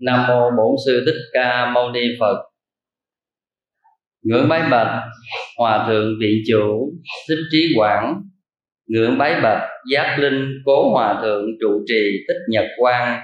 [0.00, 2.36] nam mô bổn sư thích ca mâu ni phật.
[4.24, 5.02] Ngưỡng bái bạch,
[5.58, 6.92] hòa thượng viện chủ,
[7.28, 8.22] thích trí quảng.
[8.86, 13.20] Ngưỡng bái bạch giác linh cố hòa thượng trụ trì tích nhật quang.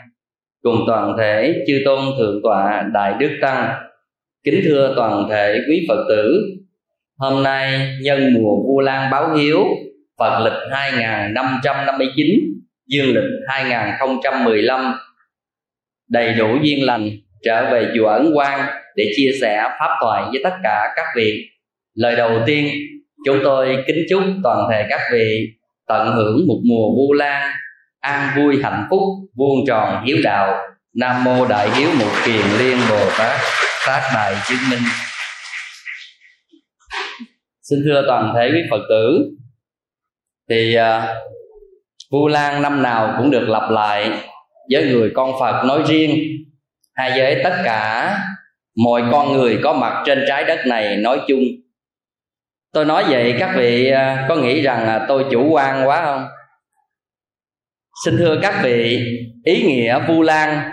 [0.63, 3.75] Cùng toàn thể chư tôn thượng tọa đại đức tăng.
[4.45, 6.41] Kính thưa toàn thể quý phật tử
[7.25, 9.65] hôm nay nhân mùa vu lan báo hiếu,
[10.19, 12.27] Phật lịch 2559
[12.89, 14.95] Dương lịch 2015
[16.09, 17.11] đầy đủ duyên lành,
[17.45, 21.49] trở về chùa ấn quang để chia sẻ pháp thoại với tất cả các vị.
[21.95, 22.69] Lời đầu tiên,
[23.27, 25.49] chúng tôi kính chúc toàn thể các vị
[25.89, 27.51] tận hưởng một mùa vu lan,
[28.01, 29.01] an vui hạnh phúc,
[29.37, 30.55] vuông tròn hiếu đạo.
[30.95, 33.41] Nam mô đại hiếu một kiền liên bồ tát,
[33.87, 34.83] phát đại chứng minh
[37.71, 39.31] xin thưa toàn thể quý phật tử
[40.51, 40.83] thì uh,
[42.11, 44.11] vu lan năm nào cũng được lặp lại
[44.71, 46.11] với người con phật nói riêng.
[46.95, 48.19] Hay với tất cả
[48.85, 51.43] mọi con người có mặt trên trái đất này nói chung.
[52.73, 56.25] Tôi nói vậy các vị uh, có nghĩ rằng à, tôi chủ quan quá không?
[58.05, 59.07] Xin thưa các vị
[59.45, 60.71] ý nghĩa vu lan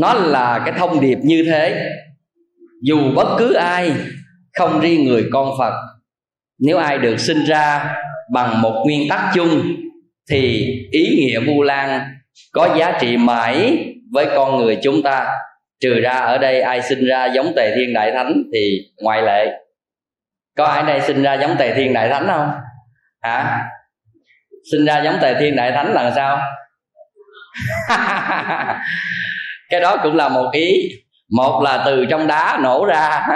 [0.00, 1.90] nó là cái thông điệp như thế.
[2.82, 3.92] Dù bất cứ ai
[4.58, 5.74] không riêng người con phật.
[6.58, 7.94] Nếu ai được sinh ra
[8.32, 9.62] bằng một nguyên tắc chung,
[10.30, 12.00] thì ý nghĩa vu lan
[12.52, 15.26] có giá trị mãi với con người chúng ta.
[15.80, 19.46] Trừ ra ở đây ai sinh ra giống tề thiên đại thánh thì ngoại lệ.
[20.56, 22.50] Có ai đây sinh ra giống tề thiên đại thánh không?
[23.22, 23.64] Hả?
[24.72, 26.40] Sinh ra giống tề thiên đại thánh là sao?
[29.70, 30.88] Cái đó cũng là một ý.
[31.36, 33.26] Một là từ trong đá nổ ra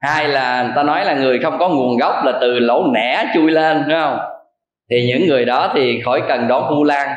[0.00, 3.30] hai là người ta nói là người không có nguồn gốc là từ lỗ nẻ
[3.34, 4.18] chui lên, phải không?
[4.90, 7.08] Thì những người đó thì khỏi cần đón vu lan.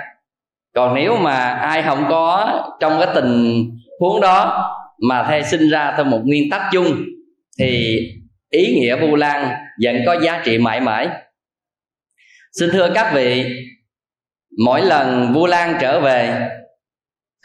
[0.75, 3.63] Còn nếu mà ai không có trong cái tình
[3.99, 4.69] huống đó
[5.09, 6.85] mà thay sinh ra theo một nguyên tắc chung,
[7.59, 7.99] thì
[8.49, 9.49] ý nghĩa vu lan
[9.83, 11.07] vẫn có giá trị mãi mãi.
[12.59, 13.45] Xin thưa các vị,
[14.65, 16.49] mỗi lần vu lan trở về,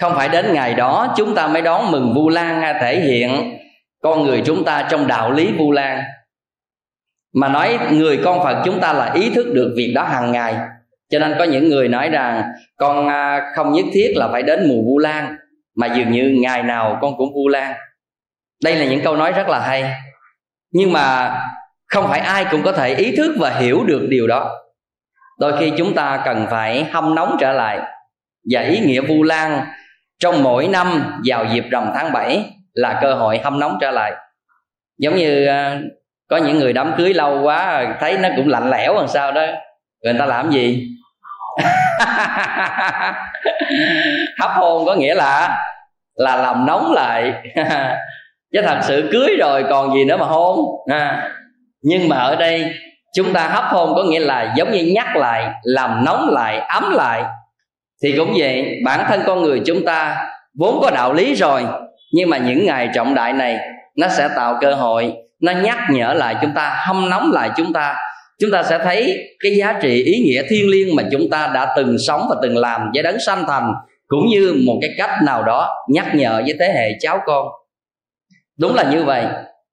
[0.00, 3.58] không phải đến ngày đó chúng ta mới đón mừng vu lan hay thể hiện
[4.02, 6.02] con người chúng ta trong đạo lý vu lan.
[7.34, 10.54] Mà nói người con phật chúng ta là ý thức được việc đó hàng ngày.
[11.10, 12.42] Cho nên có những người nói rằng,
[12.76, 15.36] con à, không nhất thiết là phải đến mùa vu lan,
[15.76, 17.74] mà dường như ngày nào con cũng vu lan.
[18.64, 19.92] Đây là những câu nói rất là hay.
[20.72, 21.36] Nhưng mà
[21.86, 24.50] không phải ai cũng có thể ý thức và hiểu được điều đó.
[25.38, 27.78] Đôi khi chúng ta cần phải hâm nóng trở lại
[28.50, 29.66] và ý nghĩa vu lan
[30.18, 34.12] trong mỗi năm vào dịp rằm tháng 7 là cơ hội hâm nóng trở lại.
[34.98, 35.80] Giống như à,
[36.28, 39.46] có những người đám cưới lâu quá, thấy nó cũng lạnh lẽo làm sao đó,
[40.04, 40.88] người ta làm gì?
[44.40, 45.58] Hấp hôn có nghĩa là
[46.14, 47.32] là làm nóng lại.
[48.52, 51.30] Chứ thật sự cưới rồi còn gì nữa mà hôn à.
[51.82, 52.74] nhưng mà ở đây,
[53.14, 56.94] chúng ta hấp hôn có nghĩa là giống như nhắc lại, làm nóng lại, ấm
[56.94, 57.24] lại.
[58.02, 60.26] Thì cũng vậy, bản thân con người chúng ta
[60.58, 61.64] vốn có đạo lý rồi
[62.12, 63.58] nhưng mà những ngày trọng đại này,
[63.96, 67.72] nó sẽ tạo cơ hội, nó nhắc nhở lại chúng ta, hâm nóng lại chúng
[67.72, 67.96] ta.
[68.40, 71.74] Chúng ta sẽ thấy cái giá trị ý nghĩa thiêng liêng mà chúng ta đã
[71.76, 73.72] từng sống và từng làm với đấng sanh thành,
[74.06, 77.46] cũng như một cái cách nào đó nhắc nhở với thế hệ cháu con.
[78.58, 79.24] Đúng là như vậy.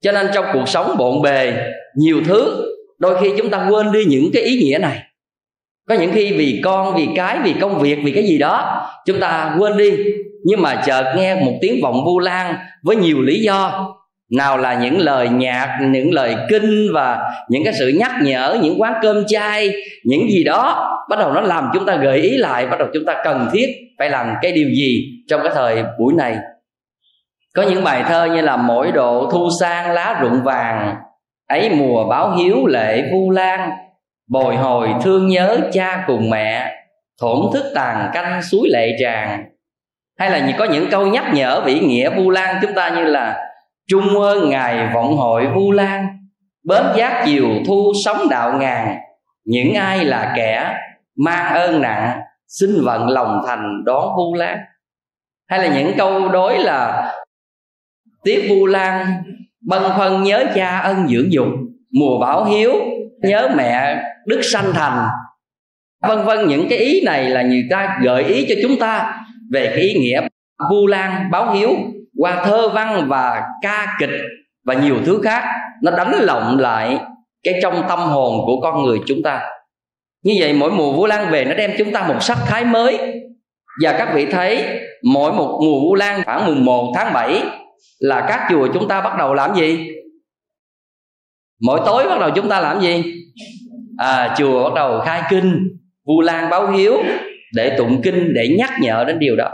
[0.02, 1.54] Cho nên trong cuộc sống bộn bề,
[1.96, 5.00] nhiều thứ, đôi khi chúng ta quên đi những cái ý nghĩa này.
[5.90, 9.20] Có những khi vì con, vì cái, vì công việc, vì cái gì đó, chúng
[9.20, 9.92] ta quên đi
[10.46, 13.88] nhưng mà chợt nghe một tiếng vọng vu lan với nhiều lý do.
[14.38, 18.82] Nào là những lời nhạc, những lời kinh và những cái sự nhắc nhở, những
[18.82, 19.72] quán cơm chay,
[20.04, 23.06] những gì đó bắt đầu nó làm chúng ta gợi ý lại, bắt đầu chúng
[23.06, 23.68] ta cần thiết
[24.00, 26.36] phải làm cái điều gì trong cái thời buổi này.
[27.56, 30.96] Có những bài thơ như là mỗi độ thu sang lá rụng vàng,
[31.50, 33.72] ấy mùa báo hiếu lệ vu lan,
[34.30, 36.72] bồi hồi thương nhớ cha cùng mẹ,
[37.22, 39.44] thổn thức tàn canh suối lệ tràn
[40.18, 43.38] hay là có những câu nhắc nhở vĩ nghĩa vu lan chúng ta như là,
[43.90, 46.08] trung ơn ngài vọng hội vu lan,
[46.68, 48.98] bến giác chiều thu sống đạo ngàn,
[49.46, 50.78] những ai là kẻ
[51.26, 54.60] mang ơn nặng, xin vận lòng thành đón vu lan.
[55.50, 57.14] Hay là những câu đối là
[58.24, 59.24] tiếp vu lan
[59.68, 61.48] bân phân nhớ cha ân dưỡng dục,
[62.00, 62.74] mùa bảo hiếu
[63.22, 65.08] nhớ mẹ đức sanh thành.
[66.08, 69.22] Vân vân, những cái ý này là người ta gợi ý cho chúng ta
[69.52, 70.28] về cái ý nghĩa
[70.72, 71.70] vu lan, báo hiếu,
[72.18, 74.10] qua thơ văn và ca kịch
[74.66, 75.44] và nhiều thứ khác,
[75.84, 77.00] nó đánh lộng lại
[77.44, 79.42] cái trong tâm hồn của con người chúng ta.
[80.24, 82.98] Như vậy mỗi mùa vu lan về nó đem chúng ta một sắc thái mới.
[83.84, 84.66] Và các vị thấy,
[85.04, 87.44] mỗi một mùa vu lan khoảng mùng 1 tháng 7
[88.00, 89.90] là các chùa chúng ta bắt đầu làm gì?
[91.62, 93.04] Mỗi tối bắt đầu chúng ta làm gì?
[93.98, 95.78] À chùa bắt đầu khai kinh,
[96.08, 96.98] vu lan báo hiếu
[97.54, 99.52] để tụng kinh, để nhắc nhở đến điều đó.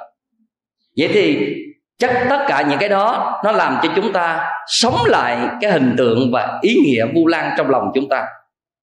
[0.97, 1.55] Vậy thì
[1.97, 5.95] chắc tất cả những cái đó, nó làm cho chúng ta sống lại cái hình
[5.97, 8.25] tượng và ý nghĩa vu lan trong lòng chúng ta.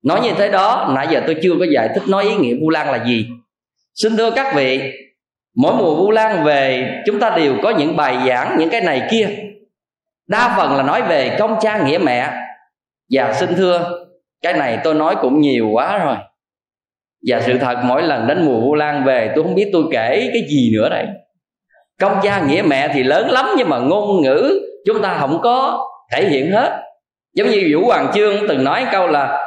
[0.03, 2.69] Nói như thế đó, nãy giờ tôi chưa có giải thích nói ý nghĩa vu
[2.69, 3.27] lan là gì.
[3.93, 4.81] Xin thưa các vị,
[5.55, 9.07] mỗi mùa vu lan về, chúng ta đều có những bài giảng, những cái này
[9.11, 9.29] kia.
[10.27, 12.29] Đa phần là nói về công cha nghĩa mẹ.
[13.11, 14.05] Và xin thưa,
[14.41, 16.15] cái này tôi nói cũng nhiều quá rồi
[17.27, 20.29] và sự thật, mỗi lần đến mùa vu lan về, tôi không biết tôi kể
[20.33, 21.05] cái gì nữa đây.
[21.99, 25.87] Công cha nghĩa mẹ thì lớn lắm nhưng mà ngôn ngữ chúng ta không có
[26.11, 26.81] thể hiện hết.
[27.35, 29.45] Giống như vũ hoàng chương từng nói câu là,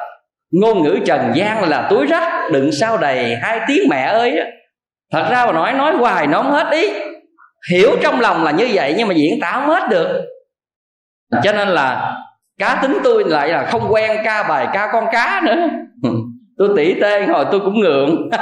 [0.50, 4.40] ngôn ngữ trần gian là túi rách đựng sao đầy hai tiếng mẹ ơi
[5.12, 6.92] thật ra mà nói nói hoài nó không hết ý.
[7.70, 10.24] Hiểu trong lòng là như vậy nhưng mà diễn tả không hết được.
[11.42, 12.16] Cho nên là
[12.58, 15.69] cá tính tôi lại là không quen ca bài ca con cá nữa
[16.58, 18.31] tôi tỉ tê hồi tôi cũng ngượng.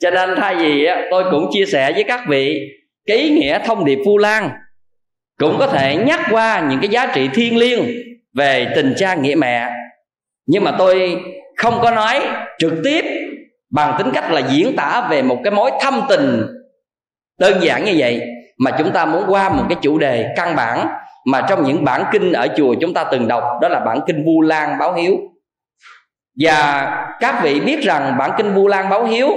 [0.00, 2.60] Cho nên thay vì tôi cũng chia sẻ với các vị
[3.06, 4.50] cái ý nghĩa thông điệp vu lan
[5.38, 7.84] cũng có thể nhắc qua những cái giá trị thiêng liêng
[8.34, 9.68] về tình cha nghĩa mẹ.
[10.46, 11.16] Nhưng mà tôi
[11.56, 12.20] không có nói
[12.58, 13.04] trực tiếp
[13.70, 16.46] bằng tính cách là diễn tả về một cái mối thâm tình
[17.38, 18.20] đơn giản như vậy
[18.58, 20.86] mà chúng ta muốn qua một cái chủ đề căn bản
[21.26, 24.24] mà trong những bản kinh ở chùa chúng ta từng đọc đó là bản kinh
[24.24, 25.18] Vu Lan báo hiếu
[26.40, 26.90] và
[27.20, 29.28] các vị biết rằng bản kinh Vu Lan báo hiếu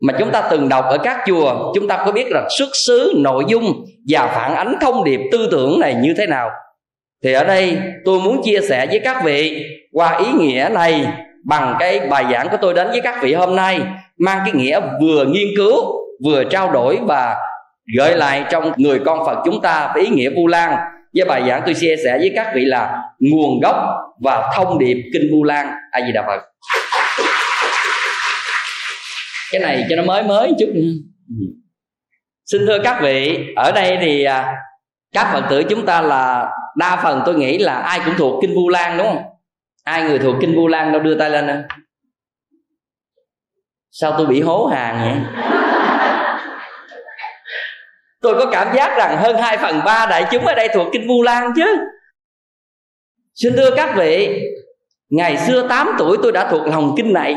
[0.00, 3.12] mà chúng ta từng đọc ở các chùa, chúng ta có biết là xuất xứ,
[3.16, 6.50] nội dung và phản ánh thông điệp tư tưởng này như thế nào.
[7.24, 11.06] Thì ở đây tôi muốn chia sẻ với các vị qua ý nghĩa này
[11.44, 13.80] bằng cái bài giảng của tôi đến với các vị hôm nay,
[14.18, 15.74] mang cái nghĩa vừa nghiên cứu,
[16.24, 17.36] vừa trao đổi và
[17.98, 20.74] gợi lại trong người con Phật chúng ta với ý nghĩa Vu Lan
[21.16, 23.76] với bài giảng tôi chia sẻ với các vị là nguồn gốc
[24.24, 26.42] và thông điệp kinh Vu Lan A Di Đà Phật.
[29.52, 30.92] Cái này cho nó mới mới chút nữa.
[32.44, 34.54] Xin thưa các vị ở đây thì à,
[35.12, 38.54] các phật tử chúng ta là đa phần tôi nghĩ là ai cũng thuộc kinh
[38.54, 39.22] vu lan đúng không?
[39.84, 41.56] Ai người thuộc kinh vu lan đâu đưa tay lên nè.
[43.90, 45.42] Sao tôi bị hố hàng vậy
[48.26, 51.08] tôi có cảm giác rằng hơn 2 phần ba đại chúng ở đây thuộc kinh
[51.08, 51.76] vu lan chứ.
[53.34, 54.42] Xin thưa các vị,
[55.10, 57.36] ngày xưa 8 tuổi tôi đã thuộc lòng kinh này.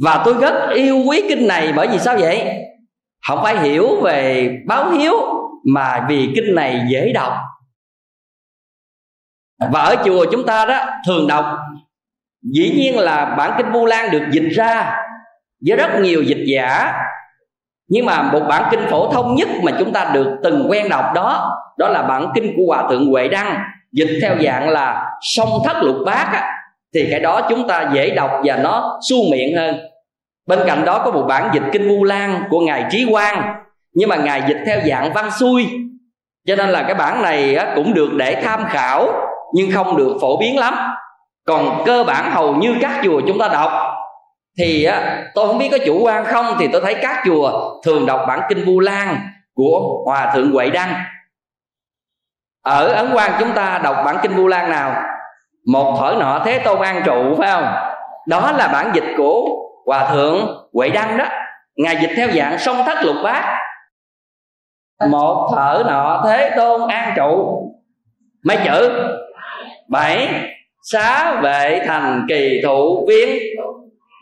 [0.00, 2.52] Và tôi rất yêu quý kinh này bởi vì sao vậy?
[3.28, 5.14] Không phải hiểu về báo hiếu
[5.64, 7.32] mà vì kinh này dễ đọc.
[9.72, 11.44] Và ở chùa chúng ta đó, thường đọc.
[12.54, 14.96] Dĩ nhiên là bản kinh vu lan được dịch ra
[15.66, 16.92] với rất nhiều dịch giả
[17.92, 21.04] nhưng mà một bản kinh phổ thông nhất mà chúng ta được từng quen đọc
[21.14, 23.58] đó đó là bản kinh của hòa thượng huệ đăng
[23.92, 26.50] dịch theo dạng là song thất lục bát á,
[26.94, 29.76] thì cái đó chúng ta dễ đọc và nó su miệng hơn.
[30.46, 33.54] Bên cạnh đó có một bản dịch kinh vu lan của ngài trí quang
[33.94, 35.66] nhưng mà ngài dịch theo dạng văn xuôi
[36.48, 39.08] cho nên là cái bản này cũng được để tham khảo
[39.54, 40.74] nhưng không được phổ biến lắm.
[41.46, 43.70] Còn cơ bản hầu như các chùa chúng ta đọc
[44.58, 44.88] thì
[45.34, 48.40] tôi không biết có chủ quan không, thì tôi thấy các chùa thường đọc bản
[48.48, 49.16] kinh vu lan
[49.54, 50.94] của hòa thượng huệ đăng.
[52.62, 55.02] Ở ấn quan chúng ta đọc bản kinh vu lan nào?
[55.66, 57.74] Một thở nọ thế tôn an trụ, phải không?
[58.26, 59.48] Đó là bản dịch của
[59.86, 61.24] hòa thượng huệ đăng đó.
[61.76, 63.58] Ngài dịch theo dạng song thất lục bát.
[65.10, 67.62] Một thở nọ thế tôn an trụ.
[68.44, 68.90] Mấy chữ?
[69.88, 70.28] Bảy.
[70.82, 73.38] Xá vệ thành kỳ thụ viên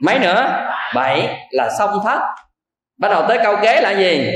[0.02, 0.66] mấy nữa?
[0.95, 2.21] Bảy là song thất
[2.99, 4.30] bắt đầu tới câu kế là gì?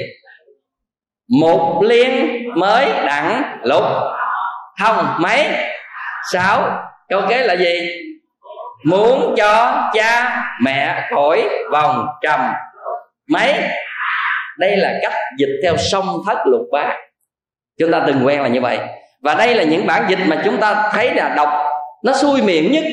[1.41, 3.85] Một liên mới đặng lục.
[4.81, 5.47] Không, mấy?
[6.33, 6.83] Sáu.
[7.09, 7.89] Câu kế là gì?
[8.85, 12.41] Muốn cho cha mẹ khỏi vòng trầm.
[13.29, 13.55] Mấy?
[14.59, 16.97] Đây là cách dịch theo song thất lục bát.
[17.79, 18.79] Chúng ta từng quen là như vậy.
[19.23, 21.49] Và đây là những bản dịch mà chúng ta thấy là đọc,
[22.05, 22.85] nó xui miệng nhất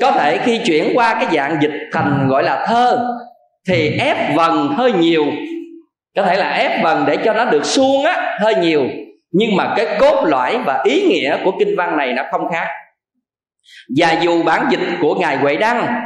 [0.00, 2.98] có thể khi chuyển qua cái dạng dịch thành gọi là thơ,
[3.68, 5.26] thì ép vần hơi nhiều.
[6.16, 8.84] Có thể là ép vần để cho nó được suông á, hơi nhiều.
[9.32, 12.66] Nhưng mà cái cốt lõi và ý nghĩa của kinh văn này nó không khác.
[13.96, 16.02] Và dù bản dịch của ngài huệ đăng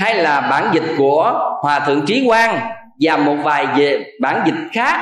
[0.00, 2.60] hay là bản dịch của hòa thượng trí quang
[3.00, 5.00] và một vài về bản dịch khác,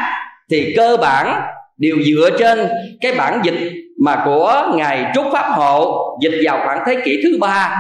[0.51, 1.43] thì cơ bản
[1.77, 2.69] đều dựa trên
[3.01, 3.73] cái bản dịch
[4.05, 7.77] mà của ngài trúc pháp hộ dịch vào khoảng thế kỷ thứ ba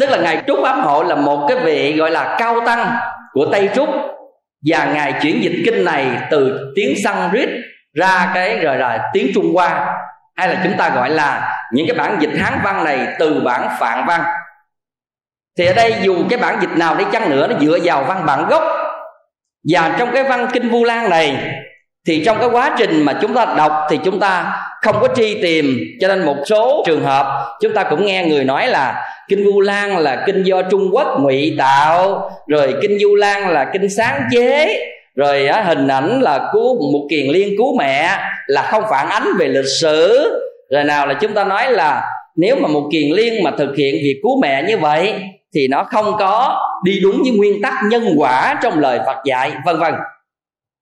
[0.00, 2.96] tức là ngài trúc ám hộ là một cái vị gọi là cao tăng
[3.32, 3.88] của tây trúc.
[4.66, 7.48] Và ngài chuyển dịch kinh này từ tiếng sanskrit
[7.94, 9.94] ra cái rồi là tiếng trung hoa,
[10.36, 13.68] hay là chúng ta gọi là những cái bản dịch hán văn này từ bản
[13.78, 14.24] phạn văn.
[15.58, 18.26] Thì ở đây dù cái bản dịch nào đi chăng nữa, nó dựa vào văn
[18.26, 18.62] bản gốc.
[19.68, 21.54] Và trong cái văn kinh vu lan này,
[22.06, 25.42] thì trong cái quá trình mà chúng ta đọc, thì chúng ta không có tri
[25.42, 29.44] tìm cho nên một số trường hợp chúng ta cũng nghe người nói là kinh
[29.44, 33.88] vu lan là kinh do trung quốc ngụy tạo rồi kinh vu lan là kinh
[33.88, 34.76] sáng chế
[35.14, 39.28] rồi á, hình ảnh là cứu một kiền liên cứu mẹ là không phản ánh
[39.38, 40.30] về lịch sử.
[40.70, 42.02] Rồi nào là chúng ta nói là
[42.36, 45.14] nếu mà một kiền liên mà thực hiện việc cứu mẹ như vậy
[45.54, 49.52] thì nó không có đi đúng với nguyên tắc nhân quả trong lời Phật dạy
[49.66, 49.94] vân vân.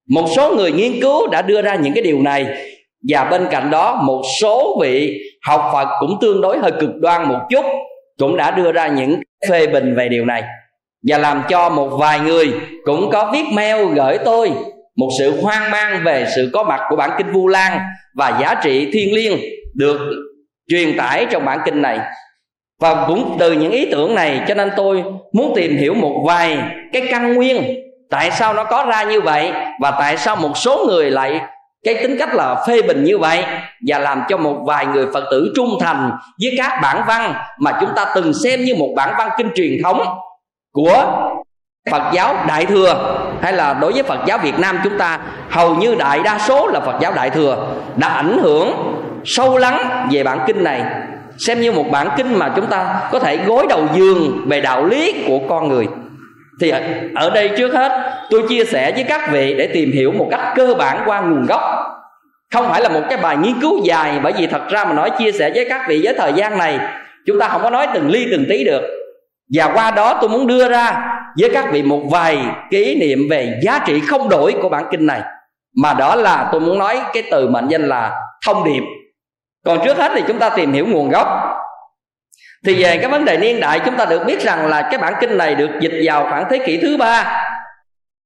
[0.08, 2.46] Một số người nghiên cứu đã đưa ra những cái điều này
[3.08, 7.28] và bên cạnh đó, một số vị học Phật cũng tương đối hơi cực đoan
[7.28, 7.64] một chút,
[8.18, 10.42] cũng đã đưa ra những phê bình về điều này.
[11.08, 12.52] Và làm cho một vài người
[12.84, 14.52] cũng có viết mail gửi tôi
[14.96, 17.78] một sự hoang mang về sự có mặt của bản kinh Vu Lan
[18.14, 19.38] và giá trị thiên liêng
[19.74, 20.00] được
[20.68, 21.98] truyền tải trong bản kinh này.
[22.80, 26.58] Và cũng từ những ý tưởng này, cho nên tôi muốn tìm hiểu một vài
[26.92, 27.62] cái căn nguyên
[28.10, 31.40] tại sao nó có ra như vậy và tại sao một số người lại
[31.84, 33.44] cái tính cách là phê bình như vậy
[33.86, 37.78] và làm cho một vài người phật tử trung thành với các bản văn mà
[37.80, 40.02] chúng ta từng xem như một bản văn kinh truyền thống
[40.72, 41.04] của
[41.90, 45.18] Phật giáo Đại Thừa hay là đối với Phật giáo Việt Nam chúng ta.
[45.50, 48.72] Hầu như đại đa số là Phật giáo Đại Thừa đã ảnh hưởng
[49.24, 50.82] sâu lắng về bản kinh này.
[51.38, 54.84] Xem như một bản kinh mà chúng ta có thể gối đầu giường về đạo
[54.84, 55.86] lý của con người
[56.62, 56.80] thì à,
[57.14, 60.40] ở đây trước hết, tôi chia sẻ với các vị để tìm hiểu một cách
[60.54, 61.60] cơ bản qua nguồn gốc.
[62.52, 65.10] Không phải là một cái bài nghiên cứu dài, bởi vì thật ra mà nói
[65.18, 66.78] chia sẻ với các vị với thời gian này,
[67.26, 68.82] chúng ta không có nói từng ly từng tí được.
[69.54, 71.08] Và qua đó tôi muốn đưa ra
[71.40, 72.38] với các vị một vài
[72.70, 75.20] kỷ niệm về giá trị không đổi của bản kinh này.
[75.82, 78.10] Mà đó là tôi muốn nói cái từ mệnh danh là
[78.46, 78.82] thông điệp.
[79.66, 81.28] Còn trước hết thì chúng ta tìm hiểu nguồn gốc
[82.66, 85.14] thì về cái vấn đề niên đại, chúng ta được biết rằng là cái bản
[85.20, 87.44] kinh này được dịch vào khoảng thế kỷ thứ ba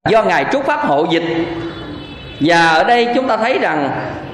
[0.09, 1.23] do ngài trúc pháp hộ dịch.
[2.39, 3.89] Và ở đây chúng ta thấy rằng,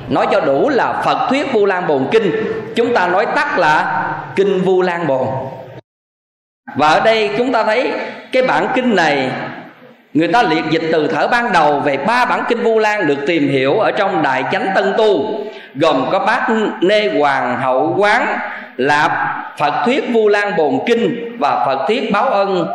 [0.10, 2.32] nói cho đủ là phật thuyết vu lan bồn kinh,
[2.76, 5.28] chúng ta nói tắt là kinh vu lan bồn.
[6.76, 7.92] Và ở đây chúng ta thấy
[8.32, 9.32] cái bản kinh này
[10.14, 13.18] người ta liệt dịch từ thở ban đầu về ba bản kinh vu lan được
[13.28, 15.40] tìm hiểu ở trong đại chánh tân tu,
[15.76, 16.48] gồm có bát
[16.82, 18.28] nê hoàng hậu quán
[18.78, 19.12] lạp
[19.58, 22.68] phật thuyết vu lan bồn kinh và phật thuyết báo ân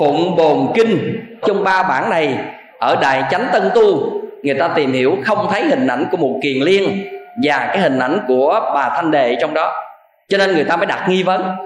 [0.00, 1.20] phụng bồn kinh.
[1.46, 2.38] Trong ba bản này,
[2.78, 6.38] ở đại chánh tân tu, người ta tìm hiểu không thấy hình ảnh của một
[6.42, 7.08] kiền liên
[7.44, 9.72] và cái hình ảnh của bà thanh đề trong đó.
[10.28, 11.56] Cho nên người ta mới đặt nghi vấn.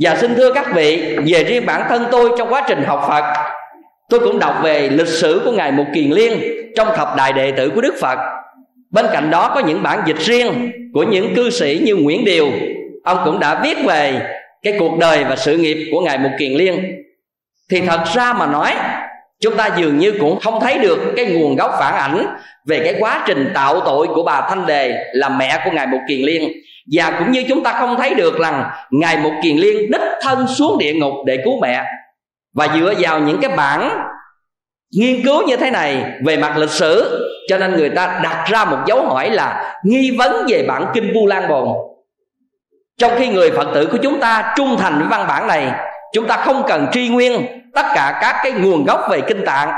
[0.00, 3.51] Và xin thưa các vị, về riêng bản thân tôi trong quá trình học phật
[4.12, 6.32] tôi cũng đọc về lịch sử của ngài mục kiền liên
[6.76, 8.18] trong thập đại đệ tử của đức phật.
[8.90, 12.50] Bên cạnh đó có những bản dịch riêng của những cư sĩ như nguyễn điều.
[13.04, 14.20] Ông cũng đã viết về
[14.62, 17.02] cái cuộc đời và sự nghiệp của ngài mục kiền liên.
[17.70, 18.74] Thì thật ra mà nói,
[19.40, 22.26] chúng ta dường như cũng không thấy được cái nguồn gốc phản ảnh
[22.66, 26.00] về cái quá trình tạo tội của bà thanh đề là mẹ của ngài mục
[26.08, 26.52] kiền liên.
[26.92, 30.46] Và cũng như chúng ta không thấy được rằng ngài mục kiền liên đích thân
[30.46, 31.84] xuống địa ngục để cứu mẹ
[32.54, 34.08] và dựa vào những cái bản
[34.96, 37.18] nghiên cứu như thế này về mặt lịch sử,
[37.48, 41.12] cho nên người ta đặt ra một dấu hỏi là nghi vấn về bản kinh
[41.14, 41.68] vu lan bồn.
[42.98, 45.72] Trong khi người phật tử của chúng ta trung thành với văn bản này,
[46.14, 49.72] chúng ta không cần tri nguyên tất cả các cái nguồn gốc về kinh tạng,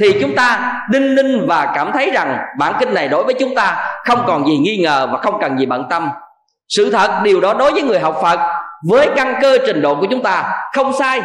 [0.00, 3.54] thì chúng ta đinh ninh và cảm thấy rằng bản kinh này đối với chúng
[3.54, 6.10] ta không còn gì nghi ngờ và không cần gì bận tâm.
[6.68, 8.38] Sự thật, điều đó đối với người học phật,
[8.88, 11.22] với căn cơ trình độ của chúng ta không sai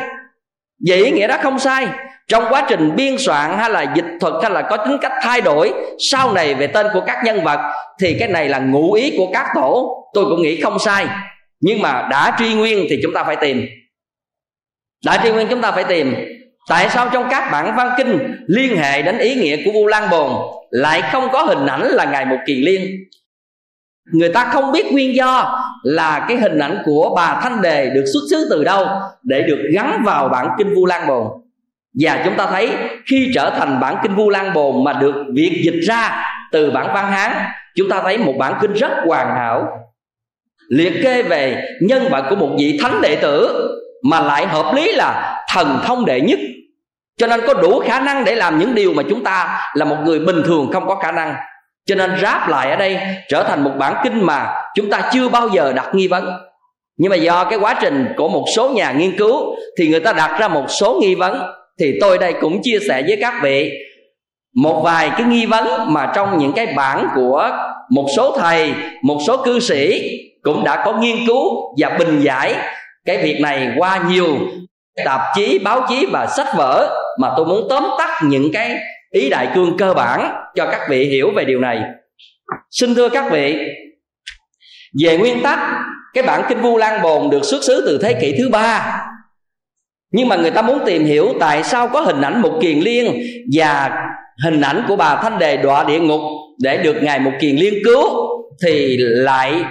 [0.88, 1.88] vậy ý nghĩa đó không sai.
[2.27, 5.41] Trong quá trình biên soạn hay là dịch thuật hay là có tính cách thay
[5.41, 5.74] đổi
[6.12, 7.60] sau này về tên của các nhân vật,
[8.00, 10.01] thì cái này là ngụ ý của các tổ.
[10.13, 11.08] Tôi cũng nghĩ không sai.
[11.60, 13.65] Nhưng mà đã truy nguyên thì chúng ta phải tìm.
[15.05, 16.15] Đã truy nguyên chúng ta phải tìm.
[16.70, 20.10] Tại sao trong các bản văn kinh liên hệ đến ý nghĩa của vu lan
[20.12, 20.32] bồn
[20.70, 22.88] lại không có hình ảnh là ngài một kiền liên?
[24.13, 28.04] Người ta không biết nguyên do là cái hình ảnh của bà thanh đề được
[28.13, 28.88] xuất xứ từ đâu
[29.24, 31.27] để được gắn vào bản kinh vu lan bồn?
[32.00, 32.70] Và chúng ta thấy
[33.10, 36.88] khi trở thành bản kinh vu lan bồn mà được việc dịch ra từ bản
[36.94, 37.32] văn hán,
[37.75, 39.68] chúng ta thấy một bản kinh rất hoàn hảo.
[40.70, 43.70] Liệt kê về nhân vật của một vị thánh đệ tử
[44.04, 46.39] mà lại hợp lý là thần thông đệ nhất.
[47.18, 49.98] Cho nên có đủ khả năng để làm những điều mà chúng ta là một
[50.06, 51.36] người bình thường không có khả năng
[51.86, 53.00] cho nên ráp lại ở đây
[53.30, 56.32] trở thành một bản kinh mà chúng ta chưa bao giờ đặt nghi vấn.
[56.98, 60.13] Nhưng mà do cái quá trình của một số nhà nghiên cứu thì người ta
[60.13, 61.42] đặt ra một số nghi vấn,
[61.80, 63.72] thì tôi đây cũng chia sẻ với các vị
[64.56, 67.51] một vài cái nghi vấn mà trong những cái bản của
[67.89, 68.74] một số thầy,
[69.04, 70.10] một số cư sĩ
[70.44, 71.44] cũng đã có nghiên cứu
[71.77, 72.56] và bình giải
[73.06, 74.38] cái việc này qua nhiều
[75.06, 76.89] tạp chí, báo chí và sách vở
[77.20, 78.77] mà tôi muốn tóm tắt những cái
[79.16, 81.82] ý đại cương cơ bản cho các vị hiểu về điều này.
[82.72, 83.58] Xin thưa các vị,
[85.04, 85.60] về nguyên tắc,
[86.14, 89.02] cái bản kinh vu lan bồn được xuất xứ từ thế kỷ thứ ba.
[90.12, 93.22] Nhưng mà người ta muốn tìm hiểu tại sao có hình ảnh một kiền liên
[93.54, 93.92] và
[94.44, 96.22] hình ảnh của bà thanh đề đọa địa ngục
[96.62, 98.04] để được ngài một kiền liên cứu
[98.66, 99.64] thì lại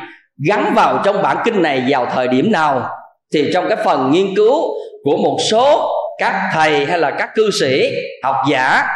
[0.48, 2.88] gắn vào trong bản kinh này vào thời điểm nào?
[3.34, 4.74] Thì trong cái phần nghiên cứu
[5.04, 7.90] của một số các thầy hay là các cư sĩ,
[8.22, 8.86] học giả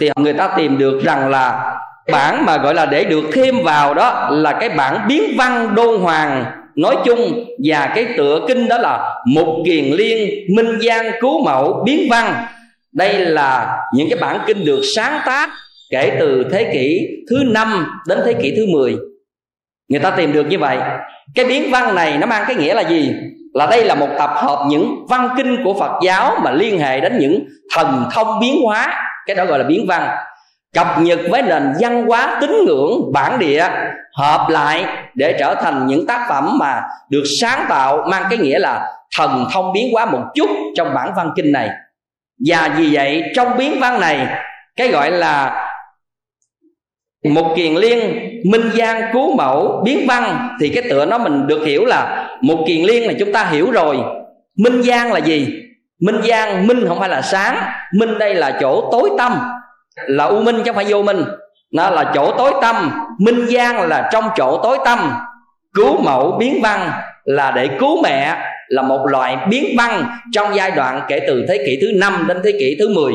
[0.00, 1.74] thì người ta tìm được rằng là
[2.12, 6.00] bản mà gọi là để được thêm vào đó là cái bản biến văn đôn
[6.00, 6.44] hoàng
[6.76, 11.82] nói chung và cái tựa kinh đó là mục kiền liên minh giang cứu mẫu
[11.86, 12.46] biến văn.
[12.92, 15.50] Đây là những cái bản kinh được sáng tác
[15.90, 17.00] kể từ thế kỷ
[17.30, 18.96] thứ năm đến thế kỷ thứ 10
[19.88, 20.78] người ta tìm được như vậy.
[21.34, 23.12] Cái biến văn này nó mang cái nghĩa là gì?
[23.54, 27.00] Là đây là một tập hợp những văn kinh của phật giáo mà liên hệ
[27.00, 30.16] đến những thần thông biến hóa cái đó gọi là biến văn.
[30.74, 33.68] Cập nhật với nền văn hóa tín ngưỡng bản địa,
[34.16, 38.58] hợp lại để trở thành những tác phẩm mà được sáng tạo, mang cái nghĩa
[38.58, 41.70] là thần thông biến hóa một chút trong bản văn kinh này.
[42.46, 44.26] Và vì vậy, trong biến văn này,
[44.76, 45.62] cái gọi là
[47.24, 48.00] một kiền liên
[48.50, 52.64] minh giang cứu mẫu biến văn, thì cái tựa nó mình được hiểu là một
[52.68, 53.96] kiền liên là chúng ta hiểu rồi.
[54.58, 55.48] Minh giang là gì?
[56.00, 57.58] Minh giang, minh không phải là sáng.
[57.94, 59.38] Minh đây là chỗ tối tâm
[60.06, 61.24] là u minh chứ không phải vô minh.
[61.72, 65.12] Nó là chỗ tối tâm minh giang là trong chỗ tối tâm
[65.74, 66.90] cứu mẫu biến văn
[67.24, 68.36] là để cứu mẹ
[68.68, 72.40] là một loại biến văn trong giai đoạn kể từ thế kỷ thứ năm đến
[72.44, 73.12] thế kỷ thứ 10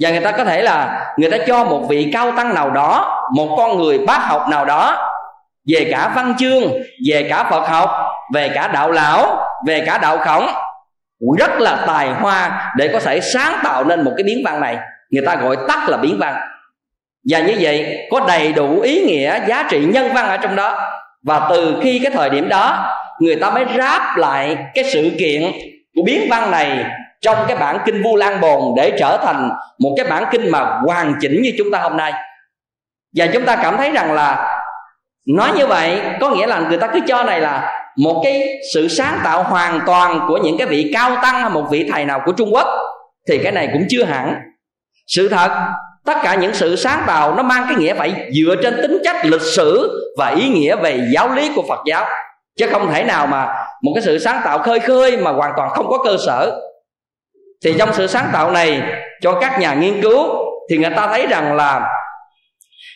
[0.00, 3.20] và người ta có thể là người ta cho một vị cao tăng nào đó,
[3.36, 5.08] một con người bác học nào đó,
[5.68, 6.62] về cả văn chương,
[7.08, 7.90] về cả phật học,
[8.34, 10.46] về cả đạo lão, về cả đạo khổng
[11.38, 14.78] rất là tài hoa để có thể sáng tạo nên một cái biến văn này.
[15.10, 16.36] Người ta gọi tắt là biến văn
[17.28, 20.90] và như vậy, có đầy đủ ý nghĩa, giá trị nhân văn ở trong đó.
[21.22, 25.42] Và từ khi cái thời điểm đó, người ta mới ráp lại cái sự kiện
[25.96, 26.84] của biến văn này
[27.20, 30.80] trong cái bản kinh vu lan bồn để trở thành một cái bản kinh mà
[30.86, 32.12] hoàn chỉnh như chúng ta hôm nay.
[33.16, 34.58] Và chúng ta cảm thấy rằng là
[35.26, 38.88] nói như vậy có nghĩa là người ta cứ cho này là một cái sự
[38.88, 42.22] sáng tạo hoàn toàn của những cái vị cao tăng hay một vị thầy nào
[42.26, 42.66] của trung quốc,
[43.28, 44.34] thì cái này cũng chưa hẳn.
[45.06, 45.50] Sự thật,
[46.06, 49.16] tất cả những sự sáng tạo nó mang cái nghĩa phải dựa trên tính chất
[49.22, 52.04] lịch sử và ý nghĩa về giáo lý của phật giáo.
[52.58, 53.48] Chứ không thể nào mà
[53.82, 56.60] một cái sự sáng tạo khơi khơi mà hoàn toàn không có cơ sở.
[57.64, 58.82] Thì trong sự sáng tạo này,
[59.20, 60.28] cho các nhà nghiên cứu,
[60.70, 61.88] thì người ta thấy rằng là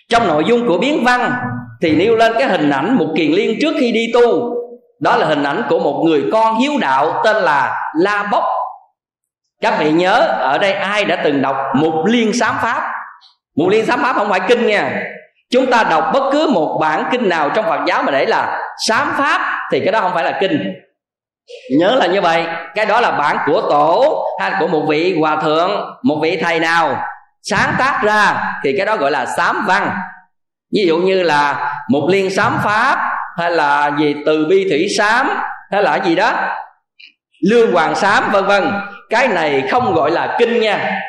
[0.08, 1.32] trong nội dung của biến văn,
[1.82, 4.54] thì nêu lên cái hình ảnh một kiền liên trước khi đi tu
[5.04, 8.44] đó là hình ảnh của một người con hiếu đạo tên là la bốc.
[9.60, 12.82] Các vị nhớ, ở đây ai đã từng đọc một liên sám pháp?
[13.56, 15.02] Một liên sám pháp không phải kinh nha.
[15.50, 18.58] Chúng ta đọc bất cứ một bản kinh nào trong phật giáo mà để là
[18.86, 20.74] sám pháp thì cái đó không phải là kinh.
[21.78, 22.46] Nhớ là như vậy.
[22.74, 25.70] Cái đó là bản của tổ hay của một vị hòa thượng,
[26.02, 26.96] một vị thầy nào
[27.42, 29.90] sáng tác ra thì cái đó gọi là sám văn.
[30.74, 34.14] Ví dụ như là một liên sám pháp hay là gì?
[34.26, 35.30] Từ bi thủy sám.
[35.72, 36.32] Hay là gì đó?
[37.50, 38.72] Lương hoàng sám, vân vân.
[39.10, 41.00] Cái này không gọi là kinh nha.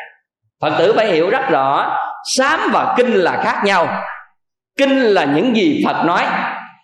[0.62, 1.98] Phật tử phải hiểu rất rõ,
[2.38, 4.04] sám và kinh là khác nhau.
[4.78, 6.26] Kinh là những gì phật nói.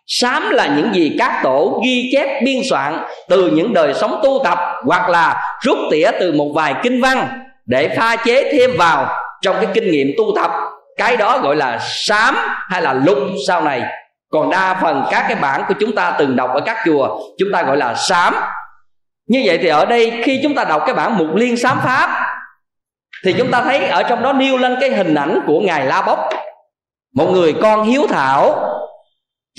[0.07, 2.97] Sám là những gì các tổ ghi chép biên soạn
[3.29, 7.27] từ những đời sống tu tập, hoặc là rút tỉa từ một vài kinh văn
[7.65, 9.07] để pha chế thêm vào
[9.41, 10.51] trong cái kinh nghiệm tu tập.
[10.97, 12.37] Cái đó gọi là sám
[12.69, 13.81] hay là lục sau này
[14.31, 17.49] còn đa phần các cái bản của chúng ta từng đọc ở các chùa chúng
[17.53, 18.35] ta gọi là sám.
[19.27, 22.27] Như vậy thì ở đây khi chúng ta đọc cái bản mục liên sám pháp
[23.25, 26.01] thì chúng ta thấy ở trong đó nêu lên cái hình ảnh của ngài la
[26.01, 26.19] bốc.
[27.15, 28.67] Một người con hiếu thảo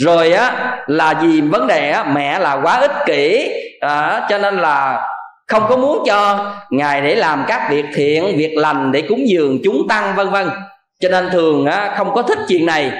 [0.01, 4.59] rồi á là vì vấn đề á mẹ là quá ích kỷ à, cho nên
[4.59, 5.09] là
[5.47, 9.59] không có muốn cho ngài để làm các việc thiện việc lành để cúng dường
[9.65, 10.51] chúng tăng vân vân.
[11.01, 12.93] Cho nên thường á, không có thích chuyện này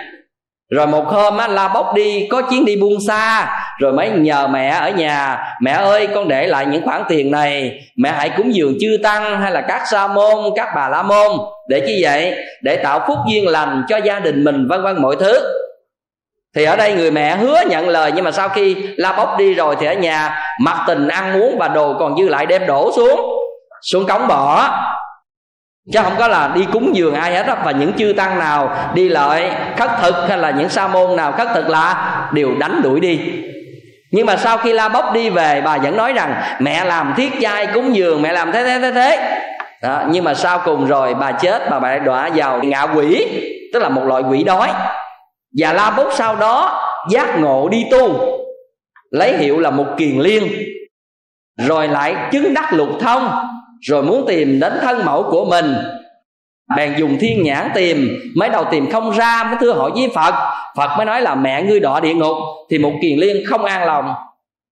[0.73, 3.59] rồi một hôm á, la bốc đi có chuyến đi buông xa.
[3.79, 7.81] Rồi mới nhờ mẹ ở nhà mẹ ơi con để lại những khoản tiền này
[7.97, 11.31] mẹ hãy cúng dường chư tăng hay là các sa môn các bà la môn
[11.69, 12.35] để chi vậy?
[12.63, 15.41] Để tạo phúc duyên lành cho gia đình mình vân vân mọi thứ.
[16.57, 19.55] Thì ở đây người mẹ hứa nhận lời nhưng mà sau khi la bốc đi
[19.55, 22.93] rồi thì ở nhà mặc tình ăn muốn và đồ còn dư lại đem đổ
[22.97, 23.21] xuống
[23.83, 24.71] xuống cống bỏ
[25.93, 28.77] chứ không có là đi cúng dường ai hết á và những chư tăng nào
[28.95, 32.83] đi lợi khất thực hay là những sa môn nào khất thực là đều đánh
[32.83, 33.21] đuổi đi.
[34.13, 37.33] Nhưng mà sau khi la bốc đi về bà vẫn nói rằng mẹ làm thiết
[37.41, 39.39] chay cúng dường mẹ làm thế thế thế thế.
[39.83, 43.27] Đó, nhưng mà sau cùng rồi bà chết bà lại đọa vào ngạ quỷ
[43.73, 44.71] tức là một loại quỷ đói.
[45.59, 48.33] Và la bốc sau đó giác ngộ đi tu
[49.11, 50.49] lấy hiệu là một kiền liên
[51.69, 53.49] rồi lại chứng đắc lục thông
[53.83, 55.75] rồi muốn tìm đến thân mẫu của mình.
[56.77, 60.35] Bèn dùng thiên nhãn tìm, mới đầu tìm không ra, mới thưa hỏi với phật.
[60.77, 62.37] Phật mới nói là, mẹ ngươi đọa địa ngục,
[62.71, 64.15] thì một kiền liên không an lòng.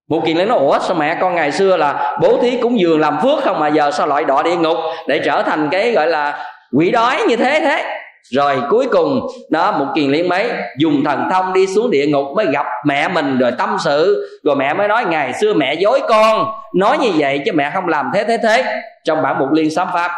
[0.08, 3.00] Một kiền liên nói, ủa, sao mẹ con ngày xưa là bố thí cúng dường
[3.00, 4.76] làm phước không mà giờ sao lại đọa địa ngục
[5.08, 7.99] để trở thành cái, gọi là quỷ đói như thế thế?
[8.30, 12.26] Rồi cuối cùng, đó, một kiền liên mấy, dùng thần thông đi xuống địa ngục
[12.36, 14.26] mới gặp mẹ mình rồi tâm sự.
[14.44, 17.88] Rồi mẹ mới nói, ngày xưa mẹ dối con, nói như vậy chứ mẹ không
[17.88, 18.82] làm thế thế thế.
[19.04, 20.12] Trong bản mục liên sám pháp.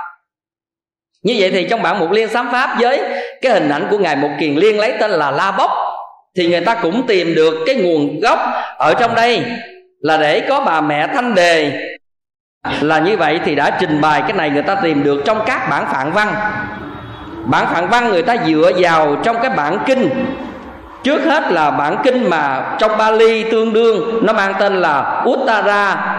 [1.22, 3.00] Như vậy thì trong bản mục liên sám pháp với
[3.42, 5.70] cái hình ảnh của ngài một kiền liên lấy tên là la bốc,
[6.36, 8.38] thì người ta cũng tìm được cái nguồn gốc
[8.78, 9.42] ở trong đây
[10.00, 11.72] là để có bà mẹ thanh đề.
[12.80, 15.66] Là như vậy thì đã trình bày cái này người ta tìm được trong các
[15.70, 16.34] bản phạn văn
[17.44, 20.10] bản phạn văn người ta dựa vào trong cái bản kinh.
[21.02, 26.16] Trước hết là bản kinh mà trong Bali tương đương, nó mang tên là Uttara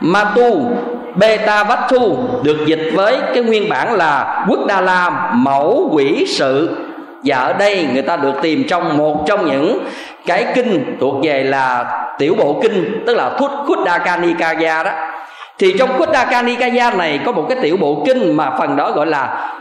[0.00, 0.70] Matu
[1.14, 6.76] Beta Vattu được dịch với cái nguyên bản là Quốc Đa La mẫu quỷ sự.
[7.24, 9.78] Và ở đây người ta được tìm trong một trong những
[10.26, 11.84] cái kinh thuộc về là
[12.18, 14.90] tiểu bộ kinh, tức là Thut Khuddaka Nikaya đó.
[15.58, 19.06] Thì trong Khuddaka Nikaya này có một cái tiểu bộ kinh mà phần đó gọi
[19.06, 19.52] là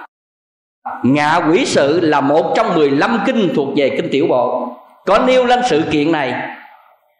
[1.04, 4.67] Ngạ quỷ sự là một trong 15 kinh thuộc về kinh tiểu bộ.
[5.06, 6.34] Có nêu lên sự kiện này,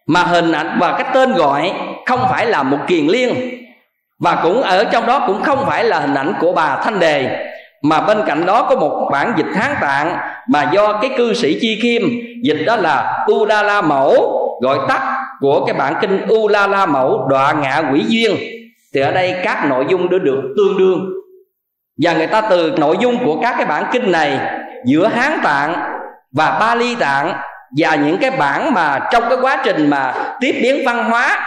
[0.08, 1.72] Mà hình ảnh và cái tên gọi
[2.06, 3.36] không phải là một kiền liên.
[4.20, 7.46] Và cũng ở trong đó cũng không phải là hình ảnh của bà Thanh Đề,
[7.82, 11.58] Mà bên cạnh đó có một bản dịch Hán Tạng Mà do cái cư sĩ
[11.62, 12.04] Chi Kim,
[12.44, 15.02] Dịch đó là Udala Mẫu Gọi tắt
[15.40, 18.36] của cái bản kinh Ulala Mẫu Đọa Ngạ Quỷ Duyên.
[18.94, 21.16] Thì ở đây các nội dung đã được tương đương
[21.98, 24.40] và người ta từ nội dung của các cái bản kinh này
[24.86, 25.76] giữa hán tạng
[26.32, 27.34] và ba ly tạng
[27.78, 31.40] và những cái bản mà trong cái quá trình mà tiếp biến văn hóa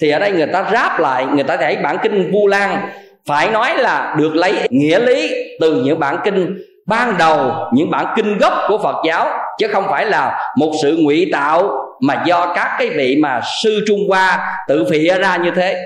[0.00, 2.88] thì ở đây người ta ráp lại, người ta thấy bản kinh vu lan
[3.26, 8.06] phải nói là được lấy nghĩa lý từ những bản kinh ban đầu, những bản
[8.16, 9.28] kinh gốc của phật giáo,
[9.58, 13.84] chứ không phải là một sự ngụy tạo mà do các cái vị mà sư
[13.86, 15.76] trung hoa tự phịa ra như thế.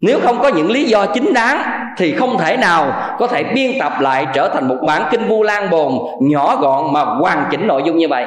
[0.00, 3.70] Nếu không có những lý do chính đáng thì không thể nào có thể biên
[3.80, 7.66] tập lại trở thành một bản kinh vu lan bồn nhỏ gọn mà hoàn chỉnh
[7.66, 8.24] nội dung như vậy.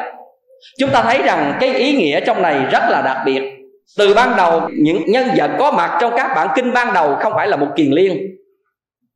[0.79, 3.41] Chúng ta thấy rằng cái ý nghĩa trong này rất là đặc biệt.
[3.97, 7.33] Từ ban đầu, những nhân vật có mặt trong các bản kinh ban đầu không
[7.35, 8.17] phải là một kiền liên.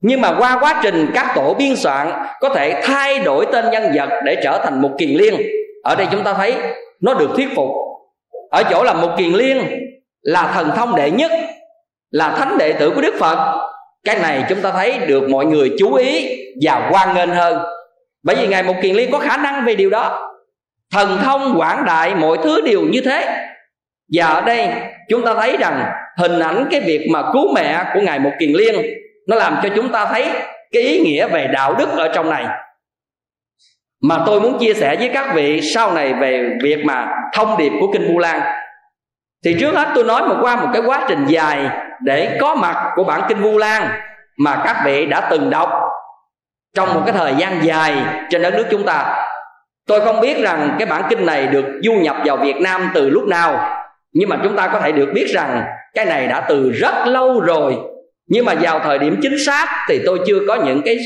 [0.01, 3.91] Nhưng mà qua quá trình các tổ biên soạn, có thể thay đổi tên nhân
[3.95, 5.33] vật để trở thành một kiền liên.
[5.83, 6.55] Ở đây chúng ta thấy
[7.01, 7.69] nó được thuyết phục.
[8.51, 9.57] Ở chỗ là một kiền liên
[10.21, 11.31] là thần thông đệ nhất,
[12.11, 13.59] là thánh đệ tử của đức phật
[14.03, 17.57] cái này chúng ta thấy được mọi người chú ý và quan nghênh hơn.
[18.23, 20.29] Bởi vì ngài một kiền liên có khả năng về điều đó.
[20.91, 23.45] Thần thông, quảng đại, mọi thứ đều như thế.
[24.13, 24.69] Và ở đây,
[25.09, 28.51] chúng ta thấy rằng hình ảnh cái việc mà cứu mẹ của ngài một kiền
[28.51, 28.75] liên,
[29.27, 30.29] nó làm cho chúng ta thấy
[30.71, 32.45] cái ý nghĩa về đạo đức ở trong này.
[34.01, 37.71] Mà tôi muốn chia sẻ với các vị sau này về việc mà thông điệp
[37.79, 38.41] của kinh vu lan
[39.45, 41.69] thì trước hết tôi nói một qua một cái quá trình dài
[42.03, 43.87] để có mặt của bản kinh vu lan
[44.37, 45.69] mà các vị đã từng đọc
[46.75, 47.95] trong một cái thời gian dài
[48.29, 49.25] trên đất nước chúng ta.
[49.87, 53.09] Tôi không biết rằng cái bản kinh này được du nhập vào việt nam từ
[53.09, 53.79] lúc nào,
[54.13, 57.39] nhưng mà chúng ta có thể được biết rằng cái này đã từ rất lâu
[57.39, 57.75] rồi.
[58.27, 60.97] Nhưng mà vào thời điểm chính xác thì tôi chưa có những cái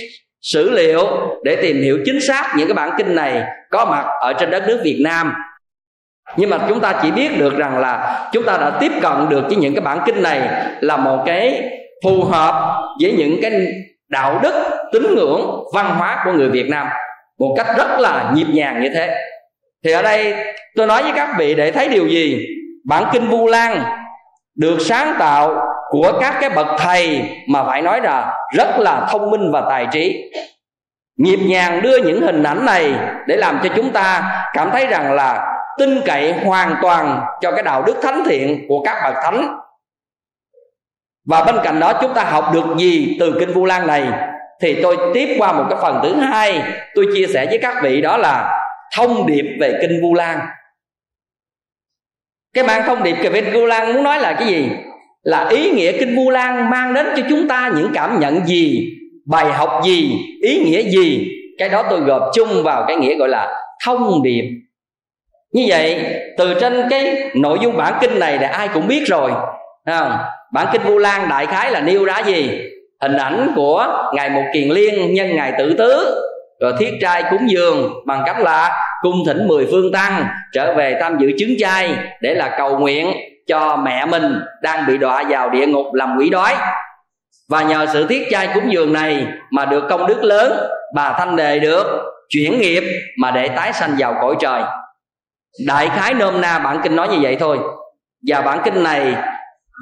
[0.41, 1.07] sử liệu
[1.43, 4.63] để tìm hiểu chính xác những cái bản kinh này có mặt ở trên đất
[4.67, 5.33] nước Việt Nam
[6.37, 9.43] nhưng mà chúng ta chỉ biết được rằng là chúng ta đã tiếp cận được
[9.47, 10.41] với những cái bản kinh này
[10.79, 11.63] là một cái
[12.03, 13.67] phù hợp với những cái
[14.09, 14.53] đạo đức
[14.93, 16.87] tín ngưỡng văn hóa của người Việt Nam
[17.39, 19.17] một cách rất là nhịp nhàng như thế.
[19.85, 20.33] Thì ở đây
[20.75, 22.45] tôi nói với các vị để thấy điều gì?
[22.85, 23.83] Bản kinh Vu Lan
[24.55, 25.55] được sáng tạo
[25.89, 29.87] của các cái bậc thầy mà phải nói là rất là thông minh và tài
[29.91, 30.31] trí.
[31.17, 32.93] Nhịp nhàng đưa những hình ảnh này
[33.27, 34.23] để làm cho chúng ta
[34.53, 38.81] cảm thấy rằng là tin cậy hoàn toàn cho cái đạo đức thánh thiện của
[38.83, 39.57] các bậc thánh.
[41.25, 44.11] Và bên cạnh đó chúng ta học được gì từ kinh vu lan này?
[44.61, 46.61] Thì tôi tiếp qua một cái phần thứ hai
[46.95, 48.61] tôi chia sẻ với các vị, đó là
[48.95, 50.39] thông điệp về kinh vu lan.
[52.53, 54.69] Cái mang thông điệp về kinh vu lan muốn nói là cái gì?
[55.23, 58.89] Là ý nghĩa kinh vu lan mang đến cho chúng ta những cảm nhận gì?
[59.25, 60.19] Bài học gì?
[60.41, 61.31] Ý nghĩa gì?
[61.57, 64.43] Cái đó tôi gộp chung vào cái nghĩa gọi là thông điệp
[65.57, 66.05] như vậy,
[66.37, 69.31] từ trên cái nội dung bản kinh này là ai cũng biết rồi
[69.85, 70.17] không?
[70.53, 72.61] bản kinh vu lan đại khái là nêu ra gì?
[73.01, 76.23] Hình ảnh của ngài một kiền liên nhân ngài tử tứ,
[76.61, 80.97] rồi thiết trai cúng dường bằng cách là cung thỉnh mười phương tăng, trở về
[81.01, 81.89] tham dự chứng trai
[82.21, 83.13] để là cầu nguyện
[83.47, 86.55] cho mẹ mình đang bị đọa vào địa ngục làm quỷ đói.
[87.49, 90.53] Và nhờ sự thiết trai cúng dường này mà được công đức lớn,
[90.95, 91.85] bà thanh đề được
[92.29, 92.83] chuyển nghiệp
[93.17, 94.61] mà để tái sanh vào cõi trời
[95.67, 97.59] đại khái nôm na bản kinh nói như vậy thôi.
[98.27, 99.15] Và bản kinh này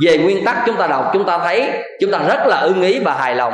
[0.05, 2.99] về nguyên tắc chúng ta đọc chúng ta thấy chúng ta rất là ưng ý
[2.99, 3.53] và hài lòng.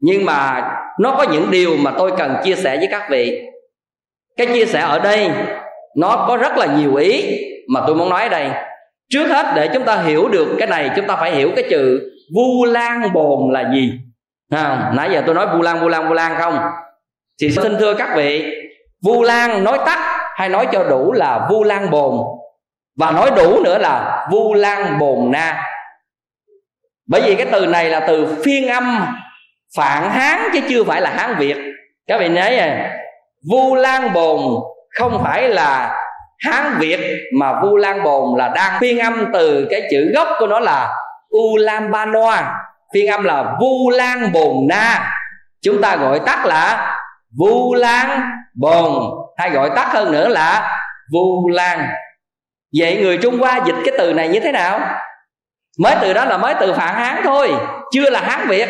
[0.00, 0.70] Nhưng mà
[1.00, 3.40] nó có những điều mà tôi cần chia sẻ với các vị.
[4.36, 5.30] Cái chia sẻ ở đây
[5.96, 8.50] nó có rất là nhiều ý mà tôi muốn nói ở đây.
[9.10, 12.10] Trước hết để chúng ta hiểu được cái này chúng ta phải hiểu cái chữ
[12.34, 13.92] vu lan bồn là gì.
[14.50, 16.58] À, nãy giờ tôi nói vu lan vu lan vu lan không?
[17.40, 18.54] Thì xin thưa các vị
[19.04, 22.14] vu lan nói tắt hay nói cho đủ là vu lan bồn.
[22.98, 25.64] Và nói đủ nữa là vu lan bồn na.
[27.08, 29.06] Bởi vì cái từ này là từ phiên âm
[29.76, 31.56] phạn hán chứ chưa phải là hán việt.
[32.06, 32.92] Các vị nhớ nha.
[33.50, 34.40] Vu lan bồn
[34.98, 36.00] không phải là
[36.38, 37.00] hán việt,
[37.38, 40.94] mà vu lan bồn là đang phiên âm từ cái chữ gốc của nó là
[41.36, 42.54] ulambanoa
[42.94, 45.10] phiên âm là vu lan bồn na.
[45.62, 46.93] Chúng ta gọi tắt là
[47.38, 49.02] vu lan bồn.
[49.36, 50.78] Hay gọi tắt hơn nữa là
[51.12, 51.88] vu lan.
[52.78, 54.80] Vậy người trung hoa dịch cái từ này như thế nào?
[55.78, 57.50] Mới từ đó là mới từ phản hán thôi,
[57.92, 58.68] chưa là hán việt.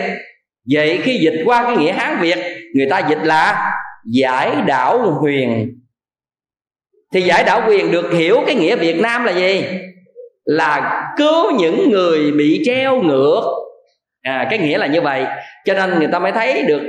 [0.73, 2.39] Vậy khi dịch qua cái nghĩa hán việt,
[2.75, 3.73] người ta dịch là
[4.13, 5.71] giải đảo huyền.
[7.13, 9.65] Thì giải đảo huyền được hiểu cái nghĩa việt nam là gì?
[10.45, 13.43] Là cứu những người bị treo ngược.
[14.23, 15.25] À cái nghĩa là như vậy.
[15.65, 16.81] Cho nên người ta mới thấy được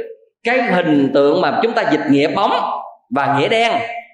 [0.46, 2.52] cái hình tượng mà chúng ta dịch nghĩa bóng
[3.16, 3.72] và nghĩa đen.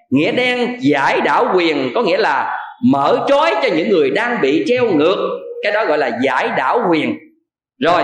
[0.09, 4.63] Nghĩa đen giải đảo quyền, có nghĩa là mở trói cho những người đang bị
[4.67, 5.39] treo ngược.
[5.63, 7.17] Cái đó gọi là giải đảo quyền.
[7.79, 8.03] Rồi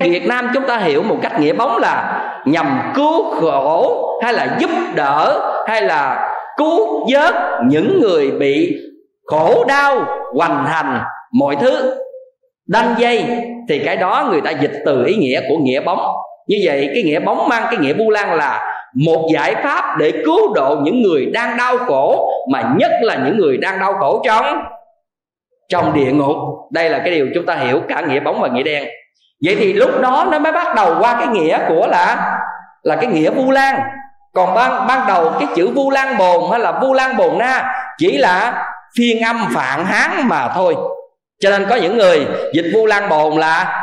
[0.00, 4.56] Việt Nam chúng ta hiểu một cách nghĩa bóng là nhằm cứu khổ hay là
[4.60, 7.34] giúp đỡ hay là cứu vớt
[7.66, 8.76] những người bị
[9.24, 11.00] khổ đau, hoành hành,
[11.32, 11.94] mọi thứ.
[12.68, 13.24] Đanh dây,
[13.68, 17.02] thì cái đó người ta dịch từ ý nghĩa của nghĩa bóng như vậy, cái
[17.02, 21.02] nghĩa bóng mang cái nghĩa bu lan là một giải pháp để cứu độ những
[21.02, 24.64] người đang đau khổ, mà nhất là những người đang đau khổ trong
[25.68, 26.36] trong địa ngục.
[26.70, 28.84] Đây là cái điều chúng ta hiểu cả nghĩa bóng và nghĩa đen.
[29.44, 32.38] Vậy thì lúc đó nó mới bắt đầu qua cái nghĩa của là
[32.82, 33.80] là cái nghĩa vu lan.
[34.34, 37.74] Còn ban ban đầu cái chữ vu lan bồn hay là vu lan bồn na
[37.98, 38.64] chỉ là
[38.98, 40.74] phiên âm phạn hán mà thôi.
[41.40, 43.82] Cho nên có những người dịch vu lan bồn là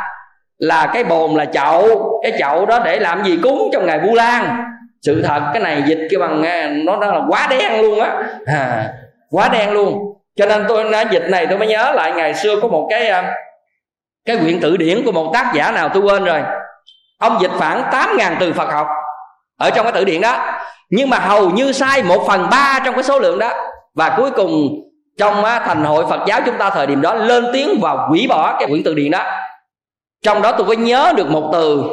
[0.58, 4.14] là cái bồn là chậu cái chậu đó để làm gì cúng trong ngày vu
[4.14, 4.64] lan.
[5.02, 6.42] Sự thật cái này dịch cái bằng
[6.84, 8.22] nó đó là quá đen luôn á.
[8.46, 8.88] À,
[9.30, 9.98] quá đen luôn.
[10.36, 13.08] Cho nên tôi nói dịch này tôi mới nhớ lại ngày xưa có một cái
[13.08, 13.34] à,
[14.24, 16.42] cái quyển tự điển của một tác giả nào tôi quên rồi.
[17.18, 18.86] Ông dịch khoảng 8.000 từ Phật học
[19.58, 20.60] ở trong cái tự điển đó.
[20.90, 23.50] Nhưng mà hầu như sai một phần ba trong cái số lượng đó.
[23.94, 24.68] Và cuối cùng
[25.18, 28.56] trong thành hội Phật giáo chúng ta thời điểm đó lên tiếng và hủy bỏ
[28.58, 29.24] cái quyển từ điển đó
[30.24, 31.84] trong đó tôi có nhớ được một từ.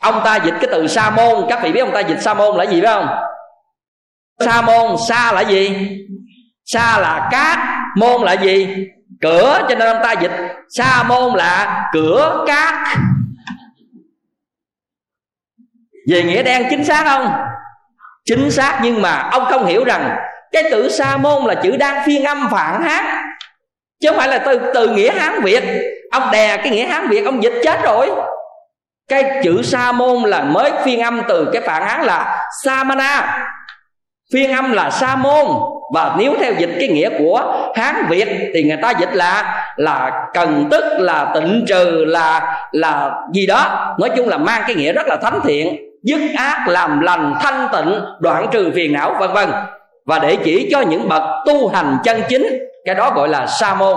[0.00, 1.46] Ông ta dịch cái từ sa môn.
[1.48, 3.08] Các vị biết ông ta dịch sa môn là gì phải không?
[4.40, 5.88] Sa môn, sa là gì?
[6.64, 7.58] Sa là cát,
[7.96, 8.68] môn là gì?
[9.20, 10.32] Cửa, cho nên ông ta dịch
[10.68, 12.98] sa môn là cửa cát.
[16.10, 17.32] Về nghĩa đen chính xác không?
[18.24, 20.16] Chính xác, nhưng mà ông không hiểu rằng
[20.52, 23.24] cái từ sa môn là chữ đang phiên âm phản hát
[24.00, 25.64] chứ không phải là từ từ nghĩa hán việt
[26.10, 28.10] ông đè cái nghĩa hán việt, ông dịch chết rồi.
[29.08, 33.38] Cái chữ sa môn là mới phiên âm từ cái phản án là samana.
[34.32, 35.46] Phiên âm là sa môn.
[35.94, 40.26] Và nếu theo dịch cái nghĩa của hán việt thì người ta dịch là là
[40.34, 43.94] cần tức, là tịnh trừ, là là gì đó.
[43.98, 45.76] Nói chung là mang cái nghĩa rất là thánh thiện.
[46.02, 49.50] Dứt ác, làm lành, thanh tịnh, đoạn trừ phiền não, vân vân.
[50.06, 53.74] Và để chỉ cho những bậc tu hành chân chính, cái đó gọi là sa
[53.74, 53.96] môn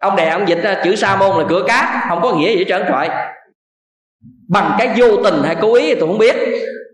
[0.00, 2.64] ông đè ông dịch ra, chữ sa môn là cửa cát, không có nghĩa gì
[2.68, 3.08] trơn trọi.
[4.48, 6.36] Bằng cái vô tình hay cố ý thì tôi không biết,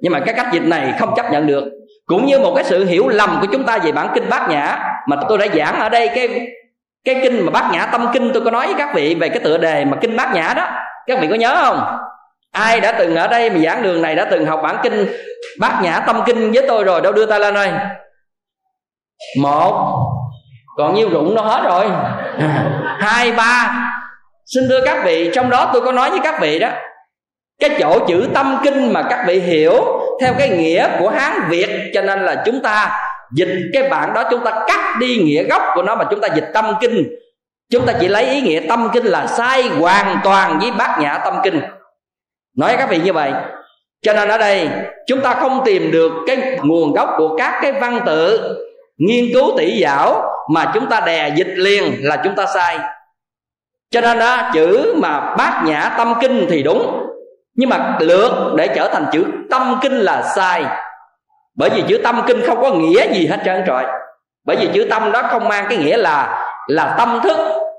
[0.01, 1.65] nhưng mà cái cách dịch này không chấp nhận được.
[2.07, 4.79] Cũng như một cái sự hiểu lầm của chúng ta về bản kinh bát nhã,
[5.09, 6.49] mà tôi đã giảng ở đây, cái
[7.05, 9.39] cái kinh mà bát nhã tâm kinh tôi có nói với các vị về cái
[9.39, 10.69] tựa đề mà kinh bát nhã đó.
[11.07, 11.81] Các vị có nhớ không?
[12.53, 15.07] Ai đã từng ở đây mà giảng đường này đã từng học bản kinh
[15.61, 17.71] bát nhã tâm kinh với tôi rồi, đâu đưa tay lên đây.
[19.41, 19.97] Một,
[20.77, 21.87] còn nhiêu rụng nó hết rồi
[22.99, 23.83] hai, ba.
[24.47, 26.69] Xin thưa các vị, trong đó tôi có nói với các vị đó,
[27.61, 29.75] cái chỗ chữ tâm kinh mà các vị hiểu
[30.21, 33.01] theo cái nghĩa của hán việt, cho nên là chúng ta
[33.35, 36.29] dịch cái bản đó, chúng ta cắt đi nghĩa gốc của nó mà chúng ta
[36.35, 37.09] dịch tâm kinh.
[37.73, 41.19] Chúng ta chỉ lấy ý nghĩa tâm kinh là sai hoàn toàn với bát nhã
[41.25, 41.61] tâm kinh.
[42.57, 43.33] Nói các vị như vậy.
[44.03, 44.69] Cho nên ở đây,
[45.07, 48.41] chúng ta không tìm được cái nguồn gốc của các cái văn tự
[48.99, 52.79] nghiên cứu tỷ giáo mà chúng ta đè dịch liền là chúng ta sai.
[53.91, 57.07] Cho nên đó, chữ mà bát nhã tâm kinh thì đúng,
[57.55, 60.65] nhưng mà lược để trở thành chữ tâm kinh là sai.
[61.55, 63.87] Bởi vì chữ tâm kinh không có nghĩa gì hết trơn trọi
[64.47, 67.39] bởi vì chữ tâm đó không mang cái nghĩa là là tâm thức,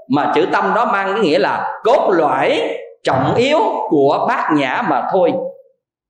[0.10, 2.62] mà chữ tâm đó mang cái nghĩa là cốt lõi,
[3.04, 5.34] trọng yếu của bát nhã mà thôi.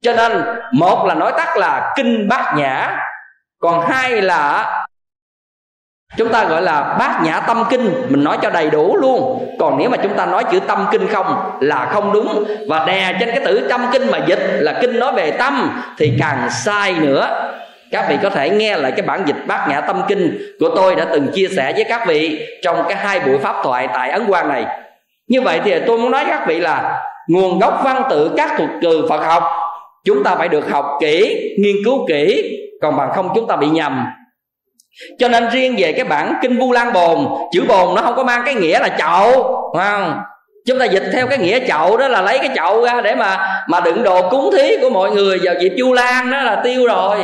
[0.01, 2.97] Cho nên, một là nói tắt là kinh bát nhã,
[3.59, 4.73] còn hai là
[6.17, 9.47] chúng ta gọi là bát nhã tâm kinh, mình nói cho đầy đủ luôn.
[9.59, 12.43] Còn nếu mà chúng ta nói chữ tâm kinh không, là không đúng.
[12.67, 16.13] Và đè trên cái tử tâm kinh mà dịch là kinh nói về tâm, thì
[16.19, 17.51] càng sai nữa.
[17.91, 20.95] Các vị có thể nghe lại cái bản dịch bát nhã tâm kinh của tôi
[20.95, 24.25] đã từng chia sẻ với các vị trong cái hai buổi pháp thoại tại ấn
[24.27, 24.65] quang này.
[25.27, 28.69] Như vậy thì tôi muốn nói các vị là nguồn gốc văn tự các thuật
[28.81, 29.43] từ phật học,
[30.05, 32.53] chúng ta phải được học kỹ, nghiên cứu kỹ.
[32.81, 34.05] Còn bằng không, chúng ta bị nhầm
[35.19, 38.23] cho nên riêng về cái bản kinh vu lan bồn, chữ bồn nó không có
[38.23, 39.31] mang cái nghĩa là chậu
[39.77, 40.19] không?
[40.65, 43.47] Chúng ta dịch theo cái nghĩa chậu đó là lấy cái chậu ra để mà
[43.67, 46.85] mà đựng đồ cúng thí của mọi người vào dịp vu lan đó là tiêu
[46.87, 47.17] rồi.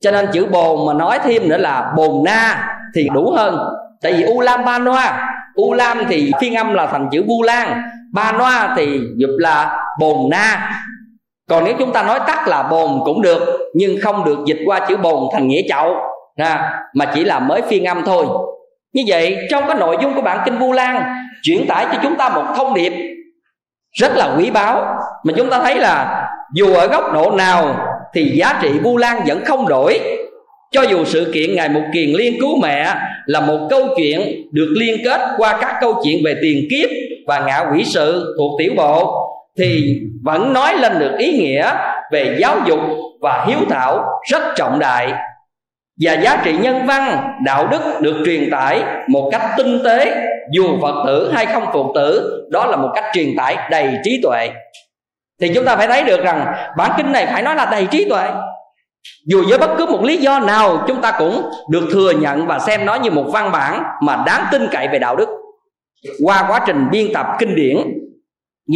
[0.00, 3.58] Cho nên chữ bồn mà nói thêm nữa là bồn na thì đủ hơn.
[4.02, 7.42] Tại vì u lam ba noa, u lam thì phiên âm là thành chữ vu
[7.42, 7.82] lan,
[8.14, 10.70] ba noa thì dịch là bồn na.
[11.48, 14.80] Còn nếu chúng ta nói tắt là bồn cũng được, nhưng không được dịch qua
[14.88, 15.94] chữ bồn thành nghĩa chậu
[16.36, 18.26] à, mà chỉ là mới phiên âm thôi.
[18.92, 21.02] Như vậy trong cái nội dung của bản kinh vu lan
[21.42, 22.92] chuyển tải cho chúng ta một thông điệp
[23.92, 27.76] rất là quý báu mà chúng ta thấy là dù ở góc độ nào
[28.14, 30.00] thì giá trị vu lan vẫn không đổi.
[30.70, 32.94] Cho dù sự kiện ngày một kiền liên cứu mẹ
[33.26, 34.20] là một câu chuyện
[34.52, 36.90] được liên kết qua các câu chuyện về tiền kiếp
[37.26, 41.72] và ngạ quỷ sự thuộc tiểu bộ thì vẫn nói lên được ý nghĩa
[42.12, 42.80] về giáo dục
[43.20, 45.12] và hiếu thảo rất trọng đại
[46.00, 50.80] và giá trị nhân văn, đạo đức được truyền tải một cách tinh tế, dù
[50.82, 54.50] phật tử hay không phật tử, đó là một cách truyền tải đầy trí tuệ.
[55.40, 58.08] Thì chúng ta phải thấy được rằng, bản kinh này phải nói là đầy trí
[58.08, 58.28] tuệ.
[59.26, 62.58] Dù với bất cứ một lý do nào, chúng ta cũng được thừa nhận và
[62.58, 65.28] xem nó như một văn bản mà đáng tin cậy về đạo đức.
[66.24, 67.76] Qua quá trình biên tập kinh điển,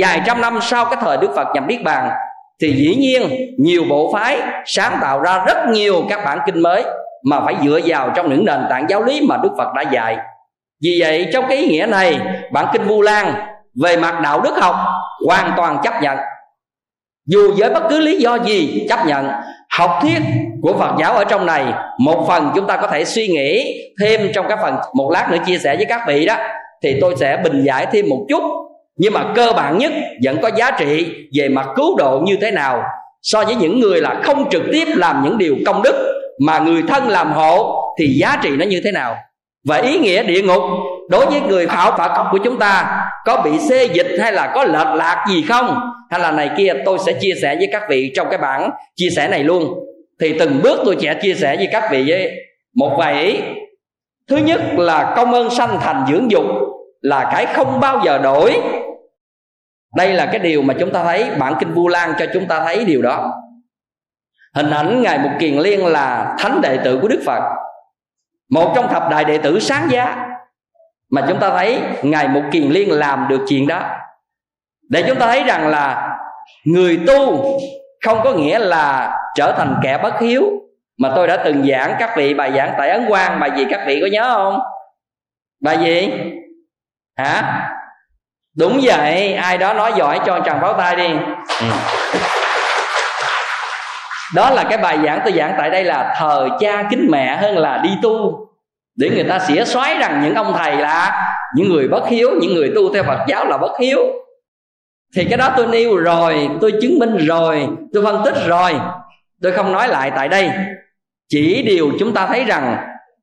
[0.01, 2.11] vài trăm năm sau cái thời đức phật nhập niết bàn,
[2.61, 3.23] thì dĩ nhiên
[3.59, 6.85] nhiều bộ phái sáng tạo ra rất nhiều các bản kinh mới
[7.25, 10.17] mà phải dựa vào trong những nền tảng giáo lý mà đức phật đã dạy.
[10.83, 12.19] Vì vậy, trong cái ý nghĩa này,
[12.53, 13.35] bản kinh vu lan
[13.83, 14.77] về mặt đạo đức học
[15.27, 16.19] hoàn toàn chấp nhận.
[17.27, 19.31] Dù với bất cứ lý do gì chấp nhận,
[19.79, 20.19] học thuyết
[20.63, 21.65] của phật giáo ở trong này,
[21.99, 25.39] một phần chúng ta có thể suy nghĩ thêm trong cái phần, một lát nữa
[25.47, 26.37] chia sẻ với các vị đó,
[26.83, 28.43] thì tôi sẽ bình giải thêm một chút.
[28.97, 29.93] Nhưng mà cơ bản nhất
[30.25, 32.83] vẫn có giá trị về mặt cứu độ như thế nào
[33.23, 36.83] so với những người là không trực tiếp làm những điều công đức mà người
[36.89, 39.17] thân làm hộ thì giá trị nó như thế nào?
[39.69, 40.63] Và ý nghĩa địa ngục
[41.11, 44.65] đối với người khảo phật của chúng ta có bị xê dịch hay là có
[44.65, 45.81] lệch lạc gì không?
[46.11, 49.09] Hay là này kia, tôi sẽ chia sẻ với các vị trong cái bản chia
[49.17, 49.75] sẻ này luôn.
[50.21, 52.33] Thì từng bước tôi sẽ chia sẻ với các vị với
[52.75, 53.39] một vài ý.
[54.29, 56.45] Thứ nhất là công ơn sanh thành dưỡng dục
[57.01, 58.61] là cái không bao giờ đổi.
[59.97, 62.65] Đây là cái điều mà chúng ta thấy, bản kinh vu lan cho chúng ta
[62.65, 63.33] thấy điều đó
[64.57, 67.43] hình ảnh ngài mục kiền liên là thánh đệ tử của đức phật.
[68.51, 70.27] Một trong thập đại đệ tử sáng giá
[71.11, 73.83] mà chúng ta thấy ngài mục kiền liên làm được chuyện đó.
[74.91, 76.19] Để chúng ta thấy rằng là
[76.65, 77.45] người tu
[78.05, 80.43] không có nghĩa là trở thành kẻ bất hiếu,
[80.99, 83.41] mà tôi đã từng giảng các vị bài giảng tại ấn quang.
[83.41, 84.61] Bài gì các vị có nhớ không?
[85.63, 86.13] Bài gì?
[87.17, 87.69] Hả?
[88.59, 91.09] Đúng vậy, ai đó nói giỏi cho chàng pháo tay đi.
[91.61, 91.67] Ừ
[94.35, 97.59] đó là cái bài giảng tôi giảng tại đây là thờ cha kính mẹ hơn
[97.59, 98.47] là đi tu.
[98.97, 101.23] Để người ta xỉa xoáy rằng những ông thầy là
[101.55, 103.99] những người bất hiếu, những người tu theo phật giáo là bất hiếu.
[105.17, 108.75] Thì cái đó tôi nêu rồi, tôi chứng minh rồi, tôi phân tích rồi.
[109.43, 110.51] Tôi không nói lại tại đây.
[111.29, 112.77] Chỉ điều chúng ta thấy rằng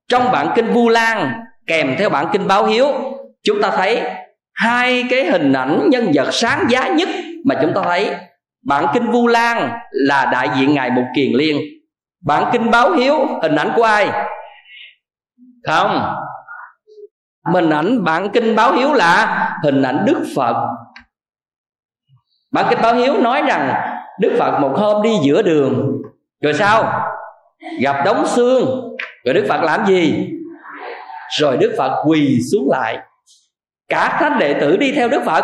[0.07, 1.33] trong bản kinh vu lan,
[1.67, 2.87] kèm theo bản kinh báo hiếu,
[3.43, 4.01] chúng ta thấy
[4.53, 7.09] hai cái hình ảnh nhân vật sáng giá nhất
[7.45, 8.09] mà chúng ta thấy
[8.65, 11.57] bản kinh vu lan là đại diện ngài mục kiền liên.
[12.25, 14.09] Bản kinh báo hiếu, hình ảnh của ai?
[15.67, 16.15] Không.
[17.53, 20.55] Hình ảnh bản kinh báo hiếu là hình ảnh đức phật.
[22.51, 23.73] Bản kinh báo hiếu nói rằng
[24.19, 25.91] đức phật một hôm đi giữa đường,
[26.41, 27.09] rồi sao?
[27.81, 28.65] Gặp đống xương.
[29.25, 30.29] Rồi đức phật làm gì?
[31.39, 32.97] Rồi đức phật quỳ xuống lại.
[33.87, 35.43] Cả thánh đệ tử đi theo đức phật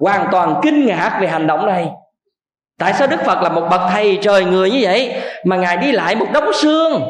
[0.00, 1.90] hoàn toàn kinh ngạc về hành động này
[2.80, 5.92] tại sao đức phật là một bậc thầy trời người như vậy mà ngài đi
[5.92, 7.02] lại một đống xương?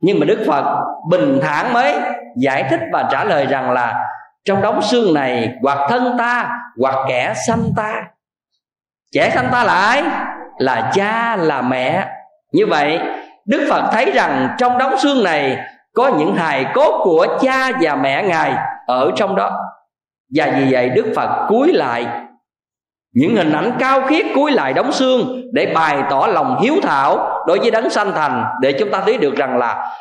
[0.00, 0.64] Nhưng mà đức phật
[1.10, 1.94] bình thản mới
[2.36, 3.94] giải thích và trả lời rằng là
[4.44, 6.50] trong đống xương này hoặc thân ta
[6.80, 8.04] hoặc kẻ sanh ta.
[9.12, 10.02] Kẻ sanh ta là ai?
[10.58, 12.08] Là cha, là mẹ.
[12.52, 12.98] Như vậy,
[13.46, 15.56] đức phật thấy rằng trong đống xương này
[15.94, 18.54] có những hài cốt của cha và mẹ ngài
[18.86, 19.58] ở trong đó.
[20.34, 22.06] Và vì vậy đức phật cúi lại
[23.14, 27.42] những hình ảnh cao khiết cúi lại đóng xương để bày tỏ lòng hiếu thảo
[27.46, 29.96] đối với đấng sanh thành để chúng ta thấy được rằng là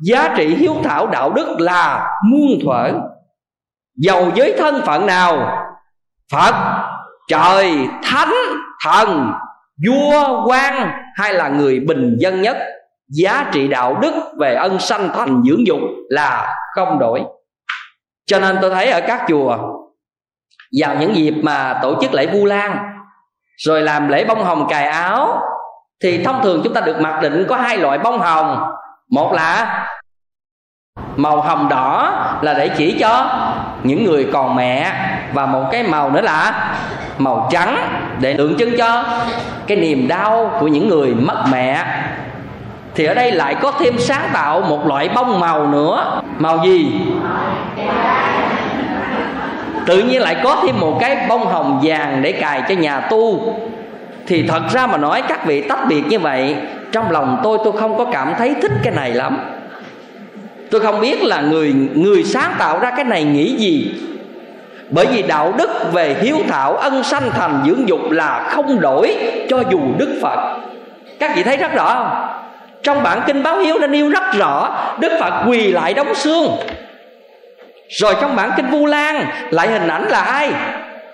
[0.00, 2.90] giá trị hiếu thảo đạo đức là muôn thuở.
[3.96, 5.58] Giàu với thân phận nào?
[6.32, 6.54] Phật,
[7.28, 8.32] trời, thánh,
[8.84, 9.32] thần,
[9.86, 12.56] vua, quan hay là người bình dân nhất?
[13.08, 17.22] Giá trị đạo đức về ân sanh thành dưỡng dục là không đổi.
[18.26, 19.58] Cho nên tôi thấy ở các chùa
[20.78, 22.78] vào những dịp mà tổ chức lễ vu lan,
[23.56, 25.42] rồi làm lễ bông hồng cài áo,
[26.02, 28.72] thì thông thường chúng ta được mặc định có hai loại bông hồng.
[29.10, 29.86] Một là
[31.16, 32.12] màu hồng đỏ
[32.42, 33.26] là để chỉ cho
[33.82, 34.92] những người còn mẹ,
[35.32, 36.74] và một cái màu nữa là
[37.18, 37.78] màu trắng
[38.20, 39.04] để tượng trưng cho
[39.66, 41.84] cái niềm đau của những người mất mẹ.
[42.94, 46.20] Thì ở đây lại có thêm sáng tạo một loại bông màu nữa.
[46.38, 47.02] Màu gì?
[49.90, 53.54] Tự nhiên lại có thêm một cái bông hồng vàng để cài cho nhà tu.
[54.26, 56.56] Thì thật ra mà nói các vị tách biệt như vậy
[56.92, 59.38] trong lòng tôi tôi không có cảm thấy thích cái này lắm.
[60.70, 63.94] Tôi không biết là người người sáng tạo ra cái này nghĩ gì.
[64.90, 69.16] Bởi vì đạo đức về hiếu thảo ân sanh thành dưỡng dục là không đổi
[69.48, 70.60] cho dù đức phật.
[71.20, 72.38] Các vị thấy rất rõ không?
[72.82, 76.46] Trong bản kinh báo hiếu đã nêu rất rõ đức phật quỳ lại đóng xương
[77.90, 80.50] rồi trong bản kinh vu lan, lại hình ảnh là ai?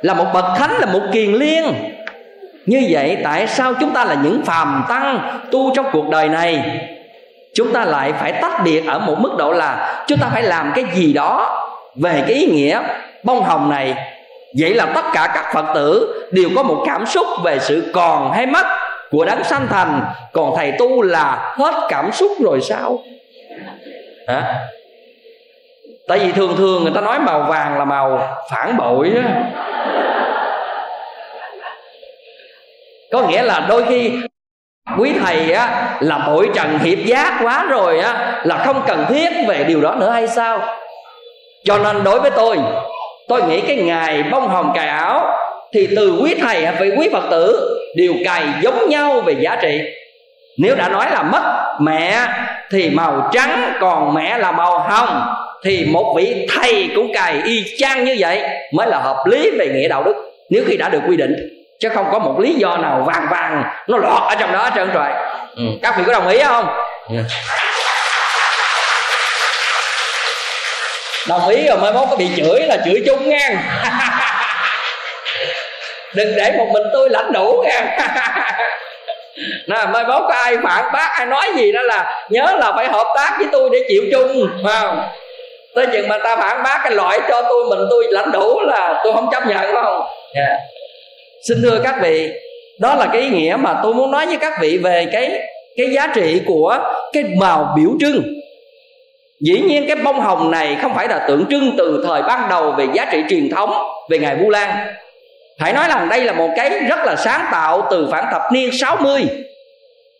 [0.02, 1.64] Là một bậc thánh, là một kiền liên.
[2.66, 6.80] Như vậy, tại sao chúng ta là những phàm tăng tu trong cuộc đời này?
[7.54, 10.72] Chúng ta lại phải tách biệt ở một mức độ là chúng ta phải làm
[10.74, 11.62] cái gì đó
[11.96, 12.80] về cái ý nghĩa
[13.22, 13.94] bông hồng này.
[14.58, 18.32] Vậy là tất cả các phật tử đều có một cảm xúc về sự còn
[18.32, 18.66] hay mất
[19.10, 20.00] của đấng sanh thành.
[20.32, 22.98] Còn thầy tu là hết cảm xúc rồi sao?
[24.28, 24.54] Hả?
[26.08, 29.44] Tại vì thường thường người ta nói màu vàng là màu phản bội á.
[33.12, 34.12] Có nghĩa là đôi khi
[34.98, 39.28] quý thầy á, là bội trần hiệp giác quá rồi á, là không cần thiết
[39.48, 40.60] về điều đó nữa hay sao?
[41.64, 42.58] Cho nên đối với tôi
[43.28, 45.38] tôi nghĩ cái ngày bông hồng cài áo
[45.72, 49.80] thì từ quý thầy hay quý phật tử đều cài giống nhau về giá trị.
[50.58, 52.26] Nếu đã nói là mất mẹ
[52.70, 55.34] thì màu trắng, còn mẹ là màu hồng
[55.64, 58.42] thì một vị thầy cũng cài y chang như vậy
[58.72, 60.14] mới là hợp lý về nghĩa đạo đức
[60.50, 61.36] nếu khi đã được quy định.
[61.80, 64.90] Chứ không có một lý do nào vàng vàng nó lọt ở trong đó trơn
[64.92, 65.08] rồi.
[65.56, 65.62] Ừ.
[65.82, 66.68] các vị có đồng ý không?
[67.08, 67.16] Ừ.
[71.28, 73.62] đồng ý rồi mai mốt có bị chửi là chửi chung nha.
[76.14, 77.96] Đừng để một mình tôi lãnh đủ nha.
[79.66, 82.86] Nè mai mốt có ai phản bác ai nói gì đó là nhớ là phải
[82.86, 85.08] hợp tác với tôi để chịu chung phải không
[85.76, 89.00] tới chừng mà ta phản bác cái loại cho tôi mình tôi lãnh đủ là
[89.04, 90.48] tôi không chấp nhận phải không yeah.
[90.48, 90.58] Dạ.
[91.48, 92.30] xin thưa các vị
[92.80, 95.40] đó là cái ý nghĩa mà tôi muốn nói với các vị về cái
[95.76, 96.78] cái giá trị của
[97.12, 98.22] cái màu biểu trưng
[99.40, 102.72] dĩ nhiên cái bông hồng này không phải là tượng trưng từ thời ban đầu
[102.72, 103.70] về giá trị truyền thống
[104.10, 104.86] về ngày vu lan
[105.60, 108.70] phải nói rằng đây là một cái rất là sáng tạo từ khoảng thập niên
[108.80, 109.26] 60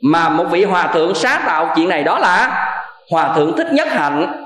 [0.03, 2.67] mà một vị hòa thượng sáng tạo chuyện này đó là
[3.11, 4.46] hòa thượng thích nhất hạnh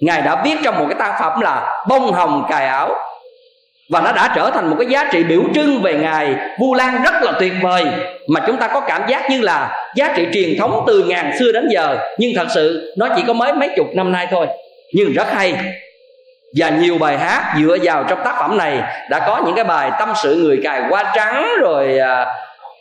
[0.00, 2.90] ngài đã viết trong một cái tác phẩm là bông hồng cài áo.
[3.90, 7.02] Và nó đã trở thành một cái giá trị biểu trưng về ngài vu lan
[7.02, 7.84] rất là tuyệt vời
[8.28, 11.52] mà chúng ta có cảm giác như là giá trị truyền thống từ ngàn xưa
[11.52, 11.98] đến giờ.
[12.18, 14.46] Nhưng thật sự nó chỉ có mới mấy chục năm nay thôi.
[14.94, 15.54] Nhưng rất hay.
[16.56, 19.90] Và nhiều bài hát dựa vào trong tác phẩm này đã có những cái bài
[19.98, 22.26] tâm sự người cài hoa trắng rồi à,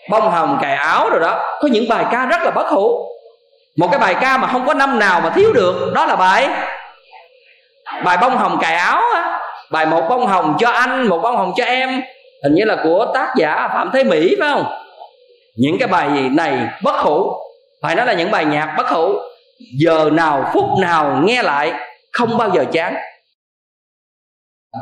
[0.09, 1.57] bông hồng cài áo rồi đó.
[1.61, 3.05] Có những bài ca rất là bất hủ.
[3.78, 6.49] Một cái bài ca mà không có năm nào mà thiếu được đó là bài
[8.04, 9.40] bài bông hồng cài áo á.
[9.72, 12.02] Bài một bông hồng cho anh, một bông hồng cho em.
[12.44, 14.66] Hình như là của tác giả phạm thế mỹ, phải không?
[15.56, 17.32] Những cái bài này, bất hủ.
[17.82, 19.14] Phải nói là những bài nhạc bất hủ.
[19.80, 21.74] Giờ nào, phút nào, nghe lại,
[22.12, 22.96] không bao giờ chán.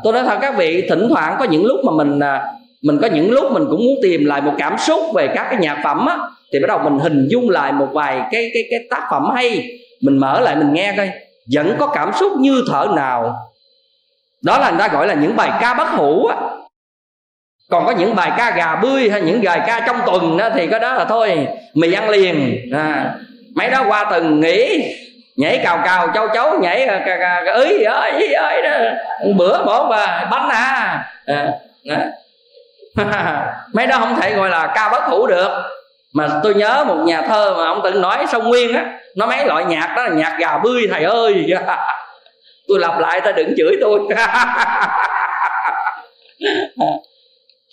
[0.03, 2.45] Tôi nói thật các vị, thỉnh thoảng có những lúc mà mình à,
[2.83, 5.59] mình có những lúc mình cũng muốn tìm lại một cảm xúc về các cái
[5.59, 6.17] nhạc phẩm á,
[6.53, 9.67] thì bắt đầu mình hình dung lại một vài cái cái cái tác phẩm hay.
[10.01, 11.09] Mình mở lại mình nghe coi
[11.53, 13.35] vẫn có cảm xúc như thở nào.
[14.43, 16.35] Đó là người ta gọi là những bài ca bất hủ á.
[17.69, 20.67] Còn có những bài ca gà bươi hay những bài ca trong tuần đó thì
[20.67, 22.57] cái đó là thôi mì ăn liền.
[22.73, 23.15] À,
[23.55, 24.93] mấy đó qua tuần nghỉ
[25.37, 28.77] nhảy cào cào châu chấu nhảy à, cà, cà, cà, ới ơi ơi đó.
[29.35, 31.51] Bữa bỏ bà bánh à, à,
[31.89, 32.11] à.
[33.73, 35.76] mấy đó không thể gọi là ca bất hủ được
[36.17, 39.45] mà tôi nhớ một nhà thơ mà ông từng nói sông nguyên á, nó mấy
[39.45, 41.45] loại nhạc đó là nhạc gà bươi, thầy ơi.
[42.67, 43.99] Tôi lặp lại, ta đừng chửi tôi.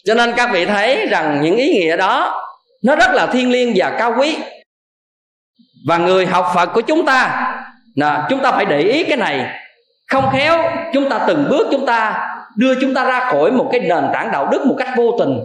[0.04, 2.42] Cho nên các vị thấy rằng những ý nghĩa đó,
[2.82, 4.38] nó rất là thiêng liêng và cao quý.
[5.86, 7.50] Và người học phật của chúng ta
[7.94, 9.60] là chúng ta phải để ý cái này.
[10.08, 13.80] Không khéo, chúng ta từng bước chúng ta đưa chúng ta ra khỏi một cái
[13.80, 15.40] nền tảng đạo đức một cách vô tình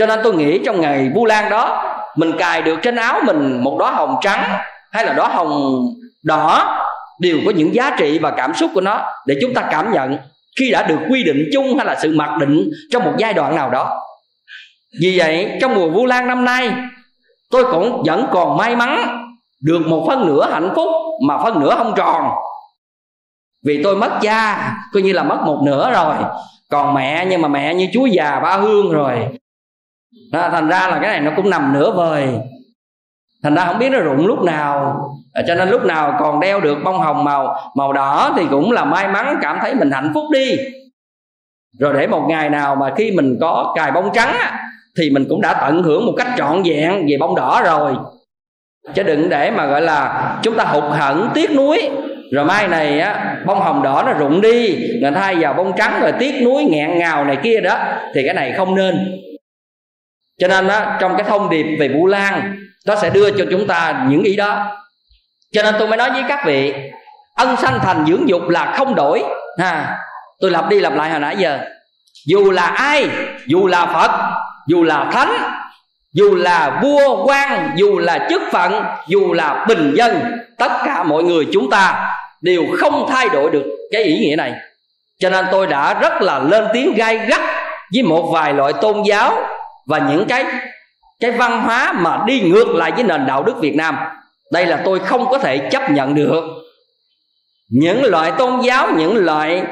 [0.00, 1.84] cho nên tôi nghĩ trong ngày vu lan đó,
[2.16, 4.42] mình cài được trên áo mình một đóa hồng trắng
[4.92, 5.82] hay là đóa hồng
[6.22, 6.76] đỏ
[7.20, 10.18] đều có những giá trị và cảm xúc của nó để chúng ta cảm nhận
[10.58, 13.56] khi đã được quy định chung hay là sự mặc định trong một giai đoạn
[13.56, 14.00] nào đó.
[15.00, 16.72] Vì vậy, trong mùa vu lan năm nay,
[17.50, 19.18] tôi cũng vẫn còn may mắn
[19.62, 20.88] được một phân nửa hạnh phúc
[21.26, 22.30] mà phân nửa không tròn.
[23.66, 26.14] Vì tôi mất cha, coi như là mất một nửa rồi.
[26.70, 29.39] Còn mẹ, nhưng mà mẹ như chúa già ba hương rồi
[30.32, 32.28] đó, thành ra là cái này nó cũng nằm nửa vời.
[33.42, 35.00] Thành ra không biết nó rụng lúc nào.
[35.34, 38.72] À, cho nên lúc nào còn đeo được bông hồng màu màu đỏ thì cũng
[38.72, 40.56] là may mắn cảm thấy mình hạnh phúc đi.
[41.78, 44.60] Rồi để một ngày nào mà khi mình có cài bông trắng á,
[44.98, 47.94] thì mình cũng đã tận hưởng một cách trọn vẹn về bông đỏ rồi.
[48.94, 51.88] Chứ đừng để mà gọi là chúng ta hụt hẫng tiếc nuối.
[52.32, 55.98] Rồi mai này á bông hồng đỏ nó rụng đi người thay vào bông trắng
[56.02, 57.78] rồi tiếc nuối nghẹn ngào này kia đó
[58.14, 59.20] thì cái này không nên
[60.40, 63.66] cho nên á, trong cái thông điệp về vũ lan, nó sẽ đưa cho chúng
[63.66, 64.76] ta những ý đó.
[65.52, 66.74] Cho nên tôi mới nói với các vị,
[67.36, 69.22] ân sanh thành dưỡng dục là không đổi.
[69.58, 69.98] Ha,
[70.40, 71.58] tôi lặp đi lặp lại hồi nãy giờ.
[72.26, 73.08] Dù là ai,
[73.46, 74.10] dù là phật,
[74.68, 75.32] dù là thánh,
[76.12, 81.22] dù là vua, quan, dù là chức phận, dù là bình dân, tất cả mọi
[81.22, 82.10] người chúng ta
[82.42, 84.52] đều không thay đổi được cái ý nghĩa này.
[85.18, 87.40] Cho nên tôi đã rất là lên tiếng gai gắt
[87.94, 89.46] với một vài loại tôn giáo
[89.86, 90.44] và những cái
[91.20, 93.96] cái văn hóa mà đi ngược lại với nền đạo đức Việt Nam.
[94.52, 96.44] Đây là tôi không có thể chấp nhận được.
[97.70, 99.62] Những loại tôn giáo, những loại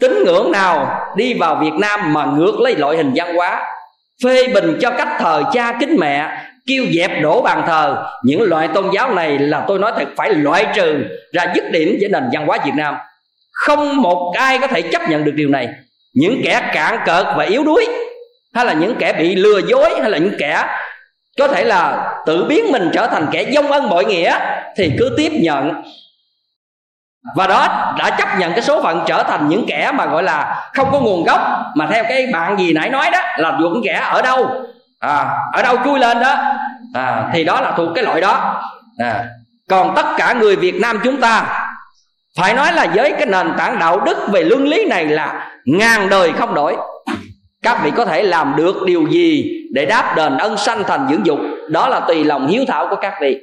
[0.00, 3.62] tín ngưỡng nào đi vào Việt Nam mà ngược lấy loại hình văn hóa,
[4.24, 8.68] phê bình cho cách thờ cha kính mẹ, kêu dẹp đổ bàn thờ, những loại
[8.68, 12.22] tôn giáo này là tôi nói thật, phải loại trừ ra dứt điểm với nền
[12.32, 12.94] văn hóa Việt Nam.
[13.52, 15.68] Không một ai có thể chấp nhận được điều này.
[16.14, 17.86] Những kẻ cạn cợt và yếu đuối
[18.56, 20.64] hay là những kẻ bị lừa dối hay là những kẻ
[21.38, 24.38] có thể là tự biến mình trở thành kẻ dông ân bội nghĩa
[24.76, 25.82] thì cứ tiếp nhận.
[27.36, 30.70] Và đó đã chấp nhận cái số phận trở thành những kẻ mà gọi là
[30.74, 31.40] không có nguồn gốc.
[31.74, 34.50] Mà theo cái bạn gì nãy nói đó là những kẻ ở đâu?
[35.00, 36.34] À, ở đâu chui lên đó?
[36.94, 38.62] À, thì đó là thuộc cái loại đó.
[38.98, 39.24] À.
[39.68, 41.44] còn tất cả người việt nam chúng ta
[42.36, 46.08] phải nói là với cái nền tảng đạo đức về luân lý này là ngàn
[46.08, 46.76] đời không đổi
[47.66, 51.26] các vị có thể làm được điều gì để đáp đền ân sanh thành dưỡng
[51.26, 51.38] dục?
[51.68, 53.40] Đó là tùy lòng hiếu thảo của các vị,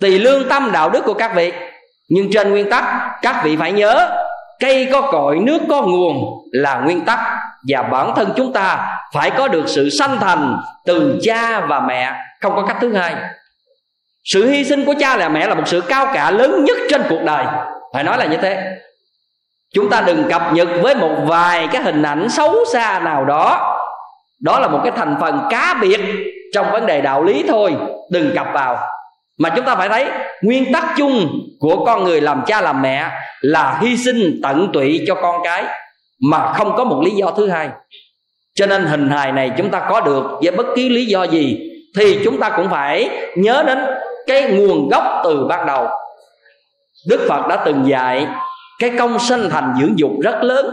[0.00, 1.52] tùy lương tâm đạo đức của các vị.
[2.08, 2.84] Nhưng trên nguyên tắc,
[3.22, 4.16] các vị phải nhớ,
[4.60, 7.18] cây có cội, nước có nguồn là nguyên tắc.
[7.68, 12.12] Và bản thân chúng ta phải có được sự sanh thành từ cha và mẹ,
[12.40, 13.14] không có cách thứ hai.
[14.24, 17.02] Sự hy sinh của cha và mẹ là một sự cao cả lớn nhất trên
[17.08, 17.44] cuộc đời.
[17.94, 18.76] Phải nói là như thế
[19.74, 23.76] chúng ta đừng cập nhật với một vài cái hình ảnh xấu xa nào đó.
[24.40, 26.00] Đó là một cái thành phần cá biệt
[26.54, 27.76] trong vấn đề đạo lý thôi.
[28.10, 28.78] Đừng cập vào.
[29.38, 30.06] Mà chúng ta phải thấy,
[30.42, 31.28] nguyên tắc chung
[31.60, 33.10] của con người làm cha làm mẹ
[33.40, 35.64] là hy sinh tận tụy cho con cái,
[36.30, 37.68] mà không có một lý do thứ hai.
[38.54, 41.58] Cho nên hình hài này chúng ta có được với bất kỳ lý do gì,
[41.98, 43.78] thì chúng ta cũng phải nhớ đến
[44.26, 45.88] cái nguồn gốc từ ban đầu.
[47.08, 48.26] Đức phật đã từng dạy
[48.80, 50.66] cái công sinh thành dưỡng dục rất lớn.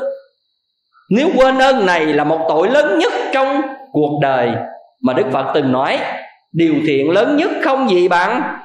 [1.10, 4.50] Nếu quên ơn này là một tội lớn nhất trong cuộc đời,
[5.02, 6.00] mà đức phật từng nói,
[6.52, 8.58] điều thiện lớn nhất không gì bằng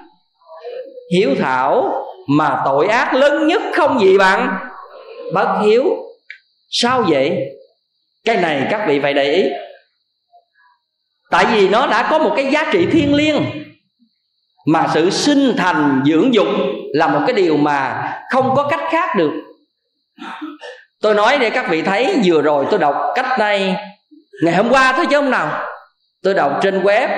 [1.14, 4.58] hiếu thảo, mà tội ác lớn nhất không gì bằng
[5.34, 5.84] bất hiếu.
[6.70, 7.38] Sao vậy?
[8.24, 9.44] Cái này các vị phải để ý.
[11.30, 13.42] Tại vì nó đã có một cái giá trị thiêng liêng
[14.66, 16.46] mà sự sinh thành, dưỡng dục
[16.92, 19.32] là một cái điều mà không có cách khác được.
[21.02, 23.74] Tôi nói để các vị thấy, vừa rồi tôi đọc cách đây,
[24.42, 25.68] ngày hôm qua thôi chứ không nào.
[26.22, 27.08] Tôi đọc trên web,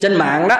[0.00, 0.58] trên mạng đó.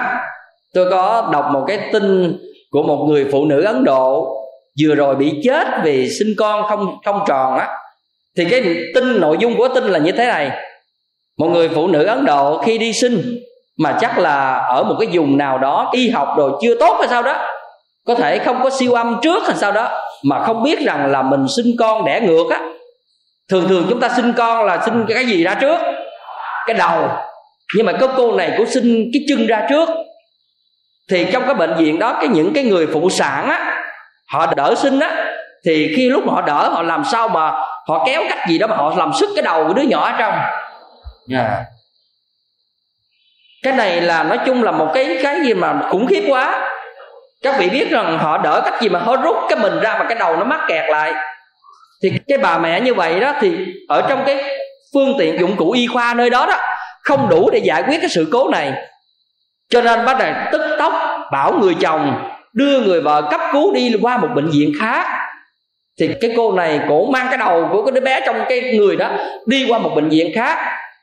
[0.73, 2.37] Tôi có đọc một cái tin
[2.71, 4.37] của một người phụ nữ ấn độ,
[4.81, 7.67] vừa rồi bị chết vì sinh con không không tròn á.
[8.37, 8.63] Thì cái
[8.95, 10.51] tin, nội dung của tin là như thế này.
[11.37, 13.39] Một người phụ nữ ấn độ khi đi sinh
[13.79, 17.07] mà chắc là ở một cái vùng nào đó, y học rồi chưa tốt hay
[17.07, 17.49] sao đó,
[18.07, 21.21] có thể không có siêu âm trước hay sao đó, mà không biết rằng là
[21.21, 22.59] mình sinh con đẻ ngược á.
[23.49, 25.79] Thường thường chúng ta sinh con là sinh cái gì ra trước?
[26.67, 27.09] Cái đầu.
[27.75, 29.89] Nhưng mà có cô này cũng sinh cái chân ra trước.
[31.11, 33.83] Thì trong cái bệnh viện đó, cái những cái người phụ sản á,
[34.31, 35.25] họ đỡ sinh á,
[35.65, 37.51] thì khi lúc họ đỡ, họ làm sao mà
[37.87, 40.15] họ kéo cách gì đó mà họ làm sức cái đầu của đứa nhỏ ở
[40.19, 40.33] trong.
[41.31, 41.51] Yeah.
[43.63, 46.69] Cái này là nói chung là một cái cái gì mà khủng khiếp quá.
[47.43, 50.05] Các vị biết rằng họ đỡ cách gì mà họ rút cái mình ra mà
[50.09, 51.13] cái đầu nó mắc kẹt lại.
[52.03, 53.51] Thì cái bà mẹ như vậy đó thì
[53.87, 54.43] ở trong cái
[54.93, 56.57] phương tiện dụng cụ y khoa nơi đó đó,
[57.03, 58.73] không đủ để giải quyết cái sự cố này.
[59.69, 60.93] Cho nên bắt đầu tức tốc
[61.31, 65.05] bảo người chồng đưa người vợ cấp cứu đi qua một bệnh viện khác
[65.99, 68.95] thì cái cô này cổ mang cái đầu của cái đứa bé trong cái người
[68.95, 69.09] đó
[69.45, 70.57] đi qua một bệnh viện khác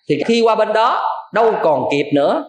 [0.08, 2.44] thì khi qua bên đó đâu còn kịp nữa.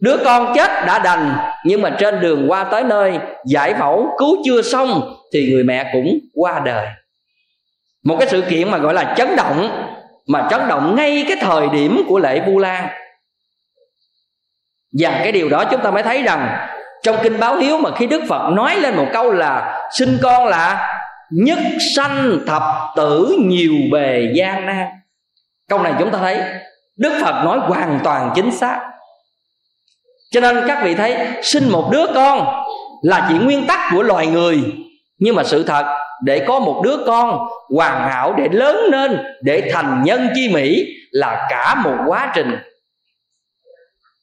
[0.00, 4.36] Đứa con chết đã đành, nhưng mà trên đường qua tới nơi, giải phẫu, cứu
[4.44, 6.86] chưa xong, thì người mẹ cũng qua đời.
[8.04, 9.86] Một cái sự kiện mà gọi là chấn động,
[10.26, 12.88] mà chấn động ngay cái thời điểm của lễ vu lan
[14.98, 16.68] và cái điều đó chúng ta mới thấy rằng,
[17.02, 20.46] trong kinh báo hiếu mà khi đức phật nói lên một câu là sinh con
[20.46, 20.96] là
[21.30, 21.58] nhất
[21.96, 22.62] sanh thập
[22.96, 24.86] tử nhiều bề gian nan.
[25.68, 26.42] Câu này chúng ta thấy
[27.00, 28.80] đức phật nói hoàn toàn chính xác.
[30.30, 32.62] Cho nên các vị thấy, sinh một đứa con
[33.02, 34.62] là chỉ nguyên tắc của loài người.
[35.18, 35.84] Nhưng mà sự thật,
[36.24, 37.38] để có một đứa con
[37.76, 42.58] hoàn hảo, để lớn lên, để thành nhân chi mỹ là cả một quá trình.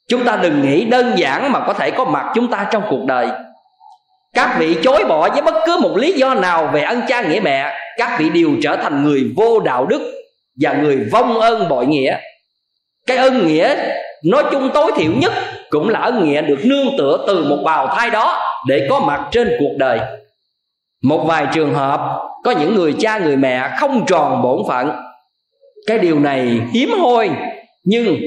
[0.09, 3.05] Chúng ta đừng nghĩ đơn giản mà có thể có mặt chúng ta trong cuộc
[3.05, 3.28] đời.
[4.34, 7.39] Các vị chối bỏ với bất cứ một lý do nào về ân cha nghĩa
[7.39, 10.13] mẹ, các vị đều trở thành người vô đạo đức
[10.61, 12.17] và người vong ơn bội nghĩa
[13.08, 13.76] cái ân nghĩa
[14.24, 15.34] nói chung tối thiểu nhất
[15.70, 19.22] cũng là ân nghĩa được nương tựa từ một bào thai đó để có mặt
[19.32, 19.99] trên cuộc đời.
[21.03, 21.99] Một vài trường hợp,
[22.43, 24.91] có những người cha người mẹ không tròn bổn phận.
[25.88, 27.30] Cái điều này hiếm hoi,
[27.84, 28.18] nhưng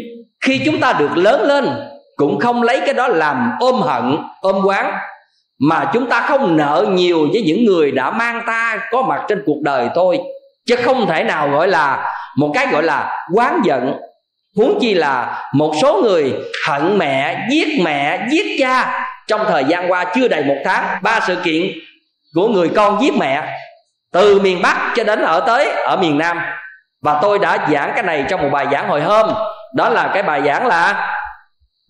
[0.40, 1.68] khi chúng ta được lớn lên,
[2.16, 4.94] cũng không lấy cái đó làm ôm hận, ôm quán,
[5.58, 9.42] mà chúng ta không nợ nhiều với những người đã mang ta có mặt trên
[9.46, 10.18] cuộc đời thôi,
[10.66, 13.92] chứ không thể nào gọi là một cái gọi là quán giận
[14.56, 16.34] huống chi là một số người
[16.66, 19.06] hận mẹ giết mẹ giết cha.
[19.26, 21.62] Trong thời gian qua chưa đầy một tháng ba sự kiện
[22.34, 23.42] của người con giết mẹ
[24.12, 26.40] từ miền bắc cho đến ở tới ở miền nam.
[27.02, 29.30] Và tôi đã giảng cái này trong một bài giảng hồi hôm.
[29.74, 31.10] Đó là cái bài giảng là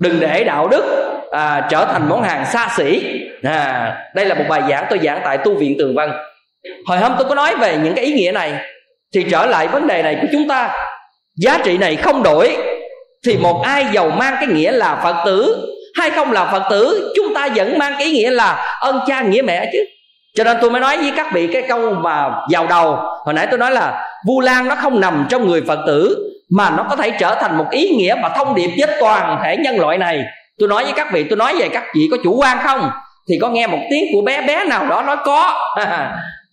[0.01, 0.85] đừng để đạo đức
[1.31, 3.03] à, trở thành món hàng xa xỉ.
[3.43, 6.11] À, đây là một bài giảng tôi giảng tại tu viện tường vân.
[6.87, 8.53] Hồi hôm tôi có nói về những cái ý nghĩa này
[9.15, 10.87] thì trở lại vấn đề này của chúng ta
[11.41, 12.57] giá trị này không đổi
[13.27, 15.67] thì một ai giàu mang cái nghĩa là phật tử?
[15.95, 19.43] Hay không là phật tử chúng ta vẫn mang cái nghĩa là ơn cha nghĩa
[19.43, 19.79] mẹ chứ.
[20.35, 22.97] Cho nên tôi mới nói với các vị cái câu mà vào đầu.
[23.25, 26.17] Hồi nãy tôi nói là vu lan nó không nằm trong người phật tử
[26.51, 29.57] mà nó có thể trở thành một ý nghĩa và thông điệp với toàn thể
[29.57, 30.25] nhân loại này.
[30.59, 32.91] Tôi nói với các vị tôi nói về các vị có chủ quan không?
[33.29, 35.55] Thì có nghe một tiếng của bé bé nào đó nói có.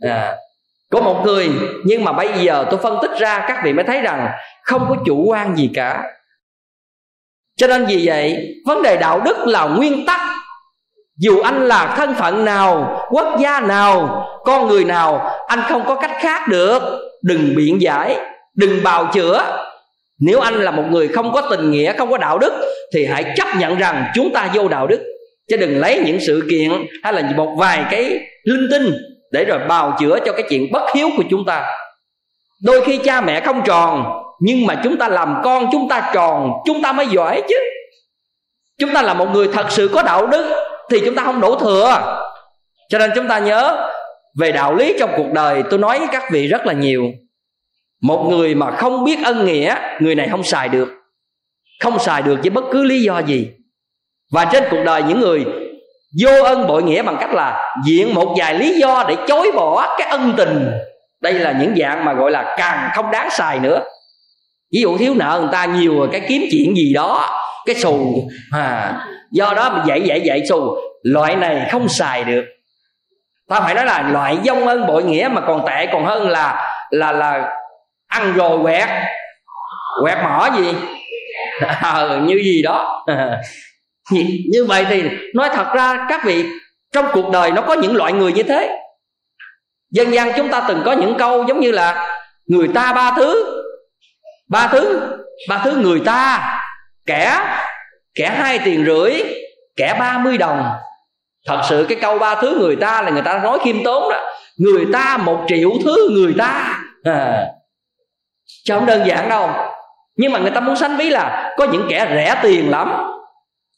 [0.02, 0.36] À,
[0.92, 1.50] của một người,
[1.86, 4.30] nhưng mà bây giờ tôi phân tích ra, các vị mới thấy rằng
[4.64, 6.04] không có chủ quan gì cả.
[7.58, 10.20] Cho nên vì vậy, vấn đề đạo đức là nguyên tắc.
[11.18, 15.96] Dù anh là thân phận nào, quốc gia nào, con người nào, anh không có
[15.96, 16.82] cách khác được.
[17.24, 18.18] Đừng biện giải,
[18.56, 19.64] đừng bào chữa.
[20.20, 22.54] Nếu anh là một người không có tình nghĩa, không có đạo đức,
[22.94, 25.00] thì hãy chấp nhận rằng chúng ta vô đạo đức.
[25.50, 26.72] Chứ đừng lấy những sự kiện
[27.04, 28.94] hay là một vài cái linh tinh
[29.32, 31.66] để rồi bào chữa cho cái chuyện bất hiếu của chúng ta.
[32.64, 34.06] Đôi khi cha mẹ không tròn,
[34.40, 37.56] nhưng mà chúng ta làm con chúng ta tròn, chúng ta mới giỏi chứ.
[38.80, 40.56] Chúng ta là một người thật sự có đạo đức,
[40.90, 42.18] thì chúng ta không đổ thừa.
[42.90, 43.90] Cho nên chúng ta nhớ,
[44.40, 47.04] về đạo lý trong cuộc đời, tôi nói với các vị rất là nhiều.
[48.02, 50.90] Một người mà không biết ân nghĩa, người này không xài được.
[51.80, 53.50] Không xài được với bất cứ lý do gì.
[54.32, 55.46] Và trên cuộc đời những người
[56.22, 59.95] vô ân bội nghĩa bằng cách là diện một vài lý do để chối bỏ
[59.97, 60.72] cái ân tình.
[61.22, 63.84] Đây là những dạng mà gọi là càng không đáng xài nữa.
[64.74, 67.30] Ví dụ thiếu nợ người ta nhiều rồi cái kiếm chuyện gì đó
[67.65, 68.24] cái xù.
[68.51, 68.93] À,
[69.32, 70.76] do đó mà dạy dạy dạy xù.
[71.03, 72.45] Loại này không xài được.
[73.49, 76.68] Ta phải nói là loại dông ân bội nghĩa mà còn tệ còn hơn là
[76.89, 77.53] là là
[78.07, 78.89] ăn rồi quẹt.
[80.01, 80.74] Quẹt mỏ gì?
[81.82, 83.05] À, như gì đó.
[84.51, 85.03] như vậy thì
[85.34, 86.45] nói thật ra các vị
[86.91, 88.80] trong cuộc đời nó có những loại người như thế.
[89.91, 93.64] Dân gian chúng ta từng có những câu giống như là người ta ba thứ
[94.49, 95.01] ba thứ
[95.49, 96.53] ba thứ người ta
[97.05, 97.39] kẻ
[98.16, 99.24] kẻ hai tiền rưỡi
[99.76, 100.64] kẻ ba mươi đồng.
[101.45, 104.24] Thật sự cái câu ba thứ người ta là người ta nói khiêm tốn đó.
[104.58, 106.80] Người ta một triệu thứ người ta.
[107.03, 107.45] À,
[108.64, 109.49] chứ không đơn giản đâu.
[110.16, 112.93] Nhưng mà người ta muốn sánh ví là có những kẻ rẻ tiền lắm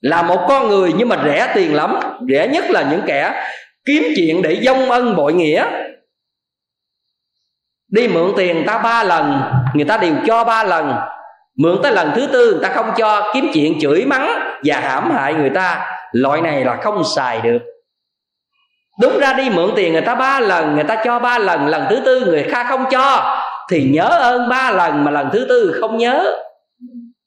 [0.02, 2.00] là một con người nhưng mà rẻ tiền lắm.
[2.30, 3.46] Rẻ nhất là những kẻ
[3.86, 5.66] kiếm chuyện để dông ân bội nghĩa.
[7.92, 9.42] Đi mượn tiền người ta ba lần,
[9.74, 10.96] người ta đều cho ba lần.
[11.58, 13.32] Mượn tới lần thứ tư, người ta không cho.
[13.34, 17.60] Kiếm chuyện chửi mắng và hãm hại người ta, loại này là không xài được.
[19.02, 21.86] Đúng ra đi mượn tiền người ta ba lần, người ta cho ba lần lần
[21.90, 23.38] thứ tư người ta không cho,
[23.70, 26.36] thì nhớ ơn ba lần mà lần thứ tư không nhớ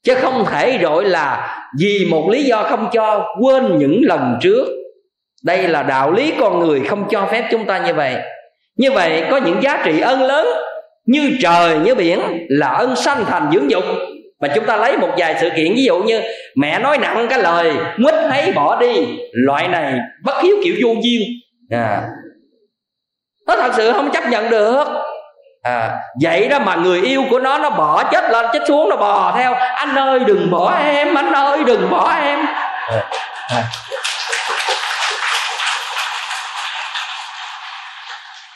[0.03, 4.67] chứ không thể gọi là vì một lý do không cho, quên những lần trước.
[5.43, 8.15] Đây là đạo lý con người không cho phép chúng ta như vậy.
[8.77, 10.47] Như vậy có những giá trị ân lớn
[11.05, 13.83] như trời, như biển là ân sanh thành dưỡng dục.
[14.41, 16.21] Và chúng ta lấy một vài sự kiện, ví dụ như
[16.55, 19.05] mẹ nói nặng cái lời, mít thấy bỏ đi.
[19.31, 21.21] Loại này bất hiếu kiểu vô duyên.
[21.69, 22.01] À.
[23.47, 24.85] nó thật sự không chấp nhận được
[25.63, 25.89] à,
[26.21, 29.33] vậy đó mà người yêu của nó nó bỏ chết lên chết xuống nó bò
[29.37, 29.53] theo.
[29.53, 32.39] Anh ơi đừng bỏ em anh ơi đừng bỏ em.
[32.89, 33.03] À,
[33.47, 33.63] à.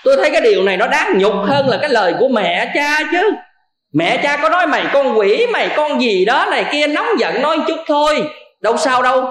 [0.03, 2.99] tôi thấy cái điều này nó đáng nhục hơn là cái lời của mẹ cha
[3.11, 3.31] chứ.
[3.93, 7.41] Mẹ cha có nói mày con quỷ mày con gì đó này kia nóng giận
[7.41, 8.29] nói chút thôi.
[8.61, 9.25] Đâu sao đâu.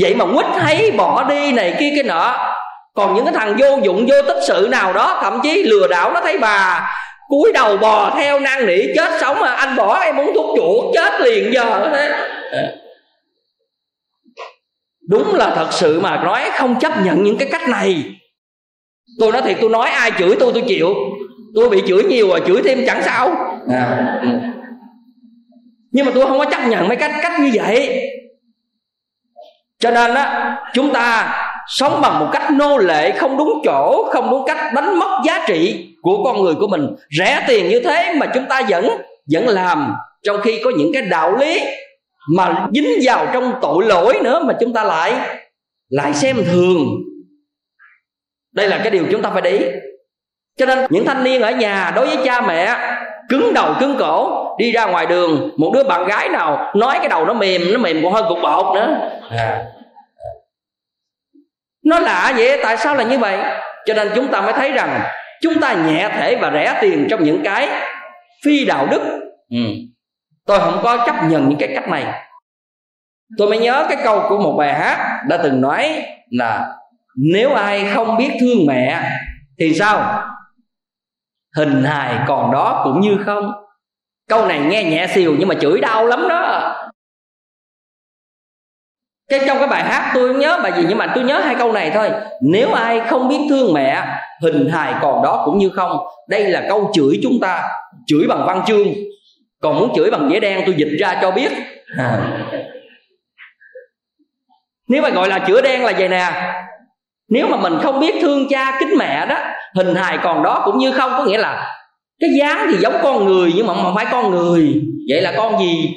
[0.00, 2.54] Vậy mà quýt thấy bỏ đi này kia cái nọ
[2.98, 6.12] còn những cái thằng vô dụng vô tích sự nào đó thậm chí lừa đảo
[6.12, 6.90] nó thấy bà
[7.28, 10.94] cúi đầu bò theo năn nỉ chết sống mà anh bỏ em muốn thuốc chuột
[10.94, 12.10] chết liền giờ thế.
[15.08, 18.04] Đúng là thật sự mà nói không chấp nhận những cái cách này.
[19.18, 20.94] Tôi nói thiệt tôi nói ai chửi tôi tôi chịu.
[21.54, 23.30] Tôi bị chửi nhiều rồi chửi thêm chẳng sao.
[23.72, 24.20] À.
[25.90, 28.10] Nhưng mà tôi không có chấp nhận mấy cách cách như vậy.
[29.78, 31.34] Cho nên á chúng ta
[31.68, 35.44] sống bằng một cách nô lệ, không đúng chỗ, không đúng cách đánh mất giá
[35.46, 36.86] trị của con người của mình.
[37.18, 38.88] Rẻ tiền như thế mà chúng ta vẫn
[39.32, 41.60] vẫn làm, trong khi có những cái đạo lý
[42.36, 45.12] mà dính vào trong tội lỗi nữa mà chúng ta lại
[45.88, 46.86] lại xem thường.
[48.54, 49.66] Đây là cái điều chúng ta phải để ý.
[50.58, 52.76] Cho nên những thanh niên ở nhà đối với cha mẹ,
[53.28, 57.08] cứng đầu cứng cổ, đi ra ngoài đường, một đứa bạn gái nào nói cái
[57.08, 59.10] đầu nó mềm nó mềm còn hơn cục bột nữa.
[59.30, 59.64] À
[61.88, 63.38] nó lạ vậy tại sao là như vậy?
[63.86, 65.00] Cho nên chúng ta mới thấy rằng
[65.40, 67.68] chúng ta nhẹ thể và rẻ tiền trong những cái
[68.44, 69.00] phi đạo đức.
[69.50, 69.58] Ừ.
[70.46, 72.04] tôi không có chấp nhận những cái cách này.
[73.38, 76.68] Tôi mới nhớ cái câu của một bài hát đã từng nói là
[77.16, 79.02] nếu ai không biết thương mẹ
[79.58, 80.24] thì sao?
[81.56, 83.52] Hình hài còn đó cũng như không?
[84.28, 86.74] Câu này nghe nhẹ xìu nhưng mà chửi đau lắm đó
[89.28, 91.54] cái trong cái bài hát tôi không nhớ bài gì nhưng mà tôi nhớ hai
[91.54, 92.10] câu này thôi.
[92.42, 94.02] Nếu ai không biết thương mẹ
[94.42, 95.98] hình hài còn đó cũng như không.
[96.28, 97.68] Đây là câu chửi chúng ta
[98.06, 98.88] chửi bằng văn chương.
[99.62, 101.52] Còn muốn chửi bằng giấy đen tôi dịch ra cho biết.
[101.98, 102.18] À.
[104.88, 106.54] nếu mà gọi là chữa đen là vậy nè.
[107.28, 109.36] Nếu mà mình không biết thương cha kính mẹ đó
[109.74, 111.74] hình hài còn đó cũng như không có nghĩa là
[112.20, 114.82] cái dáng thì giống con người nhưng mà không phải con người.
[115.08, 115.94] Vậy là con gì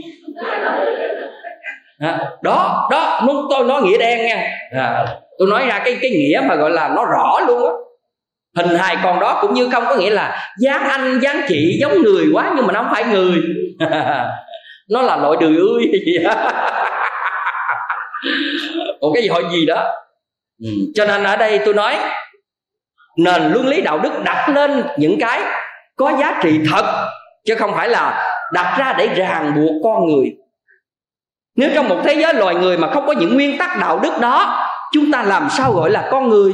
[2.41, 4.47] đó đó tôi nói nghĩa đen nha.
[4.71, 5.05] À,
[5.39, 7.71] tôi nói ra cái cái nghĩa mà gọi là nó rõ luôn á.
[8.57, 12.01] Hình hài còn đó cũng như không có nghĩa là dáng anh dáng chị giống
[12.01, 13.41] người quá nhưng mà nó không phải người.
[14.89, 15.91] Nó là loại đười ươi
[19.01, 19.87] một cái gọi gì đó?
[20.63, 20.69] Ừ.
[20.95, 21.97] cho nên ở đây tôi nói
[23.17, 25.41] nền luân lý đạo đức đặt lên những cái
[25.95, 27.09] có giá trị thật
[27.45, 28.23] chứ không phải là
[28.53, 30.31] đặt ra để ràng buộc con người
[31.55, 34.13] nếu trong một thế giới loài người mà không có những nguyên tắc đạo đức
[34.21, 36.53] đó, chúng ta làm sao gọi là con người?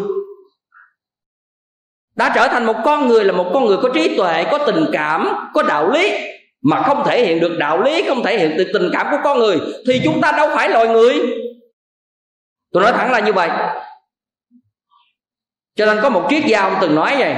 [2.16, 4.86] Đã trở thành một con người là một con người có trí tuệ, có tình
[4.92, 6.18] cảm, có đạo lý.
[6.62, 9.40] Mà không thể hiện được đạo lý, không thể hiện được tình cảm của con
[9.40, 11.20] người, thì chúng ta đâu phải loài người.
[12.72, 13.50] Tôi nói thẳng là như vậy.
[15.76, 17.36] Cho nên có một triết gia ông từng nói vậy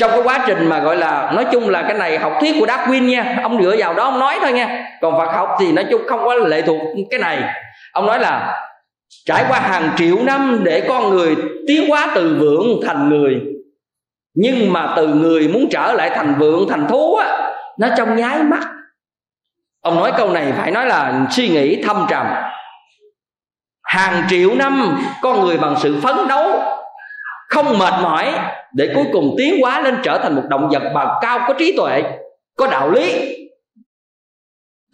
[0.00, 2.66] trong cái quá trình mà gọi là, nói chung là cái này học thuyết của
[2.66, 4.96] Darwin nha, ông dựa vào đó ông nói thôi nha.
[5.00, 6.80] Còn Phật học thì nói chung không có lệ thuộc
[7.10, 7.54] cái này.
[7.92, 8.60] Ông nói là,
[9.24, 11.36] trải qua hàng triệu năm để con người
[11.66, 13.40] tiến hóa từ vượng thành người,
[14.34, 18.42] nhưng mà từ người muốn trở lại thành vượng thành thú á, nó trong nháy
[18.42, 18.68] mắt.
[19.80, 22.26] Ông nói câu này phải nói là suy nghĩ thâm trầm.
[23.82, 26.62] Hàng triệu năm con người bằng sự phấn đấu
[27.50, 28.34] không mệt mỏi
[28.72, 31.76] để cuối cùng tiến hóa lên trở thành một động vật bậc cao có trí
[31.76, 32.02] tuệ,
[32.56, 33.36] có đạo lý,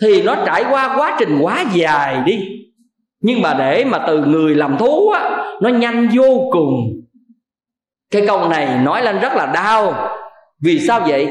[0.02, 2.48] thì nó trải qua quá trình quá dài đi.
[3.20, 6.74] Nhưng mà để mà từ người làm thú á, nó nhanh vô cùng.
[8.10, 10.08] Cái câu này nói lên rất là đau.
[10.62, 11.28] Vì sao vậy?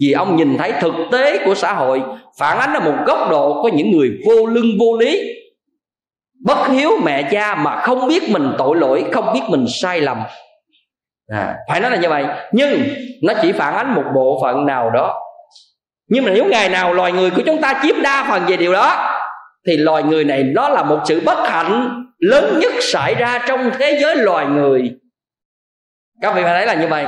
[0.00, 2.02] Vì ông nhìn thấy thực tế của xã hội
[2.38, 5.20] phản ánh ở một góc độ có những người vô lưng vô lý.
[6.44, 10.18] Bất hiếu mẹ cha mà không biết mình tội lỗi, không biết mình sai lầm
[11.30, 12.24] à, phải nói là như vậy.
[12.52, 12.82] Nhưng
[13.22, 15.20] nó chỉ phản ánh một bộ phận nào đó.
[16.08, 18.72] Nhưng mà nếu ngày nào loài người của chúng ta chiếm đa phần về điều
[18.72, 19.16] đó
[19.66, 23.70] thì loài người này nó là một sự bất hạnh lớn nhất xảy ra trong
[23.78, 24.92] thế giới loài người.
[26.22, 27.06] Các vị phải thấy là như vậy.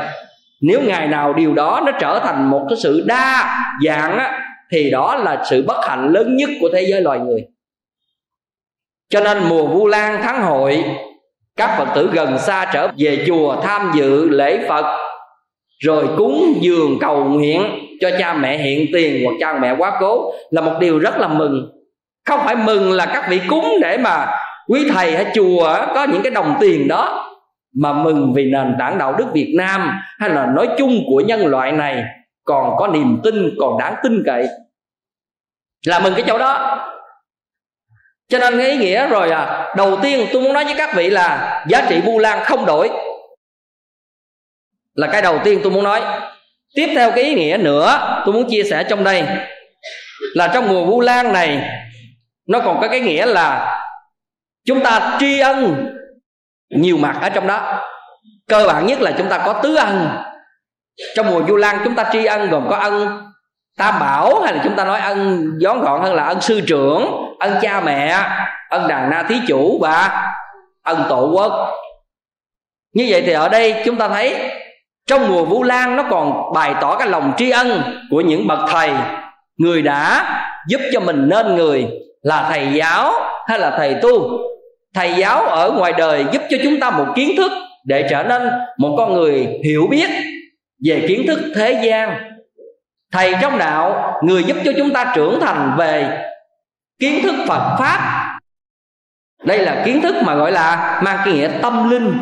[0.60, 4.40] Nếu ngày nào điều đó nó trở thành một cái sự đa dạng á,
[4.72, 7.46] thì đó là sự bất hạnh lớn nhất của thế giới loài người.
[9.08, 10.84] Cho nên mùa vu lan tháng hội
[11.57, 14.98] các phật tử gần xa trở về chùa tham dự lễ phật,
[15.78, 17.62] rồi cúng dường cầu nguyện
[18.00, 21.28] cho cha mẹ hiện tiền hoặc cha mẹ quá cố là một điều rất là
[21.28, 21.72] mừng.
[22.28, 24.26] Không phải mừng là các vị cúng để mà
[24.68, 27.34] quý thầy hay chùa có những cái đồng tiền đó,
[27.82, 31.46] mà mừng vì nền tảng đạo đức Việt Nam hay là nói chung của nhân
[31.46, 32.05] loại này
[32.44, 34.46] còn có niềm tin, còn đáng tin cậy.
[35.86, 36.78] Là mừng cái chỗ đó
[38.28, 39.74] cho nên cái ý nghĩa rồi à.
[39.76, 42.90] Đầu tiên tôi muốn nói với các vị là giá trị bu lan không đổi.
[44.94, 46.02] Là cái đầu tiên tôi muốn nói.
[46.74, 49.24] Tiếp theo cái ý nghĩa nữa tôi muốn chia sẻ trong đây
[50.34, 51.70] là trong mùa vu lan này,
[52.48, 53.78] nó còn có cái nghĩa là
[54.64, 55.88] chúng ta tri ân
[56.70, 57.80] nhiều mặt ở trong đó.
[58.48, 60.08] Cơ bản nhất là chúng ta có tứ ân.
[61.16, 63.22] Trong mùa vu lan chúng ta tri ân gồm có ân
[63.78, 67.06] tam bảo hay là chúng ta nói ân gión gọn hơn là ân sư trưởng
[67.43, 68.16] ân cha mẹ,
[68.68, 70.32] ân đàn na thí chủ và
[70.82, 71.70] ân tổ quốc.
[72.95, 74.51] Như vậy thì ở đây chúng ta thấy
[75.07, 78.59] trong mùa vu lan nó còn bày tỏ cái lòng tri ân của những bậc
[78.68, 78.90] thầy,
[79.57, 80.26] người đã
[80.68, 81.88] giúp cho mình nên người
[82.22, 83.12] là thầy giáo
[83.47, 84.28] hay là thầy tu.
[84.95, 87.53] Thầy giáo ở ngoài đời giúp cho chúng ta một kiến thức
[87.84, 88.43] để trở nên
[88.78, 90.11] một con người hiểu biết
[90.86, 92.32] về kiến thức thế gian.
[93.12, 96.28] Thầy trong đạo người giúp cho chúng ta trưởng thành về
[97.03, 98.24] kiến thức phật pháp.
[99.44, 102.18] Đây là kiến thức mà gọi là mang cái nghĩa tâm linh.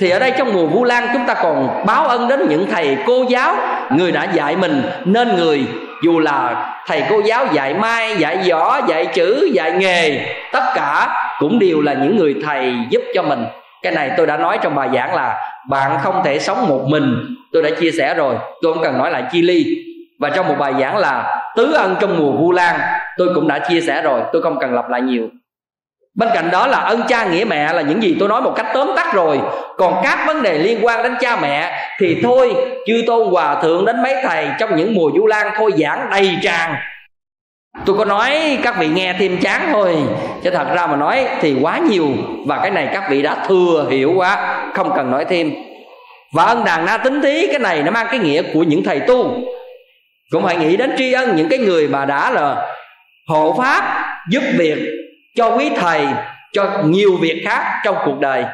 [0.00, 2.96] Thì ở đây trong mùa vu lan chúng ta còn báo ân đến những thầy
[3.06, 3.56] cô giáo,
[3.90, 5.66] người đã dạy mình nên người,
[6.02, 11.16] dù là thầy cô giáo dạy mai, dạy võ, dạy chữ, dạy nghề, tất cả
[11.38, 13.44] cũng đều là những người thầy giúp cho mình.
[13.82, 15.36] Cái này tôi đã nói trong bài giảng là
[15.68, 17.36] bạn không thể sống một mình.
[17.52, 19.64] Tôi đã chia sẻ rồi, tôi không cần nói lại chi ly.
[20.18, 22.80] Và trong một bài giảng là tứ ân trong mùa vu lan
[23.16, 25.28] tôi cũng đã chia sẻ rồi, tôi không cần lặp lại nhiều.
[26.14, 28.66] Bên cạnh đó là ân cha nghĩa mẹ là những gì tôi nói một cách
[28.74, 29.40] tóm tắt rồi.
[29.76, 32.54] Còn các vấn đề liên quan đến cha mẹ thì thôi,
[32.86, 36.36] chư tôn hòa thượng đến mấy thầy trong những mùa du lan thôi giảng đầy
[36.42, 36.74] tràn.
[37.86, 39.96] Tôi có nói các vị nghe thêm chán thôi,
[40.42, 42.08] chứ thật ra mà nói thì quá nhiều.
[42.46, 45.52] Và cái này các vị đã thừa hiểu quá, không cần nói thêm.
[46.32, 49.00] Và ân đàn na tính thí, cái này nó mang cái nghĩa của những thầy
[49.00, 49.30] tu.
[50.30, 52.76] Cũng phải nghĩ đến tri ân những cái người mà đã là
[53.28, 54.78] hộ pháp giúp việc
[55.36, 56.06] cho quý thầy,
[56.52, 58.44] cho nhiều việc khác trong cuộc đời.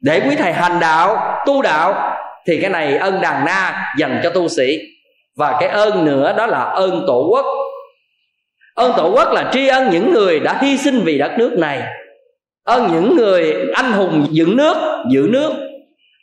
[0.00, 2.16] Để quý thầy hành đạo, tu đạo,
[2.46, 4.78] thì cái này ân đàn na dành cho tu sĩ.
[5.36, 7.46] Và cái ơn nữa đó là ơn tổ quốc.
[8.74, 11.82] Ơn tổ quốc là tri ân những người đã hy sinh vì đất nước này.
[12.64, 15.52] Ơn những người anh hùng dựng nước, giữ nước.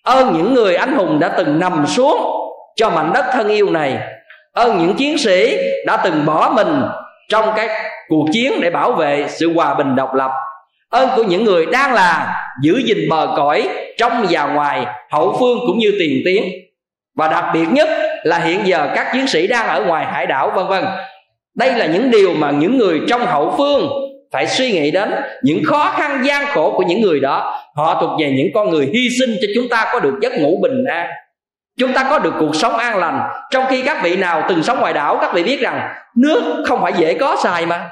[0.04, 2.18] Ơn những người anh hùng đã từng nằm xuống
[2.76, 3.98] cho mảnh đất thân yêu này.
[4.54, 6.82] Ơn những chiến sĩ đã từng bỏ mình
[7.30, 7.70] trong các
[8.08, 10.32] cuộc chiến để bảo vệ sự hòa bình độc lập.
[10.90, 15.60] Ơn của những người đang là giữ gìn bờ cõi trong và ngoài hậu phương
[15.68, 16.44] cũng như tiền tiến.
[17.18, 17.90] Và đặc biệt nhất
[18.24, 20.86] là hiện giờ các chiến sĩ đang ở ngoài hải đảo, vân vân.
[21.56, 23.90] Đây là những điều mà những người trong hậu phương
[24.32, 25.12] phải suy nghĩ đến,
[25.44, 27.60] những khó khăn gian khổ của những người đó.
[27.76, 30.60] Họ thuộc về những con người hy sinh cho chúng ta có được giấc ngủ
[30.62, 31.10] bình an
[31.80, 33.22] chúng ta có được cuộc sống an lành.
[33.52, 36.82] Trong khi các vị nào từng sống ngoài đảo các vị biết rằng nước không
[36.82, 37.90] phải dễ có xài mà.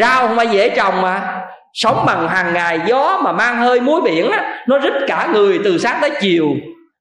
[0.00, 1.42] Rau không phải dễ trồng mà.
[1.72, 5.60] Sống bằng hàng ngày gió mà mang hơi muối biển á, nó rít cả người
[5.64, 6.48] từ sáng tới chiều.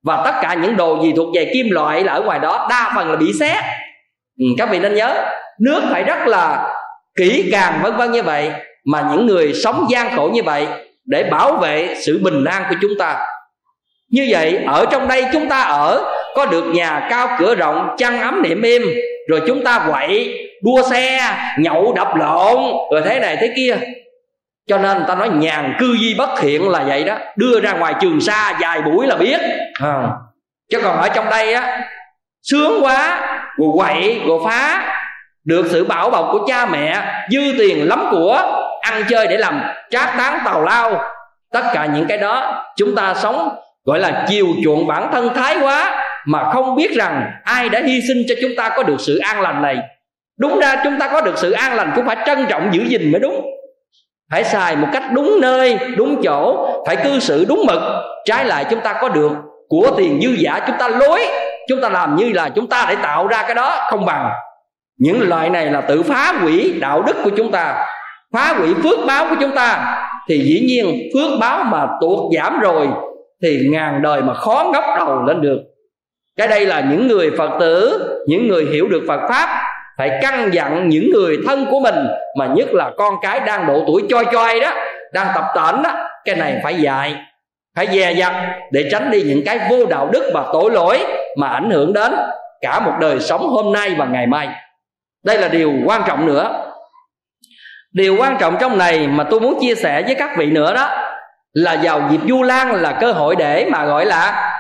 [0.04, 2.92] Và tất cả những đồ gì thuộc về kim loại là ở ngoài đó đa
[2.96, 3.64] phần là bị xét
[4.40, 5.26] ừ, các vị nên nhớ
[5.60, 6.74] nước phải rất là
[7.18, 8.52] kỹ càng vân vân như vậy.
[8.86, 10.68] Mà những người sống gian khổ như vậy
[11.06, 13.28] để bảo vệ sự bình an của chúng ta
[14.10, 16.04] như vậy ở trong đây chúng ta ở
[16.36, 18.82] có được nhà cao cửa rộng chăn ấm niệm im
[19.28, 22.58] rồi chúng ta quậy đua xe nhậu đập lộn
[22.92, 23.78] rồi thế này thế kia.
[24.68, 27.18] Cho nên ta nói nhàn cư di bất thiện là vậy đó.
[27.36, 29.42] Đưa ra ngoài trường xa vài buổi là biết.
[29.82, 30.04] À.
[30.72, 31.82] chứ còn ở trong đây á
[32.44, 33.20] sướng quá
[33.58, 34.92] rồi quậy rồi phá.
[35.46, 38.42] Được sự bảo bọc của cha mẹ dư tiền lắm của
[38.82, 41.02] ăn chơi để làm trác tán tào lao.
[41.54, 43.56] Tất cả những cái đó chúng ta sống
[43.86, 48.02] gọi là chiều chuộng bản thân thái quá mà không biết rằng ai đã hy
[48.08, 49.78] sinh cho chúng ta có được sự an lành này.
[50.40, 53.12] Đúng ra chúng ta có được sự an lành cũng phải trân trọng giữ gìn
[53.12, 53.46] mới đúng.
[54.32, 57.82] Phải xài một cách đúng nơi, đúng chỗ, phải cư xử đúng mực.
[58.26, 59.32] Trái lại chúng ta có được
[59.68, 61.26] của tiền dư giả chúng ta lối.
[61.70, 64.32] Chúng ta làm như là chúng ta để tạo ra cái đó không bằng.
[65.00, 67.86] Những loại này là tự phá hủy đạo đức của chúng ta,
[68.34, 69.98] phá hủy phước báo của chúng ta.
[70.30, 72.88] Thì dĩ nhiên phước báo mà tuột giảm rồi
[73.42, 75.60] thì ngàn đời mà khó ngóc đầu lên được.
[76.38, 79.62] Cái đây là những người phật tử, những người hiểu được phật pháp,
[79.98, 81.96] phải căn dặn những người thân của mình,
[82.38, 84.72] mà nhất là con cái đang độ tuổi choi choi đó,
[85.14, 85.94] đang tập tễnh đó,
[86.26, 87.16] cái này phải dạy,
[87.76, 88.34] phải dè dặt
[88.72, 91.00] để tránh đi những cái vô đạo đức và tội lỗi
[91.38, 92.14] mà ảnh hưởng đến
[92.62, 94.50] cả một đời sống hôm nay và ngày mai.
[95.26, 96.72] Đây là điều quan trọng nữa.
[97.94, 100.90] Điều quan trọng trong này mà tôi muốn chia sẻ với các vị nữa đó
[101.56, 104.52] là vào dịp vu lan là cơ hội để mà gọi là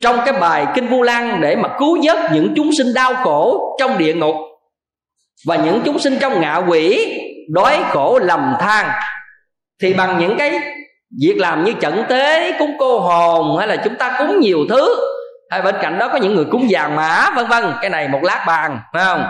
[0.00, 3.76] trong cái bài kinh vu lan để mà cứu vớt những chúng sinh đau khổ
[3.80, 4.34] trong địa ngục.
[5.46, 7.16] Và những chúng sinh trong ngạ quỷ
[7.50, 8.88] đói khổ lầm than.
[9.82, 10.60] Thì bằng những cái
[11.20, 14.96] việc làm như trận tế, cúng cô hồn hay là chúng ta cúng nhiều thứ,
[15.50, 17.64] hay bên cạnh đó có những người cúng vàng mã, vân vân.
[17.80, 19.24] Cái này một lát bàn, phải không?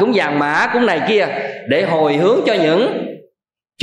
[0.00, 1.26] Cúng vàng mã, cúng này kia
[1.68, 3.06] để hồi hướng cho những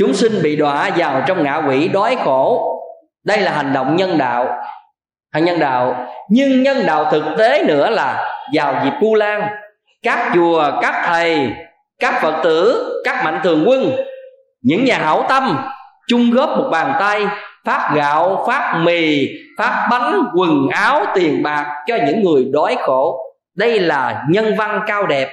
[0.00, 2.76] chúng sinh bị đọa vào trong ngạ quỷ, đói khổ.
[3.24, 4.48] Đây là hành động nhân đạo.
[5.32, 6.06] Hành nhân đạo.
[6.30, 9.42] Nhưng nhân đạo thực tế nữa là vào dịp vu lan.
[10.02, 11.48] Các chùa, các thầy,
[11.98, 13.92] các phật tử, các mạnh thường quân,
[14.62, 15.58] những nhà hảo tâm,
[16.08, 17.26] chung góp một bàn tay,
[17.66, 19.28] phát gạo, phát mì,
[19.58, 23.18] phát bánh, quần áo, tiền bạc cho những người đói khổ.
[23.56, 25.28] Đây là nhân văn cao đẹp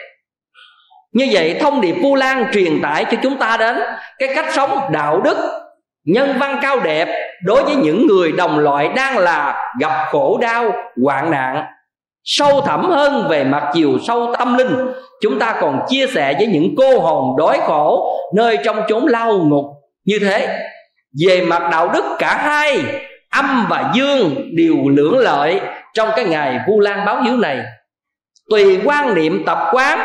[1.18, 3.78] như vậy thông điệp vu lan truyền tải cho chúng ta đến
[4.20, 5.38] cái cách sống đạo đức,
[6.06, 7.08] nhân văn cao đẹp
[7.44, 10.72] đối với những người đồng loại đang là gặp khổ đau,
[11.04, 11.64] hoạn nạn.
[12.24, 14.88] Sâu thẳm hơn về mặt chiều sâu tâm linh,
[15.22, 19.34] chúng ta còn chia sẻ với những cô hồn đói khổ nơi trong chốn lao
[19.34, 19.66] ngục.
[20.06, 20.60] Như thế,
[21.26, 22.84] về mặt đạo đức cả hai,
[23.30, 25.62] âm và dương đều lưỡng lợi
[25.94, 27.60] trong cái ngày vu lan báo hiếu này.
[28.50, 30.00] Tùy quan niệm tập quán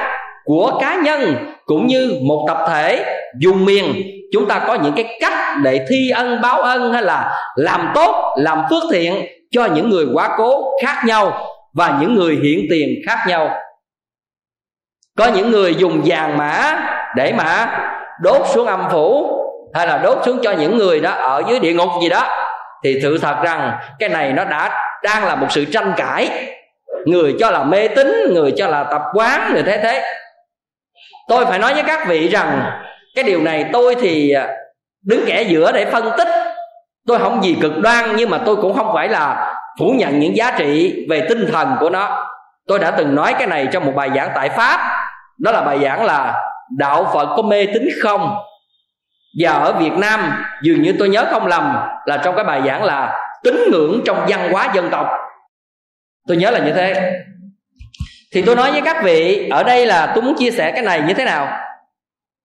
[0.45, 1.37] của cá nhân
[1.67, 3.05] cũng như một tập thể
[3.39, 4.03] dùng miền.
[4.33, 8.35] Chúng ta có những cái cách để thi ân, báo ân hay là làm tốt,
[8.39, 12.89] làm phước thiện cho những người quá cố khác nhau và những người hiện tiền
[13.07, 13.51] khác nhau.
[15.19, 16.81] Có những người dùng vàng mã
[17.17, 17.79] để mà
[18.23, 19.39] đốt xuống âm phủ
[19.75, 22.29] hay là đốt xuống cho những người đó ở dưới địa ngục gì đó.
[22.85, 26.31] Thì sự thật rằng cái này nó đã đang là một sự tranh cãi.
[27.07, 30.03] Người cho là mê tín, người cho là tập quán, người thế thế
[31.33, 32.63] tôi phải nói với các vị rằng,
[33.15, 34.49] cái điều này tôi thì à,
[35.07, 36.29] đứng kẻ giữa để phân tích.
[37.07, 40.37] Tôi không gì cực đoan, nhưng mà tôi cũng không phải là phủ nhận những
[40.37, 42.27] giá trị về tinh thần của nó.
[42.67, 44.81] Tôi đã từng nói cái này trong một bài giảng tại pháp.
[45.39, 46.43] Đó là bài giảng là
[46.79, 48.35] đạo phật có mê tín không?
[49.41, 52.85] Và ở việt nam, dường như tôi nhớ không lầm là trong cái bài giảng
[52.85, 55.09] là tín ngưỡng trong văn hóa dân tộc.
[56.29, 57.13] Tôi nhớ là như thế
[58.35, 61.03] thì tôi nói với các vị ở đây là tôi muốn chia sẻ cái này
[61.07, 61.49] như thế nào?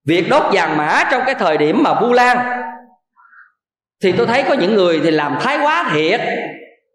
[0.06, 2.38] Việc đốt vàng mã trong cái thời điểm mà vu lan.
[4.02, 6.20] Thì tôi thấy có những người thì làm thái quá thiệt.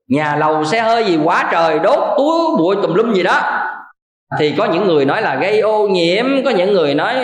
[0.08, 3.41] Nhà lầu xe hơi gì quá trời đốt túi bụi tùm lum gì đó.
[4.39, 7.16] Thì có những người nói là gây ô nhiễm có những người nói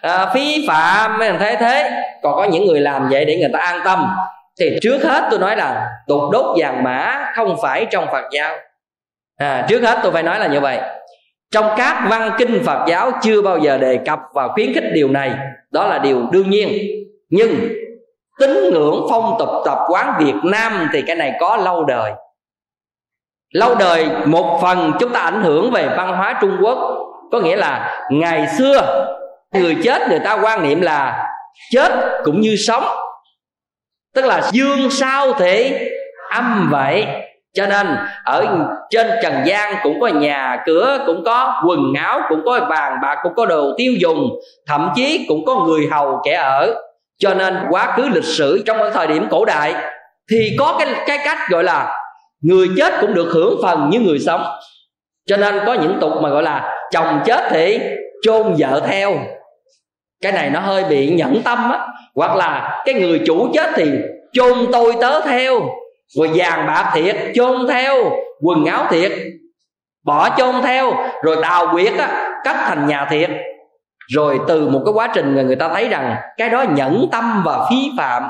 [0.00, 2.02] à, phí phạm mấy thằng thế thế.
[2.22, 4.16] Còn có những người làm vậy để người ta an tâm.
[4.60, 8.56] Thì trước hết tôi nói là tục đốt vàng mã không phải trong phật giáo
[9.36, 10.80] à, trước hết tôi phải nói là như vậy
[11.54, 15.08] trong các văn kinh phật giáo chưa bao giờ đề cập và khuyến khích điều
[15.08, 15.32] này.
[15.70, 16.68] Đó là điều đương nhiên.
[17.30, 17.68] Nhưng,
[18.38, 22.12] tín ngưỡng phong tục tập quán việt nam thì cái này có lâu đời.
[23.52, 26.78] Lâu đời một phần chúng ta ảnh hưởng về văn hóa trung quốc.
[27.32, 29.06] Có nghĩa là ngày xưa,
[29.52, 31.28] người chết người ta quan niệm là
[31.70, 31.92] chết
[32.24, 32.84] cũng như sống.
[34.14, 35.88] Tức là dương sao thể
[36.30, 37.06] âm vậy
[37.54, 38.46] cho nên, ở
[38.90, 43.18] trên trần gian cũng có nhà cửa, cũng có quần áo, cũng có vàng bạc
[43.22, 44.30] cũng có đồ tiêu dùng,
[44.66, 46.74] thậm chí cũng có người hầu kẻ ở.
[47.18, 49.74] Cho nên, quá khứ lịch sử trong cái thời điểm cổ đại
[50.30, 52.00] thì có cái cái cách gọi là
[52.42, 54.44] người chết cũng được hưởng phần như người sống.
[55.26, 57.80] Cho nên có những tục mà gọi là chồng chết thì
[58.22, 59.12] chôn vợ theo.
[60.22, 61.86] Cái này nó hơi bị nhẫn tâm á.
[62.14, 63.90] Hoặc là cái người chủ chết thì
[64.32, 65.60] chôn tôi tớ theo
[66.16, 67.94] rồi vàng bạc thiệt chôn theo.
[68.42, 69.12] Quần áo thiệt
[70.04, 70.92] bỏ chôn theo.
[71.22, 73.30] Rồi đào quyệt á cất thành nhà thiệt.
[74.08, 77.42] Rồi từ một cái quá trình người, người ta thấy rằng cái đó nhẫn tâm
[77.44, 78.28] và phí phạm.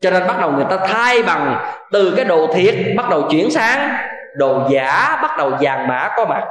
[0.00, 3.50] Cho nên bắt đầu người ta thay bằng từ cái đồ thiệt bắt đầu chuyển
[3.50, 3.90] sang
[4.36, 6.44] đồ giả bắt đầu vàng mã có mặt.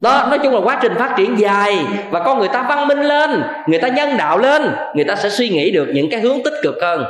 [0.00, 3.00] Đó nói chung là quá trình phát triển dài và con người ta văn minh
[3.00, 6.42] lên người ta nhân đạo lên người ta sẽ suy nghĩ được những cái hướng
[6.44, 7.04] tích cực hơn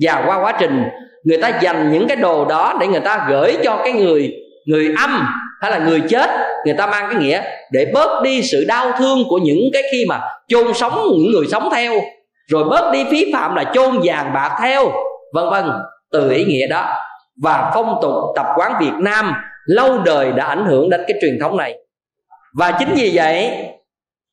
[0.00, 0.82] và qua quá trình,
[1.24, 4.32] người ta dành những cái đồ đó để người ta gửi cho cái người
[4.66, 5.26] người âm
[5.60, 6.30] hay là người chết,
[6.64, 7.42] người ta mang cái nghĩa
[7.72, 11.46] để bớt đi sự đau thương của những cái khi mà chôn sống những người
[11.50, 11.92] sống theo.
[12.50, 14.92] Rồi bớt đi phí phạm là chôn vàng bạc theo,
[15.34, 15.70] vân vân,
[16.12, 16.94] từ ý nghĩa đó.
[17.42, 19.32] Và phong tục tập quán Việt Nam
[19.66, 21.74] lâu đời đã ảnh hưởng đến cái truyền thống này.
[22.58, 23.50] Và chính vì vậy,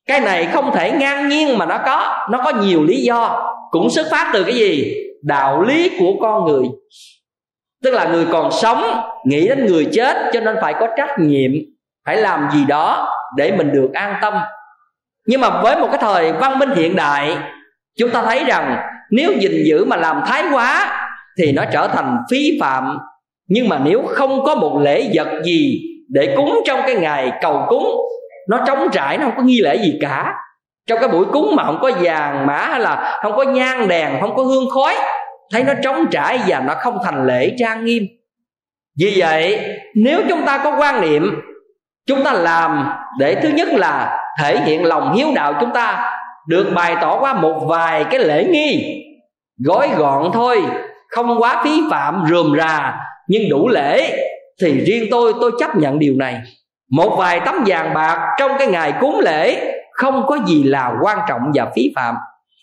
[0.08, 3.52] cái này không thể ngang nhiên mà nó có nó có nhiều lý do.
[3.70, 4.94] Cũng xuất phát từ cái gì?
[5.22, 6.64] Đạo lý của con người.
[7.82, 8.84] Tức là người còn sống,
[9.24, 11.50] nghĩ đến người chết, cho nên phải có trách nhiệm,
[12.06, 14.34] phải làm gì đó để mình được an tâm.
[15.26, 17.36] Nhưng mà với một cái thời văn minh hiện đại,
[17.98, 18.78] chúng ta thấy rằng
[19.10, 20.98] nếu gìn giữ mà làm thái quá,
[21.38, 22.98] thì nó trở thành phí phạm.
[23.48, 27.64] Nhưng mà nếu không có một lễ vật gì để cúng trong cái ngày cầu
[27.68, 27.86] cúng,
[28.48, 30.34] nó trống trải, nó không có nghi lễ gì cả
[30.86, 34.20] trong cái buổi cúng mà không có vàng mã hay là không có nhang đèn,
[34.20, 34.94] không có hương khói,
[35.50, 38.02] thấy nó trống trải và nó không thành lễ trang nghiêm.
[39.00, 41.40] Vì vậy, nếu chúng ta có quan niệm,
[42.06, 46.12] chúng ta làm để thứ nhất là thể hiện lòng hiếu đạo chúng ta,
[46.46, 49.04] được bày tỏ qua một vài cái lễ nghi,
[49.64, 50.62] gói gọn thôi,
[51.08, 52.94] không quá phí phạm, rườm rà.
[53.28, 54.18] Nhưng đủ lễ
[54.62, 56.40] thì riêng tôi tôi chấp nhận điều này.
[56.90, 61.18] Một vài tấm vàng bạc trong cái ngày cúng lễ không có gì là quan
[61.28, 62.14] trọng và phí phạm.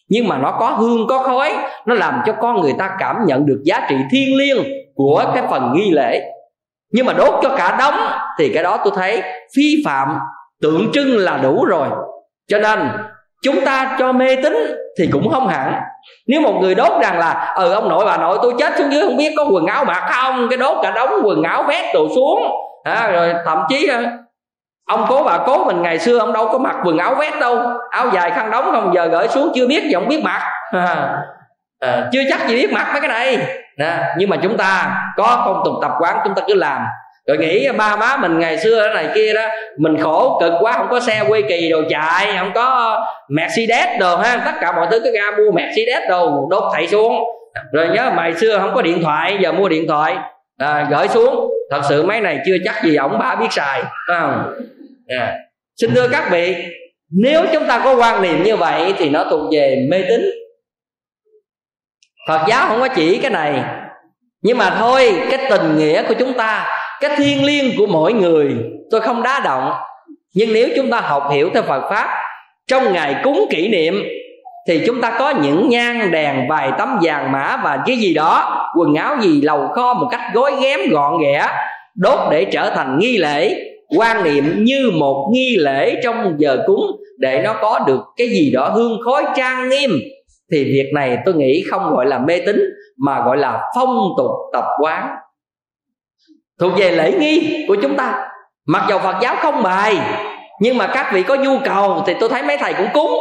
[0.09, 1.53] Nhưng mà nó có hương có khói
[1.86, 4.63] nó làm cho con người ta cảm nhận được giá trị thiêng liêng
[4.95, 6.21] của cái phần nghi lễ.
[6.93, 7.99] Nhưng mà đốt cho cả đống
[8.39, 9.21] thì cái đó tôi thấy
[9.55, 10.17] phi phạm
[10.61, 11.88] tượng trưng là đủ rồi.
[12.47, 12.80] Cho nên
[13.43, 14.53] chúng ta cho mê tín
[14.99, 15.73] thì cũng không hẳn.
[16.27, 19.01] Nếu một người đốt rằng là ừ ông nội bà nội tôi chết xuống dưới
[19.01, 20.47] không biết có quần áo mặc không?
[20.49, 22.41] Cái đốt cả đống quần áo vét đồ xuống.
[22.84, 24.17] À, rồi thậm chí à,
[24.90, 27.62] ông cố bà cố mình ngày xưa ông đâu có mặc quần áo vét đâu.
[27.90, 30.42] Áo dài khăn đóng không giờ gửi xuống chưa biết gì ông biết mặc.
[30.72, 31.18] À,
[31.80, 33.38] à, chưa chắc gì biết mặc mấy cái này.
[33.78, 36.86] À, nhưng mà chúng ta có phong tục tập quán chúng ta cứ làm.
[37.28, 39.42] Rồi nghĩ ba má mình ngày xưa này kia đó
[39.78, 44.18] mình khổ cực quá không có xe quê kỳ đồ chạy không có mercedes đồ
[44.18, 44.42] ha.
[44.46, 47.16] Tất cả mọi thứ cứ ra mua mercedes đồ đốt thầy xuống.
[47.74, 50.18] Rồi nhớ mày xưa không có điện thoại giờ mua điện thoại.
[50.58, 51.50] À, gửi xuống.
[51.72, 54.54] Thật sự máy này chưa chắc gì ổng ba biết xài phải không?
[55.18, 55.38] À.
[55.82, 56.55] xin thưa các vị,
[57.12, 60.22] nếu chúng ta có quan niệm như vậy thì nó thuộc về mê tín.
[62.28, 63.64] Phật giáo không có chỉ cái này.
[64.41, 66.68] Nhưng mà thôi, cái tình nghĩa của chúng ta,
[67.01, 68.56] cái thiên liêng của mỗi người,
[68.91, 69.73] tôi không đá động.
[70.34, 72.10] Nhưng nếu chúng ta học hiểu theo phật pháp,
[72.68, 74.03] trong ngày cúng kỷ niệm,
[74.68, 78.65] thì chúng ta có những nhang, đèn, vài tấm vàng mã và cái gì đó,
[78.77, 81.48] quần áo gì lầu kho một cách gói ghém gọn ghẽ
[81.95, 86.82] đốt để trở thành nghi lễ quan niệm như một nghi lễ trong giờ cúng
[87.18, 89.90] để nó có được cái gì đó hương khói trang nghiêm,
[90.52, 92.60] thì việc này tôi nghĩ không gọi là mê tín,
[92.98, 95.07] mà gọi là phong tục tập quán.
[96.60, 98.28] Thuộc về lễ nghi của chúng ta.
[98.66, 99.98] Mặc dầu phật giáo không bài,
[100.61, 103.11] nhưng mà các vị có nhu cầu thì tôi thấy mấy thầy cũng cúng.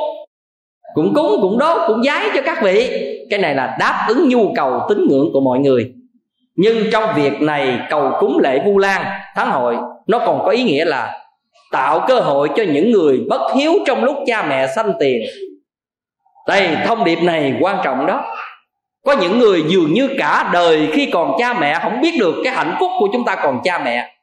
[0.95, 3.05] Cũng cúng, cũng đốt, cũng giái cho các vị.
[3.31, 5.93] Cái này là đáp ứng nhu cầu tín ngưỡng của mọi người.
[6.57, 9.77] Nhưng trong việc này cầu cúng lễ vu lan tháng hội
[10.09, 11.19] nó còn có ý nghĩa là
[11.73, 15.23] tạo cơ hội cho những người bất hiếu trong lúc cha mẹ sanh tiền.
[16.47, 18.25] Đây, thông điệp này quan trọng đó.
[19.05, 22.53] Có những người dường như cả đời khi còn cha mẹ không biết được cái
[22.53, 24.15] hạnh phúc của chúng ta còn cha mẹ.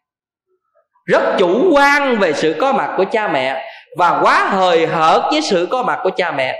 [1.05, 3.65] Rất chủ quan về sự có mặt của cha mẹ
[3.97, 6.59] và quá hời hợt với sự có mặt của cha mẹ.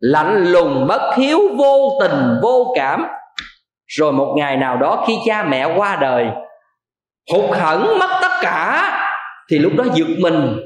[0.00, 3.06] Lạnh lùng bất hiếu, vô tình, vô cảm.
[3.86, 6.26] Rồi một ngày nào đó khi cha mẹ qua đời
[7.32, 8.88] hụt hẫng mất tất cả.
[9.50, 10.56] Thì lúc đó giật mình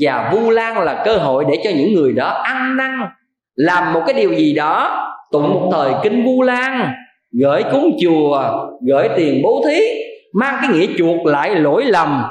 [0.00, 3.00] và vu lan là cơ hội để cho những người đó ăn năn,
[3.54, 5.02] làm một cái điều gì đó,
[5.32, 6.92] tụng một thời kinh vu lan,
[7.40, 9.80] gửi cúng chùa, gửi tiền bố thí,
[10.34, 12.24] mang cái nghĩa chuộc lại lỗi lầm.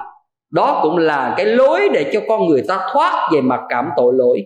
[0.51, 4.13] Đó cũng là cái lối để cho con người ta thoát về mặt cảm tội
[4.15, 4.41] lỗi.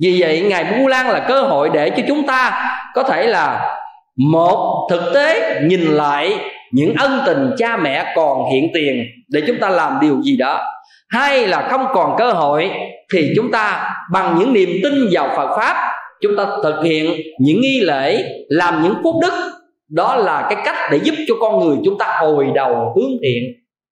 [0.00, 3.76] Vì vậy ngày vu lan là cơ hội để cho chúng ta có thể là
[4.16, 6.38] một thực tế nhìn lại
[6.72, 10.60] những ân tình cha mẹ còn hiện tiền để chúng ta làm điều gì đó.
[11.08, 12.70] Hay là không còn cơ hội
[13.12, 15.92] thì chúng ta bằng những niềm tin vào Phật pháp,
[16.22, 19.32] chúng ta thực hiện những nghi lễ, làm những phúc đức.
[19.90, 23.42] Đó là cái cách để giúp cho con người chúng ta hồi đầu hướng thiện.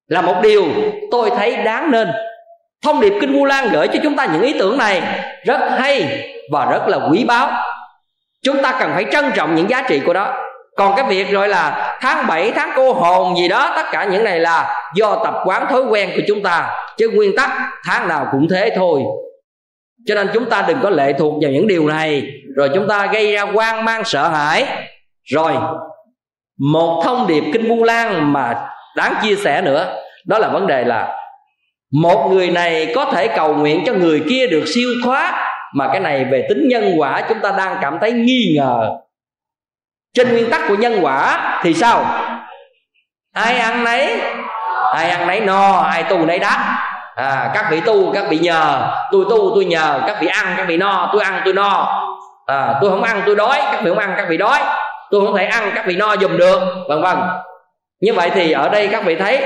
[0.08, 0.64] Là một điều
[1.10, 2.08] tôi thấy đáng nên.
[2.84, 5.02] Thông điệp kinh vu lan gửi cho chúng ta những ý tưởng này
[5.46, 7.50] rất hay và rất là quý báu.
[8.44, 10.36] Chúng ta cần phải trân trọng những giá trị của đó
[10.80, 14.24] còn cái việc rồi là tháng 7 tháng cô hồn gì đó, tất cả những
[14.24, 16.76] này là do tập quán thói quen của chúng ta.
[16.96, 17.50] Chứ nguyên tắc
[17.84, 19.02] tháng nào cũng thế thôi.
[20.06, 22.22] Cho nên chúng ta đừng có lệ thuộc vào những điều này.
[22.56, 24.64] Rồi chúng ta gây ra quan mang, sợ hãi.
[25.24, 25.52] Rồi,
[26.58, 29.94] một thông điệp kinh vu lan mà đáng chia sẻ nữa,
[30.26, 31.16] đó là vấn đề là
[31.92, 36.00] một người này có thể cầu nguyện cho người kia được siêu thoát, mà cái
[36.00, 38.90] này về tính nhân quả chúng ta đang cảm thấy nghi ngờ
[40.14, 42.04] trên nguyên tắc của nhân quả thì sao?
[43.34, 44.20] Ai ăn nấy
[44.94, 46.58] ai ăn nấy no ai tu nấy đắt
[47.14, 48.92] à, các vị tu các vị nhờ.
[49.12, 50.02] Tôi tu tôi nhờ.
[50.06, 51.10] Các vị ăn các vị no.
[51.12, 52.02] Tôi ăn tôi no.
[52.46, 53.60] À, tôi không ăn tôi đói.
[53.72, 54.58] Các vị không ăn các vị đói.
[55.10, 57.16] Tôi không thể ăn các vị no dùm được vân vân.
[58.00, 59.42] Như vậy thì ở đây các vị thấy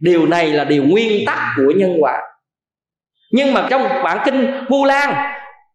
[0.00, 2.12] điều này là điều nguyên tắc của nhân quả.
[3.32, 5.14] Nhưng mà trong bản kinh vu lan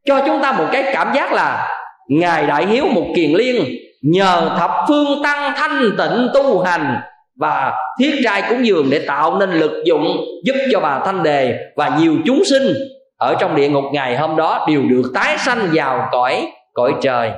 [0.05, 1.67] cho chúng ta một cái cảm giác là
[2.07, 3.65] ngài đại hiếu một kiền liên
[4.01, 7.01] nhờ thập phương tăng thanh tịnh tu hành,
[7.39, 11.59] và thiết trai cúng dường để tạo nên lực dụng giúp cho bà thanh đề
[11.75, 12.73] và nhiều chúng sinh
[13.17, 17.31] ở trong địa ngục ngày hôm đó đều được tái sanh vào cõi cõi trời.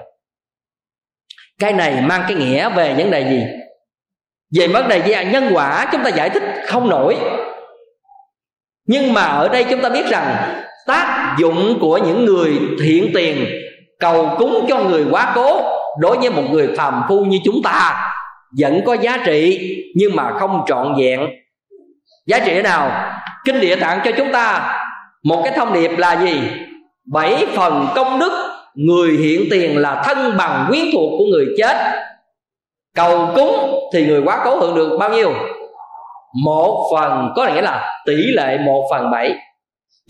[1.60, 3.44] Cái này mang cái nghĩa về vấn đề gì?
[4.56, 7.18] Về vấn đề về nhân quả chúng ta giải thích không nổi.
[8.88, 10.36] Nhưng mà ở đây chúng ta biết rằng
[10.88, 13.46] tác dụng của những người thiện tiền,
[14.00, 18.08] cầu cúng cho người quá cố đối với một người phàm phu như chúng ta,
[18.60, 19.60] vẫn có giá trị
[19.96, 21.20] nhưng mà không trọn vẹn.
[22.28, 23.12] Giá trị nào?
[23.46, 24.74] Kinh địa tạng cho chúng ta
[25.24, 26.42] một cái thông điệp là gì?
[27.14, 28.32] Bảy phần công đức,
[28.76, 31.78] người hiện tiền là thân bằng quyến thuộc của người chết.
[32.96, 35.34] Cầu cúng thì người quá cố hưởng được bao nhiêu?
[36.44, 39.36] Một phần, có nghĩa là tỷ lệ một phần bảy.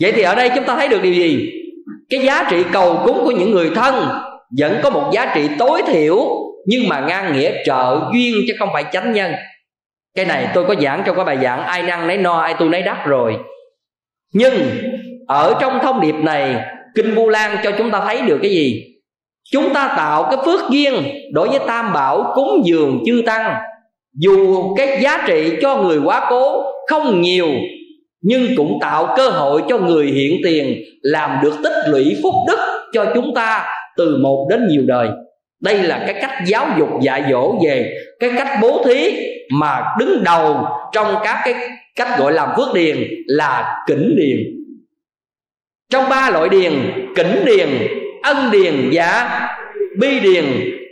[0.00, 1.50] Vậy thì ở đây chúng ta thấy được điều gì?
[2.10, 4.08] Cái giá trị cầu cúng của những người thân
[4.58, 6.16] vẫn có một giá trị tối thiểu,
[6.66, 9.32] nhưng mà ngang nghĩa trợ duyên chứ không phải chánh nhân.
[10.14, 12.68] Cái này tôi có giảng trong cái bài giảng, ai năng nấy no, ai tu
[12.68, 13.36] nấy đắc rồi.
[14.34, 14.54] Nhưng
[15.28, 16.64] ở trong thông điệp này,
[16.94, 18.84] kinh vu lan cho chúng ta thấy được cái gì?
[19.52, 20.94] Chúng ta tạo cái phước duyên
[21.32, 23.54] đối với tam bảo cúng dường chư tăng.
[24.18, 27.48] Dù cái giá trị cho người quá cố không nhiều,
[28.22, 32.58] nhưng cũng tạo cơ hội cho người hiện tiền, làm được tích lũy phúc đức
[32.92, 33.66] cho chúng ta
[33.96, 35.08] từ một đến nhiều đời.
[35.60, 39.16] Đây là cái cách giáo dục dạy dỗ về cái cách bố thí
[39.52, 41.54] mà đứng đầu trong các cái
[41.96, 42.96] cách gọi làm phước điền
[43.26, 44.38] là kỉnh điền.
[45.90, 46.72] Trong ba loại điền
[47.16, 47.68] kỉnh điền,
[48.22, 49.40] ân điền và
[49.98, 50.44] bi điền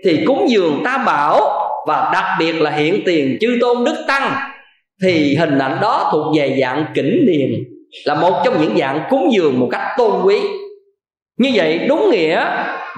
[0.05, 1.41] thì cúng dường tam bảo
[1.87, 4.33] và đặc biệt là hiện tiền chư tôn đức tăng
[5.03, 7.51] thì hình ảnh đó thuộc về dạng kỉnh điền,
[8.05, 10.41] là một trong những dạng cúng dường một cách tôn quý.
[11.39, 12.47] Như vậy đúng nghĩa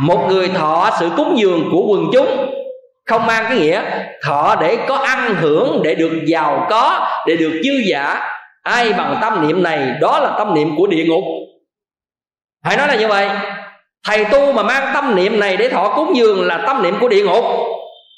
[0.02, 2.54] một người thọ sự cúng dường của quần chúng
[3.06, 3.82] không mang cái nghĩa
[4.22, 8.20] thọ để có ăn hưởng, để được giàu có, để được dư giả
[8.62, 11.24] ai bằng tâm niệm này, đó là tâm niệm của địa ngục.
[12.64, 13.28] Hãy nói là như vậy.
[14.06, 17.08] Thầy tu mà mang tâm niệm này để thọ cúng dường là tâm niệm của
[17.08, 17.44] địa ngục.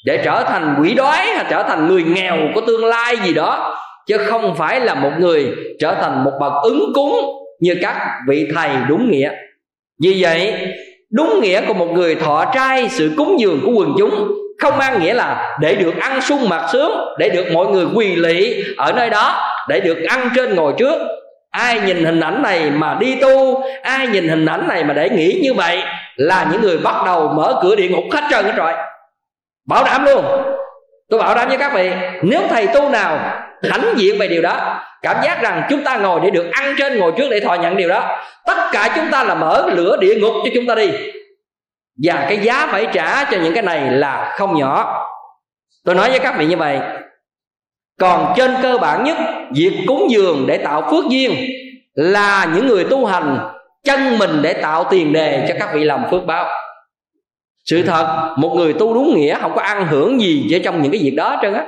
[0.05, 3.77] Để trở thành quỷ đói hay trở thành người nghèo của tương lai gì đó,
[4.07, 7.19] chứ không phải là một người trở thành một bậc ứng cúng
[7.59, 7.97] như các
[8.27, 9.31] vị thầy đúng nghĩa.
[10.03, 10.53] Vì vậy
[11.15, 14.31] đúng nghĩa của một người thọ trai, sự cúng dường của quần chúng.
[14.59, 18.15] Không mang nghĩa là để được ăn sung mặc sướng, để được mọi người quỳ
[18.15, 21.01] lị ở nơi đó, để được ăn trên ngồi trước.
[21.51, 25.09] Ai nhìn hình ảnh này mà đi tu, ai nhìn hình ảnh này mà để
[25.09, 25.83] nghĩ như vậy,
[26.15, 28.73] là những người bắt đầu mở cửa địa ngục hết trơn hết rồi.
[29.67, 30.25] Bảo đảm luôn.
[31.09, 33.19] Tôi bảo đảm với các vị, nếu thầy tu nào
[33.71, 34.81] hãnh diện về điều đó.
[35.01, 37.77] Cảm giác rằng chúng ta ngồi để được ăn trên ngồi trước để thọ nhận
[37.77, 38.17] điều đó.
[38.45, 40.89] Tất cả chúng ta là mở lửa địa ngục cho chúng ta đi.
[42.03, 45.01] Và cái giá phải trả cho những cái này là không nhỏ.
[45.85, 46.79] Tôi nói với các vị như vậy.
[47.99, 49.17] Còn trên cơ bản nhất,
[49.55, 51.35] việc cúng dường để tạo phước duyên
[51.93, 53.39] là những người tu hành
[53.83, 56.51] chân mình để tạo tiền đề cho các vị làm phước báo.
[57.65, 60.91] Sự thật, một người tu đúng nghĩa không có ăn hưởng gì ở trong những
[60.91, 61.65] cái việc đó hết trơn á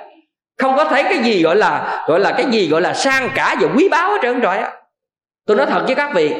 [0.58, 3.56] không có thấy cái gì gọi là gọi là cái gì gọi là sang cả
[3.62, 4.72] và quý báu hết trơn rồi á.
[5.48, 6.36] Tôi nói thật với các vị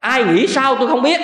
[0.00, 1.20] ai nghĩ sao tôi không biết.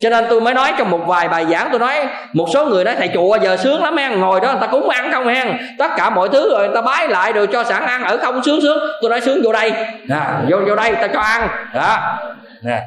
[0.00, 2.84] Cho nên tôi mới nói trong một vài bài giảng tôi nói một số người
[2.84, 5.58] nói thầy chùa giờ sướng lắm hen ngồi đó người ta cúng ăn không hen?
[5.78, 8.42] Tất cả mọi thứ rồi người ta bái lại rồi cho sẵn ăn ở không
[8.44, 8.78] sướng sướng.
[9.00, 9.72] Tôi nói sướng vô đây.
[10.10, 11.48] À, vô vô đây ta cho ăn.
[11.74, 12.18] Đó.
[12.62, 12.82] Nè.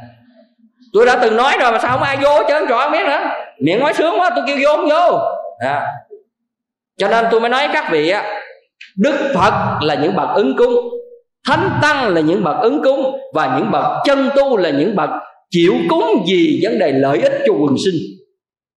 [0.94, 3.20] Tôi đã từng nói rồi mà sao không ai vô chứ trọ không biết nữa.
[3.60, 5.20] Miệng nói sướng quá tôi kêu vô không vô.
[5.60, 5.86] À
[7.02, 8.24] cho nên tôi mới nói các vị á,
[8.98, 10.76] đức phật là những bậc ứng cúng,
[11.48, 15.10] thánh tăng là những bậc ứng cúng, và những bậc chân tu là những bậc
[15.50, 17.96] chịu cúng vì vấn đề lợi ích cho quần sinh.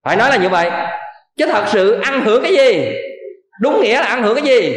[0.04, 0.70] Phải nói là như vậy.
[1.36, 2.84] Chứ thật sự ăn hưởng cái gì?
[3.60, 4.76] Đúng nghĩa là ăn hưởng cái gì?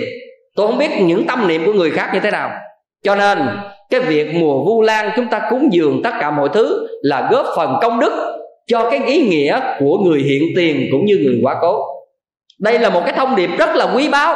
[0.55, 2.51] Tôi không biết những tâm niệm của người khác như thế nào.
[3.03, 3.37] Cho nên,
[3.89, 7.45] cái việc mùa vu lan chúng ta cúng dường tất cả mọi thứ là góp
[7.55, 8.37] phần công đức
[8.67, 11.96] cho cái ý nghĩa của người hiện tiền cũng như người quá cố
[12.59, 14.35] đây là một cái thông điệp rất là quý báu.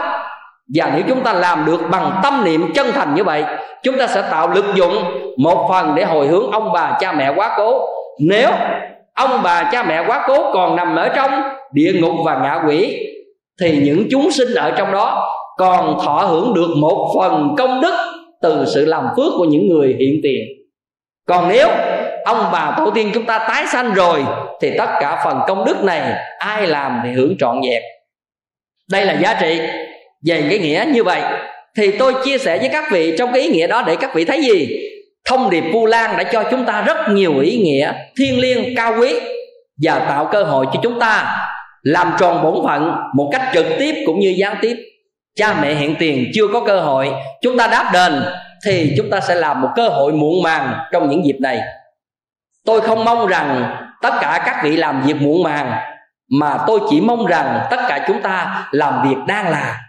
[0.76, 3.43] Và nếu chúng ta làm được bằng tâm niệm chân thành như vậy,
[3.84, 4.93] chúng ta sẽ tạo lực dụng
[5.38, 7.88] một phần để hồi hướng ông bà cha mẹ quá cố.
[8.19, 8.49] Nếu
[9.14, 11.31] ông bà cha mẹ quá cố còn nằm ở trong
[11.73, 12.98] địa ngục và ngạ quỷ,
[13.61, 17.93] thì những chúng sinh ở trong đó còn thọ hưởng được một phần công đức
[18.41, 20.41] từ sự làm phước của những người hiện tiền.
[21.27, 21.68] Còn nếu
[22.26, 24.26] ông bà tổ tiên chúng ta tái sanh rồi,
[24.61, 27.84] thì tất cả phần công đức này ai làm thì hưởng trọn vẹn
[28.91, 29.59] đây là giá trị
[30.26, 31.22] về cái nghĩa như vậy.
[31.77, 34.26] Thì tôi chia sẻ với các vị trong cái ý nghĩa đó để các vị
[34.26, 34.69] thấy gì?
[35.26, 38.93] Thông điệp vu lan đã cho chúng ta rất nhiều ý nghĩa thiêng liêng, cao
[38.99, 39.19] quý
[39.84, 41.38] và tạo cơ hội cho chúng ta
[41.81, 44.76] làm tròn bổn phận một cách trực tiếp cũng như gián tiếp.
[45.35, 47.11] Cha mẹ hiện tiền chưa có cơ hội,
[47.41, 48.23] chúng ta đáp đền
[48.65, 51.59] thì chúng ta sẽ làm một cơ hội muộn màng trong những dịp này.
[52.65, 55.72] Tôi không mong rằng tất cả các vị làm việc muộn màng
[56.40, 59.80] mà tôi chỉ mong rằng tất cả chúng ta làm việc đang là.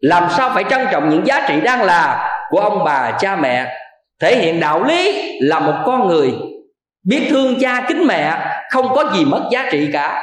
[0.00, 3.76] Làm sao phải trân trọng những giá trị đang là của ông bà, cha mẹ?
[4.20, 6.34] Thể hiện đạo lý là một con người
[7.06, 8.32] biết thương cha, kính mẹ,
[8.70, 10.22] không có gì mất giá trị cả.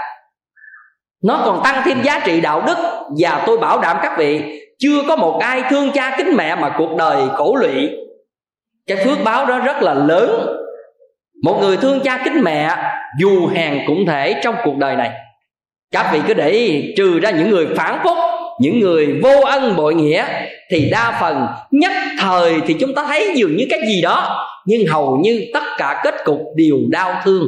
[1.24, 2.78] Nó còn tăng thêm giá trị đạo đức
[3.20, 6.76] và tôi bảo đảm các vị, chưa có một ai thương cha, kính mẹ mà
[6.78, 7.90] cuộc đời khổ lụy.
[8.88, 10.48] Cái phước báo đó rất là lớn.
[11.44, 12.76] Một người thương cha, kính mẹ
[13.20, 15.12] dù hèn cũng thể trong cuộc đời này
[15.92, 18.18] các vị cứ để ý, trừ ra những người phản phúc
[18.60, 20.26] những người vô ân bội nghĩa
[20.72, 24.88] thì đa phần nhất thời thì chúng ta thấy dường như cái gì đó nhưng
[24.88, 27.48] hầu như tất cả kết cục đều đau thương.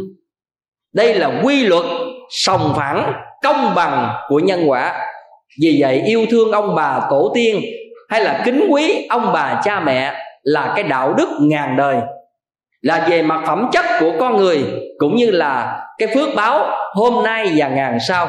[0.93, 1.83] Đây là quy luật
[2.29, 3.13] sòng phẳng
[3.43, 5.05] công bằng của nhân quả.
[5.61, 7.61] Vì vậy yêu thương ông bà tổ tiên
[8.09, 10.13] hay là kính quý ông bà cha mẹ
[10.43, 11.95] là cái đạo đức ngàn đời
[12.81, 14.63] là về mặt phẩm chất của con người
[14.97, 18.27] cũng như là cái phước báo hôm nay và ngàn sau.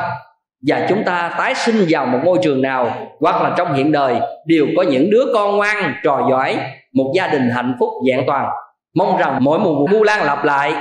[0.66, 4.14] Và chúng ta tái sinh vào một môi trường nào hoặc là trong hiện đời
[4.47, 6.59] đều có những đứa con ngoan, trò giỏi,
[6.94, 8.48] một gia đình hạnh phúc vẹn toàn.
[8.97, 10.72] Mong rằng mỗi mùa vu lan lặp lại,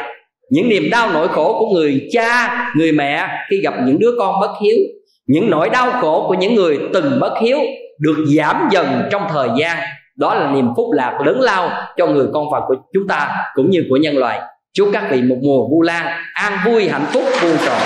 [0.50, 4.40] những niềm đau nỗi khổ của người cha, người mẹ khi gặp những đứa con
[4.42, 4.78] bất hiếu,
[5.28, 7.58] những nỗi đau khổ của những người từng bất hiếu
[8.00, 9.78] được giảm dần trong thời gian
[10.20, 13.70] đó là niềm phúc lạc lớn lao cho người con Phật của chúng ta cũng
[13.70, 14.40] như của nhân loại.
[14.74, 17.78] Chúc các vị một mùa vu lan, an vui, hạnh phúc, vui tròn